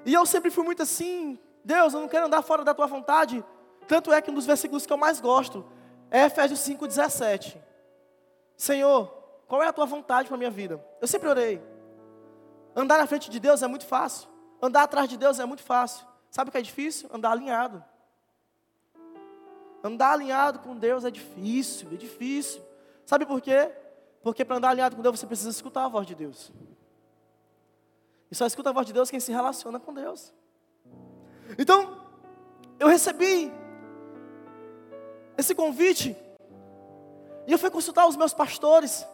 E 0.05 0.13
eu 0.13 0.25
sempre 0.25 0.49
fui 0.49 0.63
muito 0.63 0.81
assim, 0.81 1.37
Deus, 1.61 1.93
eu 1.93 1.99
não 1.99 2.07
quero 2.07 2.27
andar 2.27 2.41
fora 2.41 2.63
da 2.63 2.73
tua 2.73 2.87
vontade. 2.87 3.43
Tanto 3.89 4.13
é 4.13 4.21
que 4.21 4.31
um 4.31 4.35
dos 4.35 4.45
versículos 4.45 4.85
que 4.85 4.93
eu 4.93 4.97
mais 4.97 5.19
gosto 5.19 5.65
é 6.09 6.25
Efésios 6.25 6.61
5:17. 6.61 7.61
Senhor, 8.55 9.07
qual 9.49 9.61
é 9.61 9.67
a 9.67 9.73
tua 9.73 9.85
vontade 9.85 10.29
para 10.29 10.35
a 10.35 10.37
minha 10.37 10.49
vida? 10.49 10.81
Eu 11.01 11.07
sempre 11.09 11.27
orei. 11.27 11.78
Andar 12.79 12.97
na 12.97 13.07
frente 13.07 13.29
de 13.29 13.39
Deus 13.39 13.61
é 13.61 13.67
muito 13.67 13.85
fácil. 13.85 14.29
Andar 14.61 14.83
atrás 14.83 15.09
de 15.09 15.17
Deus 15.17 15.39
é 15.39 15.45
muito 15.45 15.63
fácil. 15.63 16.05
Sabe 16.31 16.49
o 16.49 16.51
que 16.51 16.57
é 16.57 16.61
difícil? 16.61 17.09
Andar 17.11 17.31
alinhado. 17.31 17.83
Andar 19.83 20.13
alinhado 20.13 20.59
com 20.59 20.75
Deus 20.75 21.03
é 21.03 21.11
difícil, 21.11 21.89
é 21.91 21.95
difícil. 21.95 22.61
Sabe 23.05 23.25
por 23.25 23.41
quê? 23.41 23.71
Porque 24.21 24.45
para 24.45 24.57
andar 24.57 24.69
alinhado 24.69 24.95
com 24.95 25.01
Deus 25.01 25.19
você 25.19 25.27
precisa 25.27 25.49
escutar 25.49 25.85
a 25.85 25.87
voz 25.87 26.07
de 26.07 26.15
Deus. 26.15 26.51
E 28.31 28.35
só 28.35 28.45
escuta 28.45 28.69
a 28.69 28.73
voz 28.73 28.85
de 28.85 28.93
Deus 28.93 29.09
quem 29.09 29.19
se 29.19 29.31
relaciona 29.31 29.79
com 29.79 29.93
Deus. 29.93 30.33
Então, 31.57 32.01
eu 32.79 32.87
recebi 32.87 33.51
esse 35.37 35.55
convite 35.55 36.15
e 37.47 37.51
eu 37.51 37.57
fui 37.57 37.69
consultar 37.69 38.07
os 38.07 38.15
meus 38.15 38.33
pastores. 38.33 39.07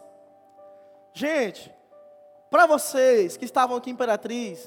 Gente, 1.14 1.72
para 2.50 2.66
vocês 2.66 3.36
que 3.36 3.44
estavam 3.44 3.76
aqui 3.76 3.90
em 3.90 3.92
Imperatriz, 3.92 4.66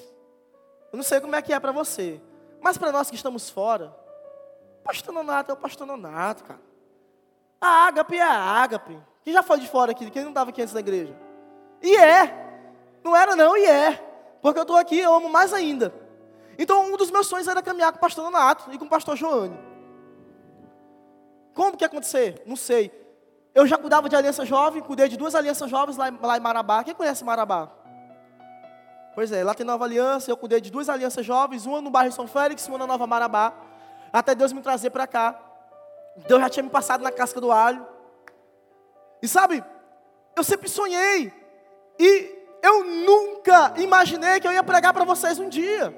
eu 0.91 0.97
não 0.97 1.03
sei 1.03 1.19
como 1.21 1.35
é 1.35 1.41
que 1.41 1.53
é 1.53 1.59
para 1.59 1.71
você, 1.71 2.21
mas 2.61 2.77
para 2.77 2.91
nós 2.91 3.09
que 3.09 3.15
estamos 3.15 3.49
fora, 3.49 3.95
pastor 4.83 5.13
Nonato 5.13 5.51
é 5.51 5.53
o 5.53 5.57
pastor 5.57 5.85
Nonato, 5.85 6.43
cara. 6.43 6.59
A 7.61 7.87
ágape 7.87 8.17
é 8.17 8.23
a 8.23 8.33
ágape. 8.33 8.97
Quem 9.23 9.33
já 9.33 9.43
foi 9.43 9.59
de 9.59 9.67
fora 9.67 9.91
aqui? 9.91 10.09
Quem 10.09 10.23
não 10.23 10.29
estava 10.29 10.49
aqui 10.49 10.61
antes 10.61 10.73
da 10.73 10.79
igreja? 10.79 11.15
E 11.81 11.95
é. 11.95 12.47
Não 13.03 13.15
era 13.15 13.35
não, 13.35 13.55
e 13.57 13.65
é. 13.65 13.91
Porque 14.41 14.59
eu 14.59 14.63
estou 14.63 14.77
aqui, 14.77 14.97
eu 14.97 15.13
amo 15.13 15.29
mais 15.29 15.53
ainda. 15.53 15.93
Então, 16.57 16.91
um 16.91 16.97
dos 16.97 17.11
meus 17.11 17.27
sonhos 17.27 17.47
era 17.47 17.61
caminhar 17.61 17.91
com 17.91 17.97
o 17.97 18.01
pastor 18.01 18.23
Nonato 18.23 18.71
e 18.73 18.77
com 18.77 18.85
o 18.85 18.89
pastor 18.89 19.15
Joane. 19.15 19.57
Como 21.53 21.75
que 21.75 21.83
ia 21.83 21.87
acontecer? 21.87 22.41
Não 22.45 22.55
sei. 22.55 22.91
Eu 23.53 23.65
já 23.65 23.77
cuidava 23.77 24.07
de 24.07 24.15
aliança 24.15 24.45
jovem, 24.45 24.81
cuidei 24.81 25.07
de 25.07 25.17
duas 25.17 25.33
alianças 25.35 25.69
jovens 25.69 25.97
lá, 25.97 26.11
lá 26.21 26.37
em 26.37 26.39
Marabá. 26.39 26.83
Quem 26.83 26.93
conhece 26.93 27.23
Marabá? 27.23 27.69
Pois 29.15 29.31
é, 29.31 29.43
lá 29.43 29.53
tem 29.53 29.65
nova 29.65 29.83
aliança, 29.85 30.29
eu 30.31 30.37
cuidei 30.37 30.61
de 30.61 30.71
duas 30.71 30.87
alianças 30.87 31.25
jovens, 31.25 31.65
uma 31.65 31.81
no 31.81 31.89
bairro 31.89 32.11
São 32.11 32.27
Félix, 32.27 32.67
uma 32.67 32.77
na 32.77 32.87
Nova 32.87 33.05
Marabá. 33.07 33.53
Até 34.13 34.33
Deus 34.33 34.53
me 34.53 34.61
trazer 34.61 34.91
para 34.91 35.07
cá. 35.07 35.39
Deus 36.27 36.41
já 36.41 36.49
tinha 36.49 36.63
me 36.63 36.69
passado 36.69 37.01
na 37.01 37.11
casca 37.11 37.41
do 37.41 37.51
alho. 37.51 37.85
E 39.21 39.27
sabe, 39.27 39.63
eu 40.35 40.43
sempre 40.43 40.69
sonhei. 40.69 41.33
E 41.99 42.39
eu 42.61 42.83
nunca 42.83 43.73
imaginei 43.77 44.39
que 44.39 44.47
eu 44.47 44.53
ia 44.53 44.63
pregar 44.63 44.93
para 44.93 45.03
vocês 45.03 45.39
um 45.39 45.49
dia. 45.49 45.93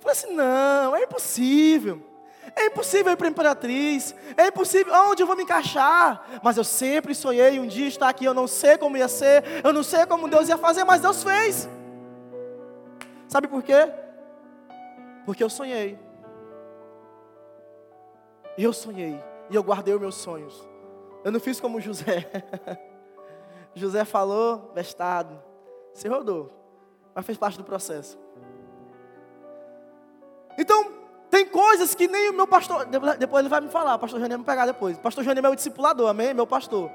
Falei 0.00 0.12
assim: 0.12 0.32
não, 0.32 0.96
é 0.96 1.04
impossível. 1.04 2.13
É 2.56 2.66
impossível 2.66 3.12
ir 3.12 3.16
para 3.16 3.26
a 3.26 3.30
Imperatriz. 3.30 4.14
É 4.36 4.48
impossível. 4.48 4.92
Onde 4.92 5.22
eu 5.22 5.26
vou 5.26 5.36
me 5.36 5.42
encaixar? 5.42 6.40
Mas 6.42 6.56
eu 6.56 6.64
sempre 6.64 7.14
sonhei 7.14 7.58
um 7.58 7.66
dia 7.66 7.86
estar 7.86 8.08
aqui. 8.08 8.24
Eu 8.24 8.34
não 8.34 8.46
sei 8.46 8.76
como 8.76 8.96
ia 8.96 9.08
ser. 9.08 9.44
Eu 9.64 9.72
não 9.72 9.82
sei 9.82 10.06
como 10.06 10.28
Deus 10.28 10.48
ia 10.48 10.58
fazer, 10.58 10.84
mas 10.84 11.00
Deus 11.00 11.22
fez. 11.22 11.68
Sabe 13.28 13.48
por 13.48 13.62
quê? 13.62 13.90
Porque 15.24 15.42
eu 15.42 15.50
sonhei. 15.50 15.98
Eu 18.56 18.72
sonhei. 18.72 19.22
E 19.50 19.54
eu 19.54 19.62
guardei 19.62 19.94
os 19.94 20.00
meus 20.00 20.14
sonhos. 20.14 20.68
Eu 21.24 21.32
não 21.32 21.40
fiz 21.40 21.60
como 21.60 21.80
José. 21.80 22.30
José 23.74 24.04
falou, 24.04 24.70
bestado. 24.74 25.42
Se 25.92 26.08
rodou. 26.08 26.52
Mas 27.14 27.24
fez 27.24 27.38
parte 27.38 27.56
do 27.56 27.64
processo. 27.64 28.18
Então, 30.58 31.03
tem 31.30 31.46
coisas 31.46 31.94
que 31.94 32.06
nem 32.06 32.30
o 32.30 32.32
meu 32.32 32.46
pastor. 32.46 32.86
Depois 32.86 33.40
ele 33.40 33.48
vai 33.48 33.60
me 33.60 33.68
falar, 33.68 33.96
o 33.96 33.98
pastor 33.98 34.20
João 34.20 34.28
vai 34.28 34.38
me 34.38 34.44
pegar 34.44 34.66
depois. 34.66 34.96
O 34.96 35.00
pastor 35.00 35.24
João 35.24 35.36
é 35.36 35.42
meu 35.42 35.54
discipulador, 35.54 36.08
amém? 36.08 36.32
Meu 36.32 36.46
pastor. 36.46 36.90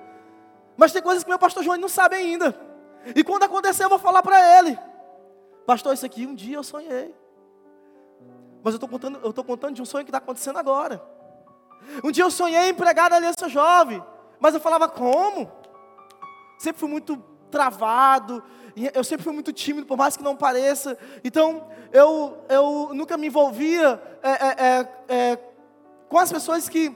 Mas 0.78 0.92
tem 0.92 1.02
coisas 1.02 1.24
que 1.24 1.30
meu 1.30 1.40
pastor 1.40 1.64
João 1.64 1.78
não 1.78 1.90
sabe 1.90 2.16
ainda. 2.16 2.56
E 3.16 3.24
quando 3.24 3.44
acontecer, 3.44 3.84
eu 3.84 3.90
vou 3.90 4.00
falar 4.00 4.22
para 4.22 4.58
ele. 4.58 4.78
Pastor, 5.66 5.94
isso 5.94 6.06
aqui 6.06 6.26
um 6.26 6.34
dia 6.34 6.58
eu 6.58 6.64
sonhei. 6.64 7.14
Mas 8.64 8.74
eu 8.74 8.78
estou 8.78 8.90
contando, 8.90 9.20
eu 9.24 9.44
contando 9.44 9.76
de 9.76 9.82
um 9.82 9.86
sonho 9.86 10.06
que 10.06 10.10
está 10.10 10.18
acontecendo 10.20 10.58
agora. 10.58 11.02
Um 12.04 12.12
dia 12.12 12.24
eu 12.24 12.32
sonhei 12.32 12.70
em 12.70 12.74
pregar 12.74 13.10
na 13.10 13.18
Aliança 13.18 13.48
Jovem. 13.48 14.04
Mas 14.40 14.54
eu 14.54 14.60
falava, 14.60 14.88
como? 14.88 15.52
Sempre 16.58 16.80
fui 16.80 16.90
muito 16.90 17.24
travado. 17.50 18.43
Eu 18.93 19.04
sempre 19.04 19.24
fui 19.24 19.34
muito 19.34 19.52
tímido, 19.52 19.86
por 19.86 19.97
mais 19.97 20.16
que 20.16 20.24
não 20.24 20.36
pareça. 20.36 20.97
Então, 21.24 21.68
eu, 21.91 22.38
eu 22.47 22.91
nunca 22.93 23.18
me 23.18 23.28
envolvia 23.28 24.02
é, 24.24 24.30
é, 24.30 24.56
é, 24.60 24.88
é 25.08 25.39
com 26.08 26.18
as 26.18 26.32
pessoas 26.32 26.70
que 26.70 26.95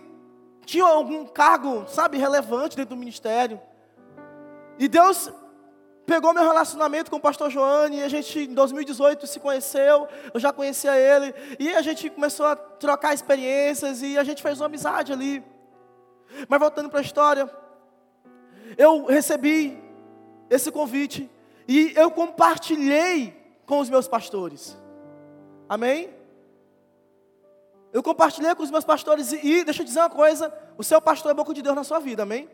tinham 0.65 0.87
algum 0.87 1.25
cargo, 1.25 1.85
sabe, 1.87 2.17
relevante 2.17 2.75
dentro 2.75 2.95
do 2.95 2.99
ministério. 2.99 3.59
E 4.79 4.87
Deus 4.87 5.31
pegou 6.05 6.33
meu 6.33 6.43
relacionamento 6.43 7.09
com 7.09 7.17
o 7.17 7.21
pastor 7.21 7.49
Joane, 7.49 7.97
e 7.97 8.03
a 8.03 8.09
gente 8.09 8.39
em 8.39 8.53
2018 8.53 9.25
se 9.27 9.39
conheceu, 9.39 10.07
eu 10.33 10.39
já 10.39 10.51
conhecia 10.51 10.97
ele, 10.97 11.33
e 11.59 11.73
a 11.73 11.81
gente 11.81 12.09
começou 12.09 12.45
a 12.45 12.55
trocar 12.55 13.13
experiências, 13.13 14.01
e 14.01 14.17
a 14.17 14.23
gente 14.23 14.41
fez 14.41 14.59
uma 14.59 14.65
amizade 14.65 15.13
ali. 15.13 15.43
Mas 16.47 16.59
voltando 16.59 16.89
para 16.89 16.99
a 16.99 17.03
história, 17.03 17.49
eu 18.77 19.05
recebi 19.05 19.82
esse 20.53 20.71
convite, 20.71 21.29
e 21.67 21.93
eu 21.95 22.11
compartilhei 22.11 23.33
com 23.65 23.79
os 23.79 23.89
meus 23.89 24.07
pastores, 24.07 24.77
amém? 25.67 26.09
Eu 27.91 28.03
compartilhei 28.03 28.53
com 28.55 28.63
os 28.63 28.71
meus 28.71 28.83
pastores, 28.83 29.31
e, 29.31 29.37
e 29.37 29.63
deixa 29.63 29.81
eu 29.81 29.85
dizer 29.85 29.99
uma 29.99 30.09
coisa: 30.09 30.53
o 30.77 30.83
seu 30.83 31.01
pastor 31.01 31.31
é 31.31 31.33
boca 31.33 31.53
de 31.53 31.61
Deus 31.61 31.75
na 31.75 31.83
sua 31.83 31.99
vida, 31.99 32.23
amém? 32.23 32.49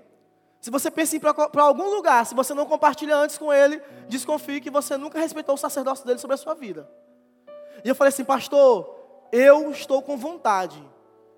Se 0.62 0.70
você 0.70 0.92
pensa 0.92 1.16
em 1.16 1.18
ir 1.18 1.22
para 1.22 1.64
algum 1.64 1.90
lugar, 1.90 2.26
se 2.26 2.36
você 2.36 2.54
não 2.54 2.66
compartilha 2.66 3.16
antes 3.16 3.38
com 3.38 3.52
ele, 3.52 3.82
desconfie 4.10 4.60
que 4.60 4.70
você 4.70 4.98
nunca 4.98 5.18
respeitou 5.18 5.56
o 5.56 5.58
sacerdócio 5.58 6.06
dele 6.06 6.20
sobre 6.20 6.34
a 6.34 6.38
sua 6.38 6.54
vida. 6.54 6.90
E 7.84 7.88
eu 7.88 7.96
falei 7.96 8.10
assim, 8.10 8.26
pastor, 8.26 8.94
eu 9.32 9.72
estou 9.72 10.02
com 10.02 10.18
vontade. 10.18 10.84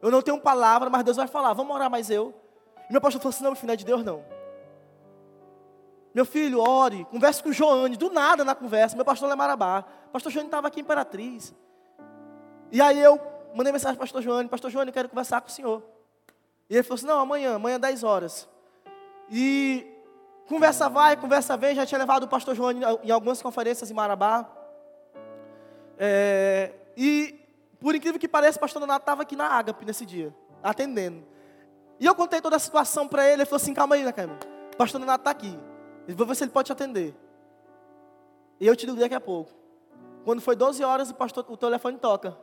Eu 0.02 0.10
não 0.10 0.24
tenho 0.24 0.40
palavra, 0.40 0.90
mas 0.90 1.04
Deus 1.04 1.18
vai 1.18 1.28
falar, 1.28 1.54
vamos 1.54 1.76
orar 1.76 1.90
mais 1.90 2.10
eu. 2.10 2.34
E 2.90 2.92
meu 2.92 3.00
pastor 3.00 3.22
falou 3.22 3.30
assim, 3.30 3.44
não, 3.44 3.54
filho, 3.54 3.68
não 3.68 3.74
é 3.74 3.78
de 3.78 3.86
Deus 3.86 4.04
não. 4.04 4.24
Meu 6.14 6.26
filho, 6.26 6.60
ore, 6.60 7.06
converse 7.06 7.42
com 7.42 7.50
o 7.50 7.54
Joane, 7.54 7.96
do 7.96 8.10
nada 8.10 8.44
na 8.44 8.54
conversa. 8.54 8.96
Meu 8.96 9.06
pastor 9.06 9.32
é 9.32 9.36
Marabá. 9.36 9.84
Pastor 10.12 10.32
Joane 10.32 10.48
estava 10.48 10.68
aqui 10.68 10.80
em 10.80 10.84
Imperatriz. 10.84 11.54
E 12.72 12.82
aí 12.82 13.00
eu 13.00 13.20
mandei 13.54 13.72
mensagem 13.72 13.96
para 13.96 14.04
o 14.04 14.08
pastor 14.08 14.22
Joane, 14.22 14.50
pastor 14.50 14.72
Joane, 14.72 14.90
eu 14.90 14.94
quero 14.94 15.10
conversar 15.10 15.42
com 15.42 15.48
o 15.48 15.52
senhor. 15.52 15.84
E 16.70 16.76
ele 16.76 16.84
falou 16.84 16.96
assim, 16.96 17.06
não, 17.06 17.20
amanhã, 17.20 17.56
amanhã 17.56 17.80
10 17.80 18.04
horas. 18.04 18.48
E 19.30 19.86
conversa 20.48 20.90
vai, 20.90 21.16
conversa 21.16 21.56
vem, 21.56 21.76
já 21.76 21.86
tinha 21.86 22.00
levado 22.00 22.24
o 22.24 22.28
pastor 22.28 22.56
João 22.56 22.72
em 22.72 23.12
algumas 23.12 23.42
conferências 23.42 23.90
em 23.92 23.94
Marabá. 23.94 24.50
É, 25.98 26.74
e, 26.96 27.40
por 27.80 27.94
incrível 27.96 28.20
que 28.20 28.28
pareça, 28.28 28.58
o 28.58 28.62
pastor 28.62 28.80
Donato 28.80 29.04
estava 29.04 29.22
aqui 29.22 29.36
na 29.36 29.48
Ágape 29.48 29.86
nesse 29.86 30.06
dia, 30.06 30.34
atendendo. 30.64 31.24
E 32.00 32.06
eu 32.06 32.16
contei 32.16 32.42
toda 32.42 32.56
a 32.56 32.60
situação 32.60 33.08
para 33.08 33.26
ele, 33.26 33.42
ele 33.42 33.46
falou 33.46 33.58
assim, 33.58 33.74
calma 33.74 33.96
aí, 33.96 34.04
né, 34.04 34.14
O 34.74 34.78
pastor 34.78 35.00
Donato 35.00 35.22
está 35.22 35.32
aqui. 35.32 35.58
Vou 36.08 36.26
ver 36.28 36.36
se 36.36 36.44
ele 36.44 36.52
pode 36.52 36.68
te 36.68 36.72
atender. 36.72 37.16
E 38.60 38.68
eu 38.68 38.76
te 38.76 38.86
digo 38.86 39.00
daqui 39.00 39.16
a 39.16 39.22
pouco. 39.22 39.52
Quando 40.24 40.42
foi 40.42 40.56
12 40.56 40.84
horas, 40.84 41.10
o, 41.10 41.16
pastor, 41.16 41.46
o 41.48 41.58
telefone 41.58 41.98
toca. 41.98 42.38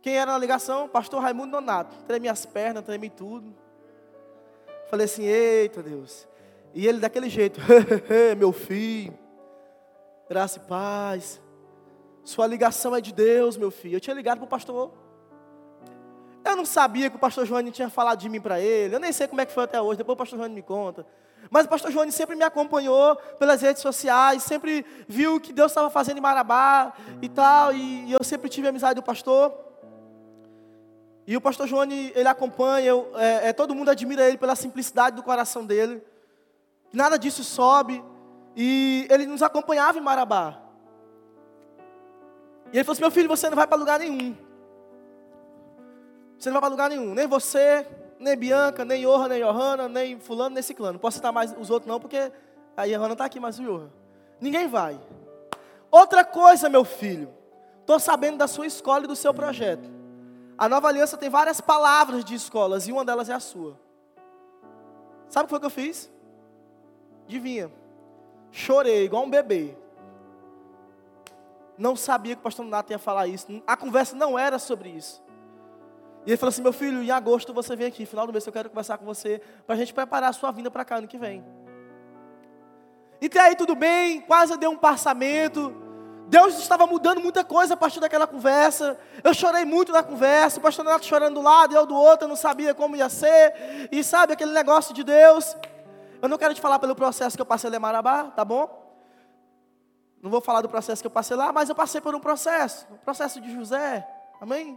Quem 0.00 0.16
era 0.16 0.32
na 0.32 0.38
ligação? 0.38 0.88
Pastor 0.88 1.20
Raimundo 1.20 1.52
Donato. 1.52 1.94
Tremi 2.06 2.28
as 2.28 2.46
pernas, 2.46 2.84
tremi 2.84 3.10
tudo. 3.10 3.52
Falei 4.88 5.06
assim, 5.06 5.24
eita 5.24 5.82
Deus. 5.82 6.28
E 6.72 6.86
ele 6.86 7.00
daquele 7.00 7.28
jeito, 7.28 7.60
meu 8.38 8.52
filho, 8.52 9.18
graça 10.28 10.58
e 10.58 10.68
paz. 10.68 11.40
Sua 12.22 12.46
ligação 12.46 12.94
é 12.94 13.00
de 13.00 13.12
Deus, 13.12 13.56
meu 13.56 13.70
filho. 13.70 13.96
Eu 13.96 14.00
tinha 14.00 14.14
ligado 14.14 14.38
para 14.38 14.46
o 14.46 14.48
pastor. 14.48 14.92
Eu 16.44 16.54
não 16.54 16.64
sabia 16.64 17.10
que 17.10 17.16
o 17.16 17.18
pastor 17.18 17.44
João 17.44 17.68
tinha 17.70 17.90
falado 17.90 18.20
de 18.20 18.28
mim 18.28 18.40
para 18.40 18.60
ele. 18.60 18.94
Eu 18.94 19.00
nem 19.00 19.12
sei 19.12 19.26
como 19.26 19.40
é 19.40 19.46
que 19.46 19.52
foi 19.52 19.64
até 19.64 19.80
hoje. 19.80 19.98
Depois 19.98 20.14
o 20.14 20.18
pastor 20.18 20.38
João 20.38 20.50
me 20.50 20.62
conta. 20.62 21.04
Mas 21.50 21.66
o 21.66 21.68
pastor 21.68 21.90
João 21.90 22.10
sempre 22.10 22.34
me 22.34 22.44
acompanhou 22.44 23.16
pelas 23.38 23.62
redes 23.62 23.82
sociais, 23.82 24.42
sempre 24.42 24.84
viu 25.08 25.36
o 25.36 25.40
que 25.40 25.52
Deus 25.52 25.70
estava 25.70 25.88
fazendo 25.88 26.18
em 26.18 26.20
Marabá 26.20 26.92
e 27.22 27.28
tal. 27.28 27.72
E, 27.72 28.12
eu 28.12 28.22
sempre 28.24 28.48
tive 28.48 28.68
amizade 28.68 28.94
do 28.96 29.02
pastor. 29.02 29.54
E 31.26 31.36
o 31.36 31.40
pastor 31.40 31.66
João, 31.66 31.84
ele 31.90 32.28
acompanha, 32.28 32.86
eu, 32.86 33.10
é, 33.16 33.48
é, 33.48 33.52
todo 33.52 33.74
mundo 33.74 33.90
admira 33.90 34.28
ele 34.28 34.38
pela 34.38 34.54
simplicidade 34.54 35.16
do 35.16 35.22
coração 35.22 35.64
dele. 35.64 36.02
Nada 36.92 37.18
disso 37.18 37.42
sobe. 37.42 38.02
E 38.56 39.06
ele 39.10 39.26
nos 39.26 39.42
acompanhava 39.42 39.98
em 39.98 40.00
Marabá. 40.00 40.60
E 42.72 42.76
ele 42.76 42.84
falou 42.84 42.92
assim: 42.94 43.02
Meu 43.02 43.10
filho, 43.10 43.28
você 43.28 43.48
não 43.48 43.56
vai 43.56 43.66
para 43.66 43.76
lugar 43.76 43.98
nenhum. 43.98 44.36
Você 46.38 46.48
não 46.48 46.54
vai 46.54 46.60
para 46.60 46.70
lugar 46.70 46.90
nenhum. 46.90 47.14
Nem 47.14 47.26
você, 47.26 47.86
nem 48.18 48.36
Bianca, 48.36 48.84
nem 48.84 49.02
Johan, 49.02 49.28
nem 49.28 49.42
Johanna, 49.42 49.88
nem 49.88 50.18
Fulano, 50.18 50.54
nem 50.54 50.62
Ciclano. 50.62 50.94
Não 50.94 51.00
posso 51.00 51.16
citar 51.16 51.32
mais 51.32 51.54
os 51.58 51.70
outros, 51.70 51.88
não, 51.88 52.00
porque 52.00 52.32
a 52.76 52.86
Johanna 52.86 53.12
está 53.12 53.24
aqui, 53.24 53.38
mas 53.40 53.58
o 53.58 53.62
Johan. 53.62 53.90
Ninguém 54.40 54.68
vai. 54.68 54.98
Outra 55.90 56.24
coisa, 56.24 56.68
meu 56.68 56.84
filho. 56.84 57.32
Estou 57.80 57.98
sabendo 58.00 58.38
da 58.38 58.48
sua 58.48 58.66
escola 58.66 59.04
e 59.04 59.08
do 59.08 59.16
seu 59.16 59.32
projeto. 59.32 59.88
A 60.58 60.68
nova 60.68 60.88
aliança 60.88 61.16
tem 61.16 61.28
várias 61.28 61.60
palavras 61.60 62.24
de 62.24 62.34
escolas 62.34 62.88
e 62.88 62.92
uma 62.92 63.04
delas 63.04 63.28
é 63.28 63.34
a 63.34 63.40
sua. 63.40 63.78
Sabe 65.28 65.44
o 65.44 65.46
que 65.46 65.50
foi 65.50 65.60
que 65.60 65.66
eu 65.66 65.70
fiz? 65.70 66.10
Adivinha? 67.26 67.70
Chorei 68.50 69.04
igual 69.04 69.24
um 69.24 69.30
bebê. 69.30 69.76
Não 71.76 71.94
sabia 71.94 72.34
que 72.34 72.40
o 72.40 72.42
pastor 72.42 72.64
Nato 72.64 72.90
ia 72.90 72.98
falar 72.98 73.26
isso. 73.26 73.62
A 73.66 73.76
conversa 73.76 74.16
não 74.16 74.38
era 74.38 74.58
sobre 74.58 74.88
isso. 74.88 75.22
E 76.26 76.30
ele 76.30 76.36
falou 76.36 76.50
assim: 76.50 76.62
Meu 76.62 76.72
filho, 76.72 77.02
em 77.02 77.10
agosto 77.10 77.54
você 77.54 77.76
vem 77.76 77.86
aqui, 77.86 78.04
final 78.04 78.26
do 78.26 78.32
mês 78.32 78.44
eu 78.44 78.52
quero 78.52 78.68
conversar 78.68 78.98
com 78.98 79.04
você, 79.06 79.40
para 79.64 79.76
a 79.76 79.78
gente 79.78 79.94
preparar 79.94 80.30
a 80.30 80.32
sua 80.32 80.50
vinda 80.50 80.70
para 80.70 80.84
cá 80.84 80.96
ano 80.96 81.06
que 81.06 81.16
vem. 81.16 81.44
E 83.20 83.26
até 83.26 83.40
aí 83.40 83.56
tudo 83.56 83.74
bem, 83.74 84.20
quase 84.20 84.56
deu 84.58 84.70
um 84.70 84.76
passamento. 84.76 85.74
Deus 86.28 86.58
estava 86.58 86.88
mudando 86.88 87.20
muita 87.20 87.44
coisa 87.44 87.74
a 87.74 87.76
partir 87.76 88.00
daquela 88.00 88.26
conversa. 88.26 88.98
Eu 89.22 89.32
chorei 89.32 89.64
muito 89.64 89.92
na 89.92 90.02
conversa, 90.02 90.58
o 90.58 90.62
pastor 90.62 90.84
Renato 90.84 91.06
chorando 91.06 91.34
do 91.34 91.42
lado, 91.42 91.74
eu 91.74 91.86
do 91.86 91.94
outro, 91.94 92.24
eu 92.24 92.28
não 92.28 92.36
sabia 92.36 92.74
como 92.74 92.96
ia 92.96 93.08
ser. 93.08 93.88
E 93.92 94.02
sabe 94.02 94.32
aquele 94.32 94.50
negócio 94.50 94.92
de 94.92 95.04
Deus? 95.04 95.56
Eu 96.20 96.28
não 96.28 96.36
quero 96.36 96.52
te 96.52 96.60
falar 96.60 96.80
pelo 96.80 96.96
processo 96.96 97.36
que 97.36 97.42
eu 97.42 97.46
passei 97.46 97.70
lá 97.70 97.76
em 97.76 97.80
Marabá, 97.80 98.24
tá 98.24 98.44
bom? 98.44 98.84
Não 100.20 100.28
vou 100.28 100.40
falar 100.40 100.60
do 100.60 100.68
processo 100.68 101.00
que 101.00 101.06
eu 101.06 101.10
passei 101.10 101.36
lá, 101.36 101.52
mas 101.52 101.68
eu 101.68 101.74
passei 101.74 102.00
por 102.00 102.12
um 102.14 102.20
processo, 102.20 102.86
o 102.90 102.98
processo 102.98 103.40
de 103.40 103.52
José. 103.52 104.06
Amém? 104.40 104.76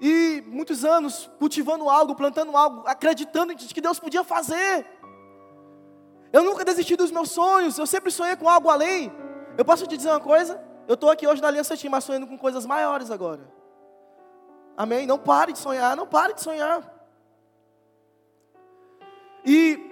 E 0.00 0.42
muitos 0.46 0.84
anos 0.84 1.30
cultivando 1.38 1.88
algo, 1.88 2.14
plantando 2.14 2.56
algo, 2.56 2.82
acreditando 2.86 3.54
que 3.54 3.80
Deus 3.80 3.98
podia 3.98 4.24
fazer. 4.24 4.86
Eu 6.32 6.42
nunca 6.42 6.64
desisti 6.64 6.96
dos 6.96 7.10
meus 7.10 7.30
sonhos, 7.30 7.76
eu 7.76 7.86
sempre 7.86 8.10
sonhei 8.10 8.36
com 8.36 8.48
algo 8.48 8.70
além. 8.70 9.12
Eu 9.58 9.64
posso 9.64 9.86
te 9.86 9.96
dizer 9.96 10.08
uma 10.08 10.20
coisa? 10.20 10.62
Eu 10.88 10.94
estou 10.94 11.10
aqui 11.10 11.26
hoje 11.26 11.42
na 11.42 11.48
Aliança 11.48 11.76
Team, 11.76 11.90
mas 11.90 12.04
sonhando 12.04 12.26
com 12.26 12.38
coisas 12.38 12.64
maiores 12.64 13.10
agora. 13.10 13.42
Amém? 14.76 15.06
Não 15.06 15.18
pare 15.18 15.52
de 15.52 15.58
sonhar, 15.58 15.94
não 15.96 16.06
pare 16.06 16.32
de 16.32 16.40
sonhar. 16.40 16.82
E, 19.44 19.90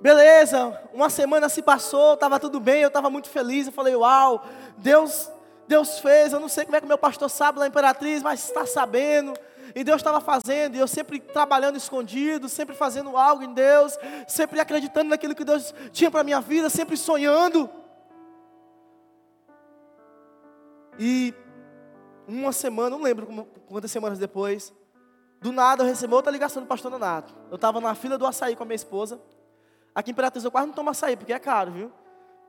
beleza, 0.00 0.82
uma 0.92 1.08
semana 1.08 1.48
se 1.48 1.62
passou, 1.62 2.14
estava 2.14 2.38
tudo 2.38 2.60
bem, 2.60 2.82
eu 2.82 2.88
estava 2.88 3.08
muito 3.08 3.30
feliz. 3.30 3.66
Eu 3.66 3.72
falei, 3.72 3.94
uau, 3.96 4.44
Deus 4.76 5.30
Deus 5.66 5.98
fez, 5.98 6.32
eu 6.32 6.40
não 6.40 6.48
sei 6.48 6.64
como 6.64 6.76
é 6.76 6.80
que 6.80 6.86
meu 6.86 6.98
pastor 6.98 7.28
sabe 7.28 7.58
lá 7.58 7.66
Imperatriz, 7.66 8.22
mas 8.22 8.44
está 8.44 8.64
sabendo. 8.66 9.34
E 9.74 9.82
Deus 9.82 9.96
estava 9.96 10.20
fazendo, 10.20 10.76
e 10.76 10.78
eu 10.78 10.86
sempre 10.86 11.20
trabalhando 11.20 11.76
escondido, 11.76 12.48
sempre 12.48 12.74
fazendo 12.74 13.16
algo 13.16 13.42
em 13.42 13.52
Deus, 13.52 13.98
sempre 14.26 14.60
acreditando 14.60 15.10
naquilo 15.10 15.34
que 15.34 15.44
Deus 15.44 15.74
tinha 15.92 16.10
para 16.10 16.20
a 16.20 16.24
minha 16.24 16.40
vida, 16.40 16.70
sempre 16.70 16.96
sonhando. 16.96 17.68
E 20.98 21.34
uma 22.26 22.52
semana, 22.52 22.90
não 22.90 23.02
lembro 23.02 23.26
quantas 23.66 23.90
semanas 23.90 24.18
depois, 24.18 24.72
do 25.40 25.52
nada 25.52 25.82
eu 25.82 25.86
recebi 25.86 26.14
outra 26.14 26.32
ligação 26.32 26.62
do 26.62 26.66
pastor 26.66 26.90
Donato. 26.90 27.34
Eu 27.50 27.56
estava 27.56 27.80
na 27.80 27.94
fila 27.94 28.16
do 28.16 28.26
açaí 28.26 28.56
com 28.56 28.62
a 28.62 28.66
minha 28.66 28.76
esposa. 28.76 29.20
Aqui 29.94 30.10
em 30.10 30.12
Imperatriz 30.12 30.44
eu 30.44 30.50
quase 30.50 30.68
não 30.68 30.74
tomo 30.74 30.90
açaí, 30.90 31.16
porque 31.16 31.32
é 31.32 31.38
caro, 31.38 31.72
viu? 31.72 31.92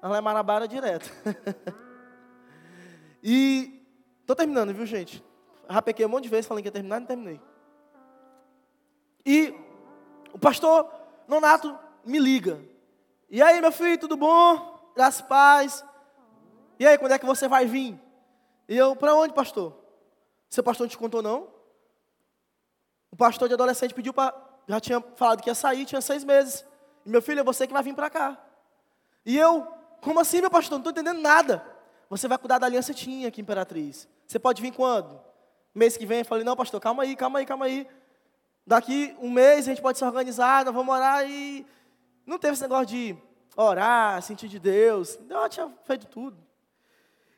Mas 0.01 0.11
lá 0.11 0.19
em 0.19 0.21
Marabara 0.21 0.67
direto. 0.67 1.11
E 3.29 3.85
estou 4.21 4.37
terminando, 4.37 4.73
viu, 4.73 4.85
gente? 4.85 5.21
Rapequei 5.67 6.05
um 6.05 6.09
monte 6.09 6.23
de 6.23 6.29
vezes 6.29 6.45
falando 6.45 6.63
que 6.63 6.69
ia 6.69 6.71
terminar, 6.71 7.01
não 7.01 7.07
terminei. 7.07 7.41
E 9.25 9.53
o 10.31 10.39
pastor 10.39 10.89
Nonato 11.27 11.77
me 12.05 12.19
liga. 12.19 12.57
E 13.29 13.41
aí, 13.41 13.59
meu 13.59 13.73
filho, 13.73 13.99
tudo 13.99 14.15
bom? 14.15 14.93
Graças 14.95 15.19
paz. 15.19 15.83
E 16.79 16.87
aí, 16.87 16.97
quando 16.97 17.11
é 17.11 17.19
que 17.19 17.25
você 17.25 17.49
vai 17.49 17.65
vir? 17.65 17.99
E 18.65 18.77
eu, 18.77 18.95
para 18.95 19.13
onde, 19.13 19.33
pastor? 19.33 19.77
Seu 20.49 20.63
pastor 20.63 20.85
não 20.85 20.89
te 20.89 20.97
contou, 20.97 21.21
não? 21.21 21.49
O 23.11 23.17
pastor 23.17 23.49
de 23.49 23.55
adolescente 23.55 23.93
pediu 23.93 24.13
para. 24.13 24.33
Já 24.69 24.79
tinha 24.79 25.01
falado 25.17 25.43
que 25.43 25.49
ia 25.49 25.55
sair, 25.55 25.85
tinha 25.85 25.99
seis 25.99 26.23
meses. 26.23 26.63
E 27.05 27.09
meu 27.09 27.21
filho, 27.21 27.41
é 27.41 27.43
você 27.43 27.67
que 27.67 27.73
vai 27.73 27.83
vir 27.83 27.93
para 27.93 28.09
cá. 28.09 28.41
E 29.25 29.37
eu, 29.37 29.67
como 29.99 30.21
assim, 30.21 30.39
meu 30.39 30.49
pastor? 30.49 30.79
Não 30.79 30.89
estou 30.89 30.91
entendendo 30.91 31.21
nada. 31.21 31.75
Você 32.09 32.27
vai 32.27 32.37
cuidar 32.37 32.57
da 32.57 32.65
aliança 32.65 32.93
tinha 32.93 33.27
aqui, 33.27 33.41
Imperatriz. 33.41 34.07
Você 34.25 34.39
pode 34.39 34.61
vir 34.61 34.71
quando? 34.71 35.19
Mês 35.75 35.97
que 35.97 36.05
vem? 36.05 36.19
Eu 36.19 36.25
falei, 36.25 36.43
não, 36.43 36.55
pastor, 36.55 36.79
calma 36.79 37.03
aí, 37.03 37.15
calma 37.15 37.39
aí, 37.39 37.45
calma 37.45 37.65
aí. 37.65 37.87
Daqui 38.65 39.15
um 39.21 39.29
mês 39.29 39.67
a 39.67 39.71
gente 39.71 39.81
pode 39.81 39.97
se 39.97 40.05
organizar, 40.05 40.65
nós 40.65 40.73
vamos 40.73 40.93
orar 40.93 41.29
e. 41.29 41.65
Não 42.25 42.37
teve 42.37 42.53
esse 42.53 42.61
negócio 42.61 42.87
de 42.87 43.15
orar, 43.55 44.21
sentir 44.21 44.47
de 44.47 44.59
Deus. 44.59 45.15
Deus 45.15 45.49
tinha 45.49 45.71
feito 45.85 46.05
tudo. 46.07 46.37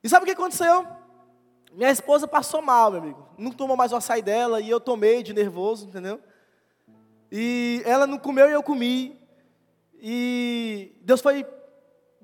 E 0.03 0.09
sabe 0.09 0.23
o 0.23 0.25
que 0.25 0.33
aconteceu? 0.33 0.87
Minha 1.71 1.91
esposa 1.91 2.27
passou 2.27 2.61
mal, 2.61 2.89
meu 2.91 3.01
amigo. 3.01 3.29
Não 3.37 3.51
tomou 3.51 3.77
mais 3.77 3.91
o 3.91 3.95
açaí 3.95 4.21
dela 4.21 4.59
e 4.59 4.69
eu 4.69 4.79
tomei 4.79 5.21
de 5.21 5.33
nervoso, 5.33 5.87
entendeu? 5.87 6.19
E 7.31 7.83
ela 7.85 8.07
não 8.07 8.17
comeu 8.17 8.49
e 8.49 8.53
eu 8.53 8.63
comi. 8.63 9.19
E 10.01 10.95
Deus 11.01 11.21
foi 11.21 11.45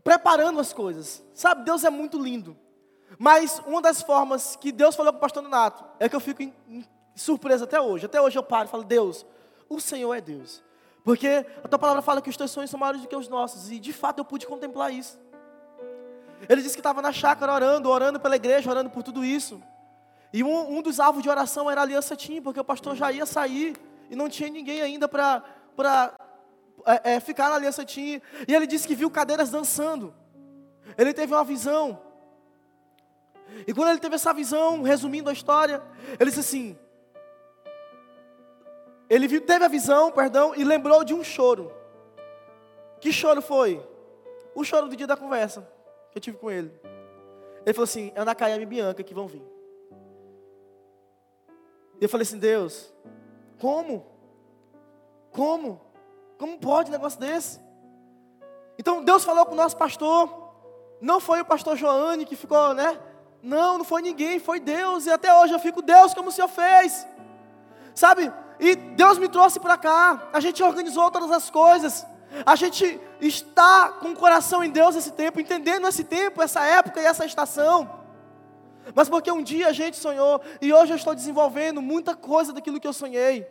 preparando 0.05 0.59
as 0.59 0.71
coisas. 0.71 1.23
Sabe, 1.33 1.65
Deus 1.65 1.83
é 1.83 1.89
muito 1.89 2.21
lindo. 2.21 2.55
Mas 3.17 3.59
uma 3.65 3.81
das 3.81 4.03
formas 4.03 4.55
que 4.55 4.71
Deus 4.71 4.95
falou 4.95 5.11
para 5.11 5.17
o 5.17 5.21
pastor 5.21 5.41
Donato 5.41 5.83
é 5.99 6.07
que 6.07 6.15
eu 6.15 6.19
fico 6.19 6.43
em, 6.43 6.53
em 6.69 6.85
surpresa 7.15 7.63
até 7.63 7.81
hoje. 7.81 8.05
Até 8.05 8.21
hoje 8.21 8.37
eu 8.37 8.43
paro 8.43 8.67
e 8.67 8.71
falo, 8.71 8.83
Deus, 8.83 9.25
o 9.67 9.81
Senhor 9.81 10.13
é 10.13 10.21
Deus. 10.21 10.63
Porque 11.03 11.43
a 11.63 11.67
tua 11.67 11.79
palavra 11.79 12.03
fala 12.03 12.21
que 12.21 12.29
os 12.29 12.37
teus 12.37 12.51
sonhos 12.51 12.69
são 12.69 12.79
maiores 12.79 13.01
do 13.01 13.07
que 13.07 13.15
os 13.15 13.27
nossos. 13.27 13.71
E 13.71 13.79
de 13.79 13.91
fato 13.91 14.19
eu 14.19 14.25
pude 14.25 14.45
contemplar 14.45 14.93
isso. 14.93 15.17
Ele 16.47 16.61
disse 16.61 16.75
que 16.75 16.81
estava 16.81 17.01
na 17.01 17.11
chácara 17.11 17.51
orando, 17.51 17.89
orando 17.89 18.19
pela 18.19 18.35
igreja, 18.35 18.69
orando 18.69 18.91
por 18.91 19.01
tudo 19.01 19.25
isso. 19.25 19.59
E 20.31 20.43
um, 20.43 20.77
um 20.77 20.81
dos 20.83 20.99
alvos 20.99 21.23
de 21.23 21.29
oração 21.29 21.69
era 21.69 21.81
a 21.81 21.83
aliança 21.83 22.15
Tim, 22.15 22.41
porque 22.41 22.59
o 22.59 22.63
pastor 22.63 22.95
já 22.95 23.11
ia 23.11 23.25
sair 23.25 23.75
e 24.09 24.15
não 24.15 24.29
tinha 24.29 24.49
ninguém 24.49 24.81
ainda 24.81 25.07
para 25.07 26.13
é, 26.85 27.13
é, 27.13 27.19
ficar 27.19 27.49
na 27.49 27.55
aliança 27.55 27.83
tinha. 27.83 28.21
E 28.47 28.53
ele 28.53 28.67
disse 28.67 28.87
que 28.87 28.95
viu 28.95 29.09
cadeiras 29.09 29.49
dançando. 29.49 30.13
Ele 30.97 31.13
teve 31.13 31.33
uma 31.33 31.43
visão. 31.43 32.01
E 33.67 33.73
quando 33.73 33.89
ele 33.89 33.99
teve 33.99 34.15
essa 34.15 34.33
visão, 34.33 34.81
resumindo 34.81 35.29
a 35.29 35.33
história, 35.33 35.81
ele 36.19 36.29
disse 36.29 36.39
assim: 36.39 36.77
ele 39.09 39.27
viu, 39.27 39.41
teve 39.41 39.63
a 39.63 39.67
visão, 39.67 40.11
perdão, 40.11 40.53
e 40.55 40.63
lembrou 40.63 41.03
de 41.03 41.13
um 41.13 41.23
choro. 41.23 41.71
Que 42.99 43.11
choro 43.11 43.41
foi? 43.41 43.85
O 44.55 44.63
choro 44.63 44.87
do 44.87 44.95
dia 44.95 45.07
da 45.07 45.17
conversa 45.17 45.67
que 46.11 46.17
eu 46.17 46.21
tive 46.21 46.37
com 46.37 46.49
ele. 46.49 46.71
Ele 47.65 47.73
falou 47.73 47.83
assim: 47.83 48.11
é 48.15 48.21
Ana 48.21 48.33
Caiama 48.33 48.63
e 48.63 48.65
Bianca 48.65 49.03
que 49.03 49.13
vão 49.13 49.27
vir. 49.27 49.43
E 51.99 52.03
eu 52.03 52.09
falei 52.09 52.23
assim: 52.23 52.39
Deus, 52.39 52.93
como? 53.59 54.05
Como? 55.31 55.84
Como 56.37 56.59
pode 56.59 56.89
um 56.89 56.93
negócio 56.93 57.19
desse? 57.19 57.59
Então 58.77 59.03
Deus 59.03 59.23
falou 59.23 59.45
com 59.45 59.53
o 59.53 59.55
nosso 59.55 59.77
pastor. 59.77 60.29
Não 61.01 61.19
foi 61.19 61.41
o 61.41 61.45
pastor 61.45 61.75
Joane 61.75 62.25
que 62.25 62.35
ficou, 62.35 62.73
né? 62.73 62.97
Não, 63.41 63.77
não 63.77 63.85
foi 63.85 64.01
ninguém, 64.01 64.39
foi 64.39 64.59
Deus. 64.59 65.05
E 65.05 65.11
até 65.11 65.33
hoje 65.33 65.53
eu 65.53 65.59
fico, 65.59 65.81
Deus, 65.81 66.13
como 66.13 66.29
o 66.29 66.31
Senhor 66.31 66.47
fez. 66.47 67.07
Sabe? 67.93 68.31
E 68.59 68.75
Deus 68.75 69.17
me 69.17 69.27
trouxe 69.27 69.59
para 69.59 69.77
cá. 69.77 70.29
A 70.33 70.39
gente 70.39 70.63
organizou 70.63 71.11
todas 71.11 71.31
as 71.31 71.49
coisas. 71.49 72.05
a 72.45 72.55
gente 72.55 72.99
está 73.21 73.89
com 73.89 74.09
o 74.09 74.15
coração 74.15 74.63
em 74.63 74.69
Deus 74.69 74.95
esse 74.95 75.11
tempo, 75.11 75.39
entendendo 75.39 75.87
esse 75.87 76.03
tempo, 76.03 76.41
essa 76.41 76.63
época 76.63 76.99
e 76.99 77.05
essa 77.05 77.25
estação. 77.25 77.89
Mas 78.93 79.09
porque 79.09 79.31
um 79.31 79.41
dia 79.41 79.67
a 79.67 79.73
gente 79.73 79.97
sonhou 79.97 80.41
e 80.61 80.73
hoje 80.73 80.93
eu 80.93 80.97
estou 80.97 81.15
desenvolvendo 81.15 81.81
muita 81.81 82.15
coisa 82.15 82.51
daquilo 82.51 82.79
que 82.79 82.87
eu 82.87 82.93
sonhei. 82.93 83.47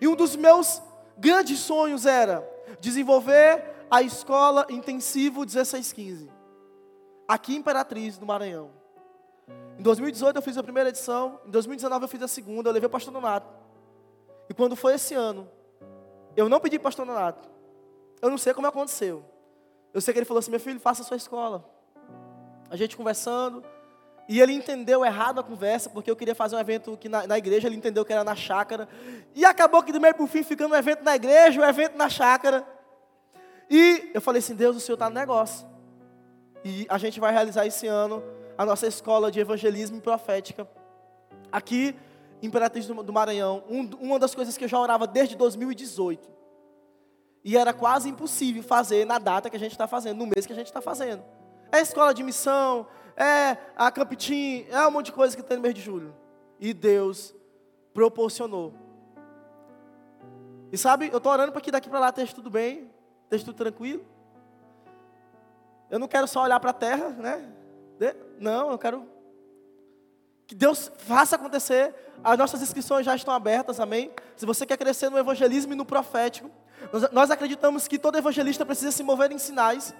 E 0.00 0.08
um 0.08 0.14
dos 0.14 0.36
meus 0.36 0.82
grandes 1.18 1.58
sonhos 1.60 2.06
era 2.06 2.48
desenvolver 2.80 3.62
a 3.90 4.02
escola 4.02 4.66
intensivo 4.70 5.40
1615, 5.40 6.30
aqui 7.28 7.54
em 7.54 7.58
Imperatriz, 7.58 8.18
no 8.18 8.26
Maranhão. 8.26 8.70
Em 9.78 9.82
2018 9.82 10.36
eu 10.36 10.42
fiz 10.42 10.56
a 10.56 10.62
primeira 10.62 10.88
edição, 10.88 11.40
em 11.46 11.50
2019 11.50 12.04
eu 12.04 12.08
fiz 12.08 12.22
a 12.22 12.28
segunda, 12.28 12.68
eu 12.68 12.72
levei 12.72 12.86
o 12.86 12.90
pastor 12.90 13.12
Donato. 13.12 13.52
E 14.48 14.54
quando 14.54 14.76
foi 14.76 14.94
esse 14.94 15.14
ano, 15.14 15.48
eu 16.36 16.48
não 16.48 16.60
pedi 16.60 16.78
pastor 16.78 17.06
Donato. 17.06 17.48
Eu 18.20 18.30
não 18.30 18.38
sei 18.38 18.54
como 18.54 18.66
aconteceu. 18.66 19.24
Eu 19.92 20.00
sei 20.00 20.12
que 20.12 20.18
ele 20.18 20.26
falou 20.26 20.38
assim: 20.38 20.50
meu 20.50 20.60
filho, 20.60 20.80
faça 20.80 21.02
a 21.02 21.04
sua 21.04 21.16
escola. 21.16 21.64
A 22.70 22.76
gente 22.76 22.96
conversando, 22.96 23.62
e 24.28 24.40
ele 24.40 24.52
entendeu 24.52 25.04
errado 25.04 25.40
a 25.40 25.42
conversa, 25.42 25.90
porque 25.90 26.10
eu 26.10 26.16
queria 26.16 26.34
fazer 26.34 26.56
um 26.56 26.58
evento 26.58 26.96
que 26.96 27.08
na, 27.08 27.26
na 27.26 27.36
igreja, 27.36 27.68
ele 27.68 27.76
entendeu 27.76 28.04
que 28.04 28.12
era 28.12 28.24
na 28.24 28.34
chácara. 28.34 28.88
E 29.34 29.44
acabou 29.44 29.82
que 29.82 29.92
do 29.92 30.00
meio 30.00 30.14
para 30.14 30.24
o 30.24 30.26
fim 30.26 30.42
ficando 30.42 30.72
um 30.72 30.76
evento 30.76 31.04
na 31.04 31.14
igreja, 31.14 31.60
um 31.60 31.64
evento 31.64 31.96
na 31.96 32.08
chácara. 32.08 32.66
E 33.68 34.10
eu 34.14 34.20
falei 34.20 34.38
assim, 34.38 34.54
Deus, 34.54 34.76
o 34.76 34.80
Senhor 34.80 34.94
está 34.94 35.08
no 35.08 35.14
negócio. 35.14 35.66
E 36.64 36.86
a 36.88 36.96
gente 36.96 37.20
vai 37.20 37.32
realizar 37.32 37.66
esse 37.66 37.86
ano 37.86 38.22
a 38.56 38.64
nossa 38.64 38.86
escola 38.86 39.30
de 39.30 39.40
evangelismo 39.40 39.98
e 39.98 40.00
profética. 40.00 40.66
Aqui, 41.52 41.94
Imperatriz 42.42 42.86
do 42.86 43.12
Maranhão. 43.12 43.62
Um, 43.68 43.88
uma 44.00 44.18
das 44.18 44.34
coisas 44.34 44.56
que 44.56 44.64
eu 44.64 44.68
já 44.68 44.78
orava 44.78 45.06
desde 45.06 45.36
2018. 45.36 46.32
E 47.44 47.58
era 47.58 47.74
quase 47.74 48.08
impossível 48.08 48.62
fazer 48.62 49.04
na 49.04 49.18
data 49.18 49.50
que 49.50 49.56
a 49.56 49.58
gente 49.58 49.72
está 49.72 49.86
fazendo, 49.86 50.16
no 50.16 50.26
mês 50.26 50.46
que 50.46 50.52
a 50.52 50.56
gente 50.56 50.68
está 50.68 50.80
fazendo. 50.80 51.22
É 51.70 51.80
escola 51.80 52.14
de 52.14 52.22
missão, 52.22 52.86
é 53.16 53.56
a 53.76 53.90
Campitim, 53.90 54.66
é 54.68 54.86
um 54.86 54.90
monte 54.90 55.06
de 55.06 55.12
coisa 55.12 55.36
que 55.36 55.42
tem 55.42 55.56
no 55.56 55.62
mês 55.62 55.74
de 55.74 55.80
julho. 55.80 56.14
E 56.58 56.72
Deus 56.72 57.34
proporcionou. 57.92 58.74
E 60.72 60.78
sabe, 60.78 61.08
eu 61.12 61.18
estou 61.18 61.30
orando 61.30 61.52
para 61.52 61.60
que 61.60 61.70
daqui 61.70 61.88
para 61.88 62.00
lá 62.00 62.08
esteja 62.08 62.34
tudo 62.34 62.50
bem, 62.50 62.90
esteja 63.24 63.44
tudo 63.44 63.56
tranquilo. 63.56 64.04
Eu 65.88 65.98
não 65.98 66.08
quero 66.08 66.26
só 66.26 66.42
olhar 66.42 66.58
para 66.58 66.70
a 66.70 66.74
terra, 66.74 67.10
né? 67.10 67.48
Não, 68.40 68.72
eu 68.72 68.78
quero 68.78 69.08
que 70.46 70.54
Deus 70.54 70.90
faça 70.98 71.36
acontecer. 71.36 71.94
As 72.22 72.36
nossas 72.36 72.60
inscrições 72.62 73.06
já 73.06 73.14
estão 73.14 73.32
abertas, 73.32 73.78
amém? 73.78 74.10
Se 74.36 74.44
você 74.44 74.66
quer 74.66 74.76
crescer 74.76 75.08
no 75.10 75.18
evangelismo 75.18 75.72
e 75.72 75.76
no 75.76 75.84
profético, 75.84 76.50
nós, 76.92 77.10
nós 77.12 77.30
acreditamos 77.30 77.86
que 77.86 77.98
todo 77.98 78.18
evangelista 78.18 78.66
precisa 78.66 78.90
se 78.90 79.02
mover 79.02 79.30
em 79.30 79.38
sinais. 79.38 79.94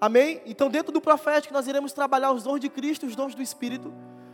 Amém? 0.00 0.40
Então, 0.46 0.68
dentro 0.68 0.92
do 0.92 1.00
profético, 1.00 1.52
nós 1.52 1.66
iremos 1.66 1.92
trabalhar 1.92 2.30
os 2.32 2.44
dons 2.44 2.60
de 2.60 2.68
Cristo, 2.68 3.06
os 3.06 3.16
dons 3.16 3.34
do 3.34 3.42
Espírito, 3.42 3.92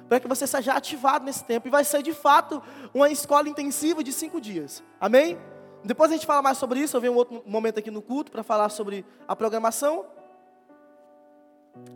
para 0.08 0.20
que 0.20 0.28
você 0.28 0.46
seja 0.46 0.74
ativado 0.74 1.24
nesse 1.24 1.42
tempo. 1.44 1.68
E 1.68 1.70
vai 1.70 1.84
ser, 1.84 2.02
de 2.02 2.12
fato, 2.12 2.62
uma 2.92 3.08
escola 3.08 3.48
intensiva 3.48 4.04
de 4.04 4.12
cinco 4.12 4.40
dias. 4.40 4.82
Amém? 5.00 5.38
Depois 5.82 6.10
a 6.10 6.14
gente 6.14 6.26
fala 6.26 6.42
mais 6.42 6.58
sobre 6.58 6.80
isso. 6.80 6.96
Eu 6.96 7.00
venho 7.00 7.12
um 7.14 7.16
outro 7.16 7.42
momento 7.46 7.78
aqui 7.78 7.90
no 7.90 8.02
culto 8.02 8.30
para 8.30 8.42
falar 8.42 8.68
sobre 8.68 9.04
a 9.26 9.34
programação. 9.34 10.06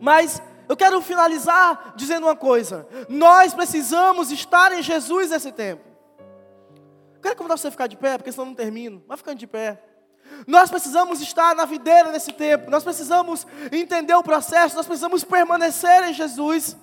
Mas 0.00 0.42
eu 0.68 0.76
quero 0.76 1.00
finalizar 1.00 1.94
dizendo 1.96 2.26
uma 2.26 2.36
coisa: 2.36 2.86
nós 3.08 3.54
precisamos 3.54 4.30
estar 4.30 4.72
em 4.72 4.82
Jesus 4.82 5.30
nesse 5.30 5.52
tempo. 5.52 5.82
Eu 7.16 7.22
quero 7.22 7.36
convidar 7.36 7.56
você 7.56 7.68
a 7.68 7.70
ficar 7.70 7.86
de 7.86 7.96
pé, 7.96 8.16
porque 8.16 8.30
senão 8.30 8.44
eu 8.44 8.48
não 8.48 8.54
termino. 8.54 9.02
Vai 9.06 9.16
ficando 9.16 9.38
de 9.38 9.46
pé. 9.46 9.82
Nós 10.46 10.70
precisamos 10.70 11.20
estar 11.20 11.54
na 11.54 11.64
videira 11.64 12.10
nesse 12.10 12.32
tempo, 12.32 12.70
nós 12.70 12.84
precisamos 12.84 13.46
entender 13.70 14.14
o 14.14 14.22
processo, 14.22 14.76
nós 14.76 14.86
precisamos 14.86 15.24
permanecer 15.24 16.04
em 16.04 16.14
Jesus. 16.14 16.76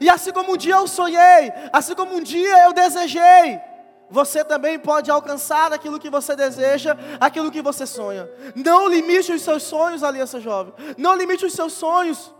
E 0.00 0.08
assim 0.10 0.32
como 0.32 0.52
um 0.52 0.56
dia 0.56 0.74
eu 0.74 0.86
sonhei, 0.86 1.52
assim 1.72 1.94
como 1.94 2.16
um 2.16 2.22
dia 2.22 2.64
eu 2.64 2.72
desejei, 2.72 3.60
você 4.10 4.44
também 4.44 4.78
pode 4.78 5.10
alcançar 5.10 5.72
aquilo 5.72 5.98
que 5.98 6.10
você 6.10 6.36
deseja, 6.36 6.96
aquilo 7.20 7.50
que 7.50 7.62
você 7.62 7.86
sonha. 7.86 8.28
Não 8.54 8.88
limite 8.88 9.32
os 9.32 9.42
seus 9.42 9.64
sonhos, 9.64 10.02
aliança 10.02 10.40
jovem. 10.40 10.72
Não 10.96 11.16
limite 11.16 11.44
os 11.44 11.52
seus 11.52 11.72
sonhos. 11.72 12.32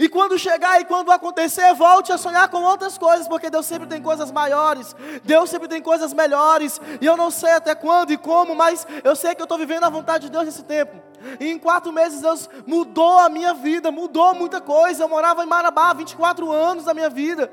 E 0.00 0.08
quando 0.08 0.38
chegar 0.38 0.80
e 0.80 0.84
quando 0.84 1.12
acontecer, 1.12 1.72
volte 1.74 2.12
a 2.12 2.18
sonhar 2.18 2.48
com 2.48 2.62
outras 2.62 2.98
coisas, 2.98 3.28
porque 3.28 3.48
Deus 3.48 3.66
sempre 3.66 3.86
tem 3.86 4.02
coisas 4.02 4.32
maiores, 4.32 4.94
Deus 5.22 5.48
sempre 5.48 5.68
tem 5.68 5.80
coisas 5.80 6.12
melhores, 6.12 6.80
e 7.00 7.06
eu 7.06 7.16
não 7.16 7.30
sei 7.30 7.52
até 7.52 7.74
quando 7.74 8.12
e 8.12 8.16
como, 8.16 8.54
mas 8.54 8.86
eu 9.04 9.14
sei 9.14 9.34
que 9.34 9.40
eu 9.40 9.44
estou 9.44 9.58
vivendo 9.58 9.84
a 9.84 9.88
vontade 9.88 10.26
de 10.26 10.32
Deus 10.32 10.44
nesse 10.44 10.64
tempo. 10.64 10.96
E 11.38 11.50
em 11.50 11.58
quatro 11.58 11.92
meses 11.92 12.20
Deus 12.20 12.48
mudou 12.66 13.18
a 13.18 13.28
minha 13.28 13.54
vida, 13.54 13.90
mudou 13.90 14.34
muita 14.34 14.60
coisa. 14.60 15.04
Eu 15.04 15.08
morava 15.08 15.42
em 15.42 15.46
Marabá 15.46 15.92
24 15.92 16.50
anos 16.52 16.84
da 16.84 16.94
minha 16.94 17.08
vida. 17.08 17.50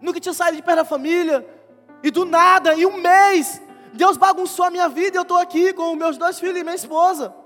Nunca 0.00 0.20
tinha 0.20 0.34
saído 0.34 0.56
de 0.56 0.62
perto 0.62 0.78
da 0.78 0.84
família. 0.84 1.46
E 2.02 2.10
do 2.10 2.24
nada, 2.24 2.74
em 2.74 2.84
um 2.84 2.98
mês, 2.98 3.60
Deus 3.92 4.16
bagunçou 4.16 4.66
a 4.66 4.70
minha 4.70 4.88
vida 4.88 5.16
e 5.16 5.18
eu 5.18 5.22
estou 5.22 5.38
aqui 5.38 5.72
com 5.72 5.94
meus 5.94 6.18
dois 6.18 6.38
filhos 6.38 6.58
e 6.58 6.62
minha 6.62 6.74
esposa 6.74 7.45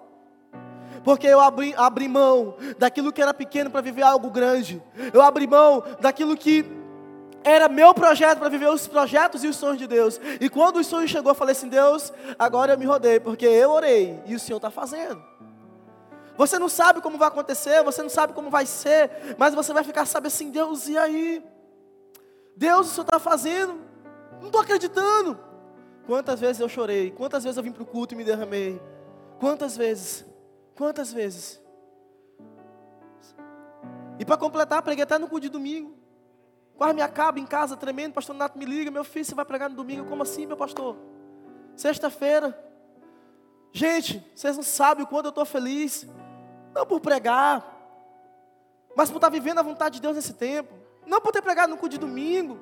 porque 1.04 1.26
eu 1.26 1.40
abri, 1.40 1.74
abri 1.76 2.08
mão 2.08 2.54
daquilo 2.78 3.12
que 3.12 3.22
era 3.22 3.32
pequeno 3.32 3.70
para 3.70 3.80
viver 3.80 4.02
algo 4.02 4.30
grande, 4.30 4.82
eu 5.12 5.22
abri 5.22 5.46
mão 5.46 5.82
daquilo 6.00 6.36
que 6.36 6.64
era 7.42 7.68
meu 7.68 7.94
projeto 7.94 8.38
para 8.38 8.48
viver 8.48 8.68
os 8.68 8.86
projetos 8.86 9.42
e 9.42 9.48
os 9.48 9.56
sonhos 9.56 9.78
de 9.78 9.86
Deus. 9.86 10.20
E 10.40 10.48
quando 10.48 10.76
o 10.76 10.84
sonho 10.84 11.08
chegou, 11.08 11.30
eu 11.30 11.34
falei 11.34 11.52
assim: 11.52 11.68
Deus, 11.68 12.12
agora 12.38 12.74
eu 12.74 12.78
me 12.78 12.84
rodei, 12.84 13.18
porque 13.18 13.46
eu 13.46 13.70
orei 13.70 14.22
e 14.26 14.34
o 14.34 14.40
Senhor 14.40 14.58
está 14.58 14.70
fazendo. 14.70 15.22
Você 16.36 16.58
não 16.58 16.68
sabe 16.68 17.02
como 17.02 17.18
vai 17.18 17.28
acontecer, 17.28 17.82
você 17.82 18.02
não 18.02 18.08
sabe 18.08 18.32
como 18.32 18.48
vai 18.48 18.64
ser, 18.64 19.10
mas 19.36 19.54
você 19.54 19.72
vai 19.74 19.84
ficar, 19.84 20.06
sabe 20.06 20.28
assim, 20.28 20.50
Deus, 20.50 20.88
e 20.88 20.96
aí? 20.96 21.44
Deus, 22.56 22.86
o 22.86 22.90
Senhor 22.90 23.04
está 23.04 23.18
fazendo? 23.18 23.78
Não 24.40 24.46
estou 24.46 24.60
acreditando. 24.60 25.38
Quantas 26.06 26.40
vezes 26.40 26.60
eu 26.60 26.68
chorei, 26.68 27.10
quantas 27.10 27.44
vezes 27.44 27.56
eu 27.56 27.62
vim 27.62 27.72
para 27.72 27.82
o 27.82 27.86
culto 27.86 28.14
e 28.14 28.16
me 28.16 28.24
derramei, 28.24 28.80
quantas 29.38 29.76
vezes 29.76 30.24
Quantas 30.80 31.12
vezes? 31.12 31.60
E 34.18 34.24
para 34.24 34.38
completar, 34.38 34.80
preguei 34.80 35.04
até 35.04 35.18
no 35.18 35.28
culto 35.28 35.42
de 35.42 35.50
domingo. 35.50 35.94
Quase 36.74 36.94
me 36.94 37.02
acaba 37.02 37.38
em 37.38 37.44
casa, 37.44 37.76
tremendo. 37.76 38.14
Pastor 38.14 38.34
Nato 38.34 38.58
me 38.58 38.64
liga: 38.64 38.90
Meu 38.90 39.04
filho, 39.04 39.26
você 39.26 39.34
vai 39.34 39.44
pregar 39.44 39.68
no 39.68 39.76
domingo? 39.76 40.08
Como 40.08 40.22
assim, 40.22 40.46
meu 40.46 40.56
pastor? 40.56 40.96
Sexta-feira. 41.76 42.58
Gente, 43.70 44.24
vocês 44.34 44.56
não 44.56 44.62
sabem 44.62 45.04
o 45.04 45.06
quanto 45.06 45.26
eu 45.26 45.28
estou 45.28 45.44
feliz. 45.44 46.08
Não 46.74 46.86
por 46.86 46.98
pregar, 46.98 47.62
mas 48.96 49.10
por 49.10 49.16
estar 49.16 49.28
vivendo 49.28 49.58
a 49.58 49.62
vontade 49.62 49.96
de 49.96 50.00
Deus 50.00 50.16
nesse 50.16 50.32
tempo. 50.32 50.72
Não 51.06 51.20
por 51.20 51.30
ter 51.30 51.42
pregado 51.42 51.68
no 51.68 51.76
culto 51.76 51.92
de 51.92 51.98
domingo. 51.98 52.58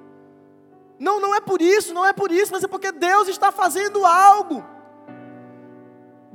Não, 0.99 1.21
não 1.21 1.37
é 1.37 1.41
por 1.41 1.63
isso, 1.63 1.95
não 1.95 2.05
é 2.05 2.13
por 2.13 2.33
isso, 2.33 2.51
mas 2.51 2.65
é 2.65 2.67
porque 2.67 2.91
Deus 2.91 3.29
está 3.29 3.53
fazendo 3.53 4.05
algo. 4.05 4.65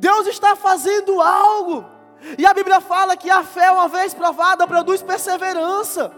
Deus 0.03 0.27
está 0.27 0.53
fazendo 0.53 1.21
algo. 1.21 1.85
E 2.37 2.45
a 2.45 2.53
Bíblia 2.53 2.81
fala 2.81 3.15
que 3.15 3.29
a 3.29 3.41
fé, 3.41 3.71
uma 3.71 3.87
vez 3.87 4.13
provada, 4.13 4.67
produz 4.67 5.01
perseverança. 5.01 6.11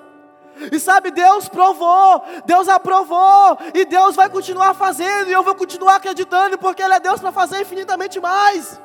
E 0.71 0.79
sabe, 0.79 1.11
Deus 1.11 1.47
provou, 1.47 2.23
Deus 2.45 2.67
aprovou, 2.67 3.57
e 3.75 3.86
Deus 3.86 4.15
vai 4.15 4.27
continuar 4.27 4.73
fazendo, 4.73 5.29
e 5.29 5.33
eu 5.33 5.43
vou 5.43 5.53
continuar 5.53 5.95
acreditando, 5.97 6.57
porque 6.57 6.81
Ele 6.81 6.95
é 6.95 6.99
Deus 6.99 7.19
para 7.19 7.31
fazer 7.31 7.61
infinitamente 7.61 8.19
mais. 8.19 8.81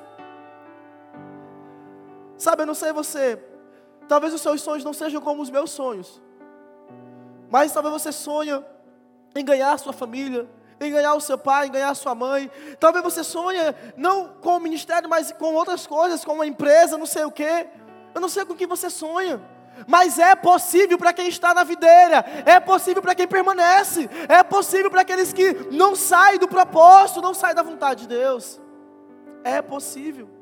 Sabe, 2.36 2.62
eu 2.62 2.66
não 2.66 2.74
sei 2.74 2.92
você, 2.92 3.42
talvez 4.09 4.34
os 4.34 4.40
seus 4.40 4.61
sonhos 4.61 4.84
não 4.84 4.92
sejam 4.92 5.20
como 5.20 5.40
os 5.40 5.48
meus 5.48 5.70
sonhos, 5.70 6.20
mas 7.48 7.72
talvez 7.72 7.92
você 7.94 8.11
sonha 8.11 8.66
em 9.36 9.44
ganhar 9.44 9.78
sua 9.78 9.92
família, 9.92 10.48
em 10.81 10.91
ganhar 10.91 11.14
o 11.14 11.20
seu 11.20 11.37
pai, 11.37 11.66
em 11.66 11.70
ganhar 11.70 11.91
a 11.91 11.95
sua 11.95 12.14
mãe. 12.14 12.51
Talvez 12.78 13.05
você 13.05 13.22
sonha 13.22 13.74
não 13.97 14.28
com 14.28 14.57
o 14.57 14.61
ministério, 14.61 15.09
mas 15.09 15.31
com 15.33 15.55
outras 15.55 15.87
coisas, 15.87 16.24
com 16.24 16.33
uma 16.33 16.47
empresa, 16.47 16.97
não 16.97 17.07
sei 17.07 17.24
o 17.24 17.31
quê. 17.31 17.68
Eu 18.14 18.20
não 18.20 18.28
sei 18.28 18.45
com 18.45 18.55
o 18.55 18.57
que 18.57 18.66
você 18.66 18.89
sonha. 18.89 19.41
Mas 19.87 20.18
é 20.18 20.35
possível 20.35 20.99
para 20.99 21.12
quem 21.12 21.28
está 21.28 21.55
na 21.55 21.64
videira, 21.64 22.24
é 22.45 22.59
possível 22.61 23.01
para 23.01 23.14
quem 23.14 23.26
permanece, 23.26 24.11
é 24.28 24.43
possível 24.43 24.91
para 24.91 25.01
aqueles 25.03 25.33
que 25.33 25.53
não 25.70 25.95
saem 25.95 26.39
do 26.39 26.49
propósito, 26.49 27.22
não 27.22 27.33
saem 27.33 27.55
da 27.55 27.62
vontade 27.62 28.03
de 28.03 28.09
Deus. 28.09 28.61
É 29.43 29.62
possível. 29.62 30.39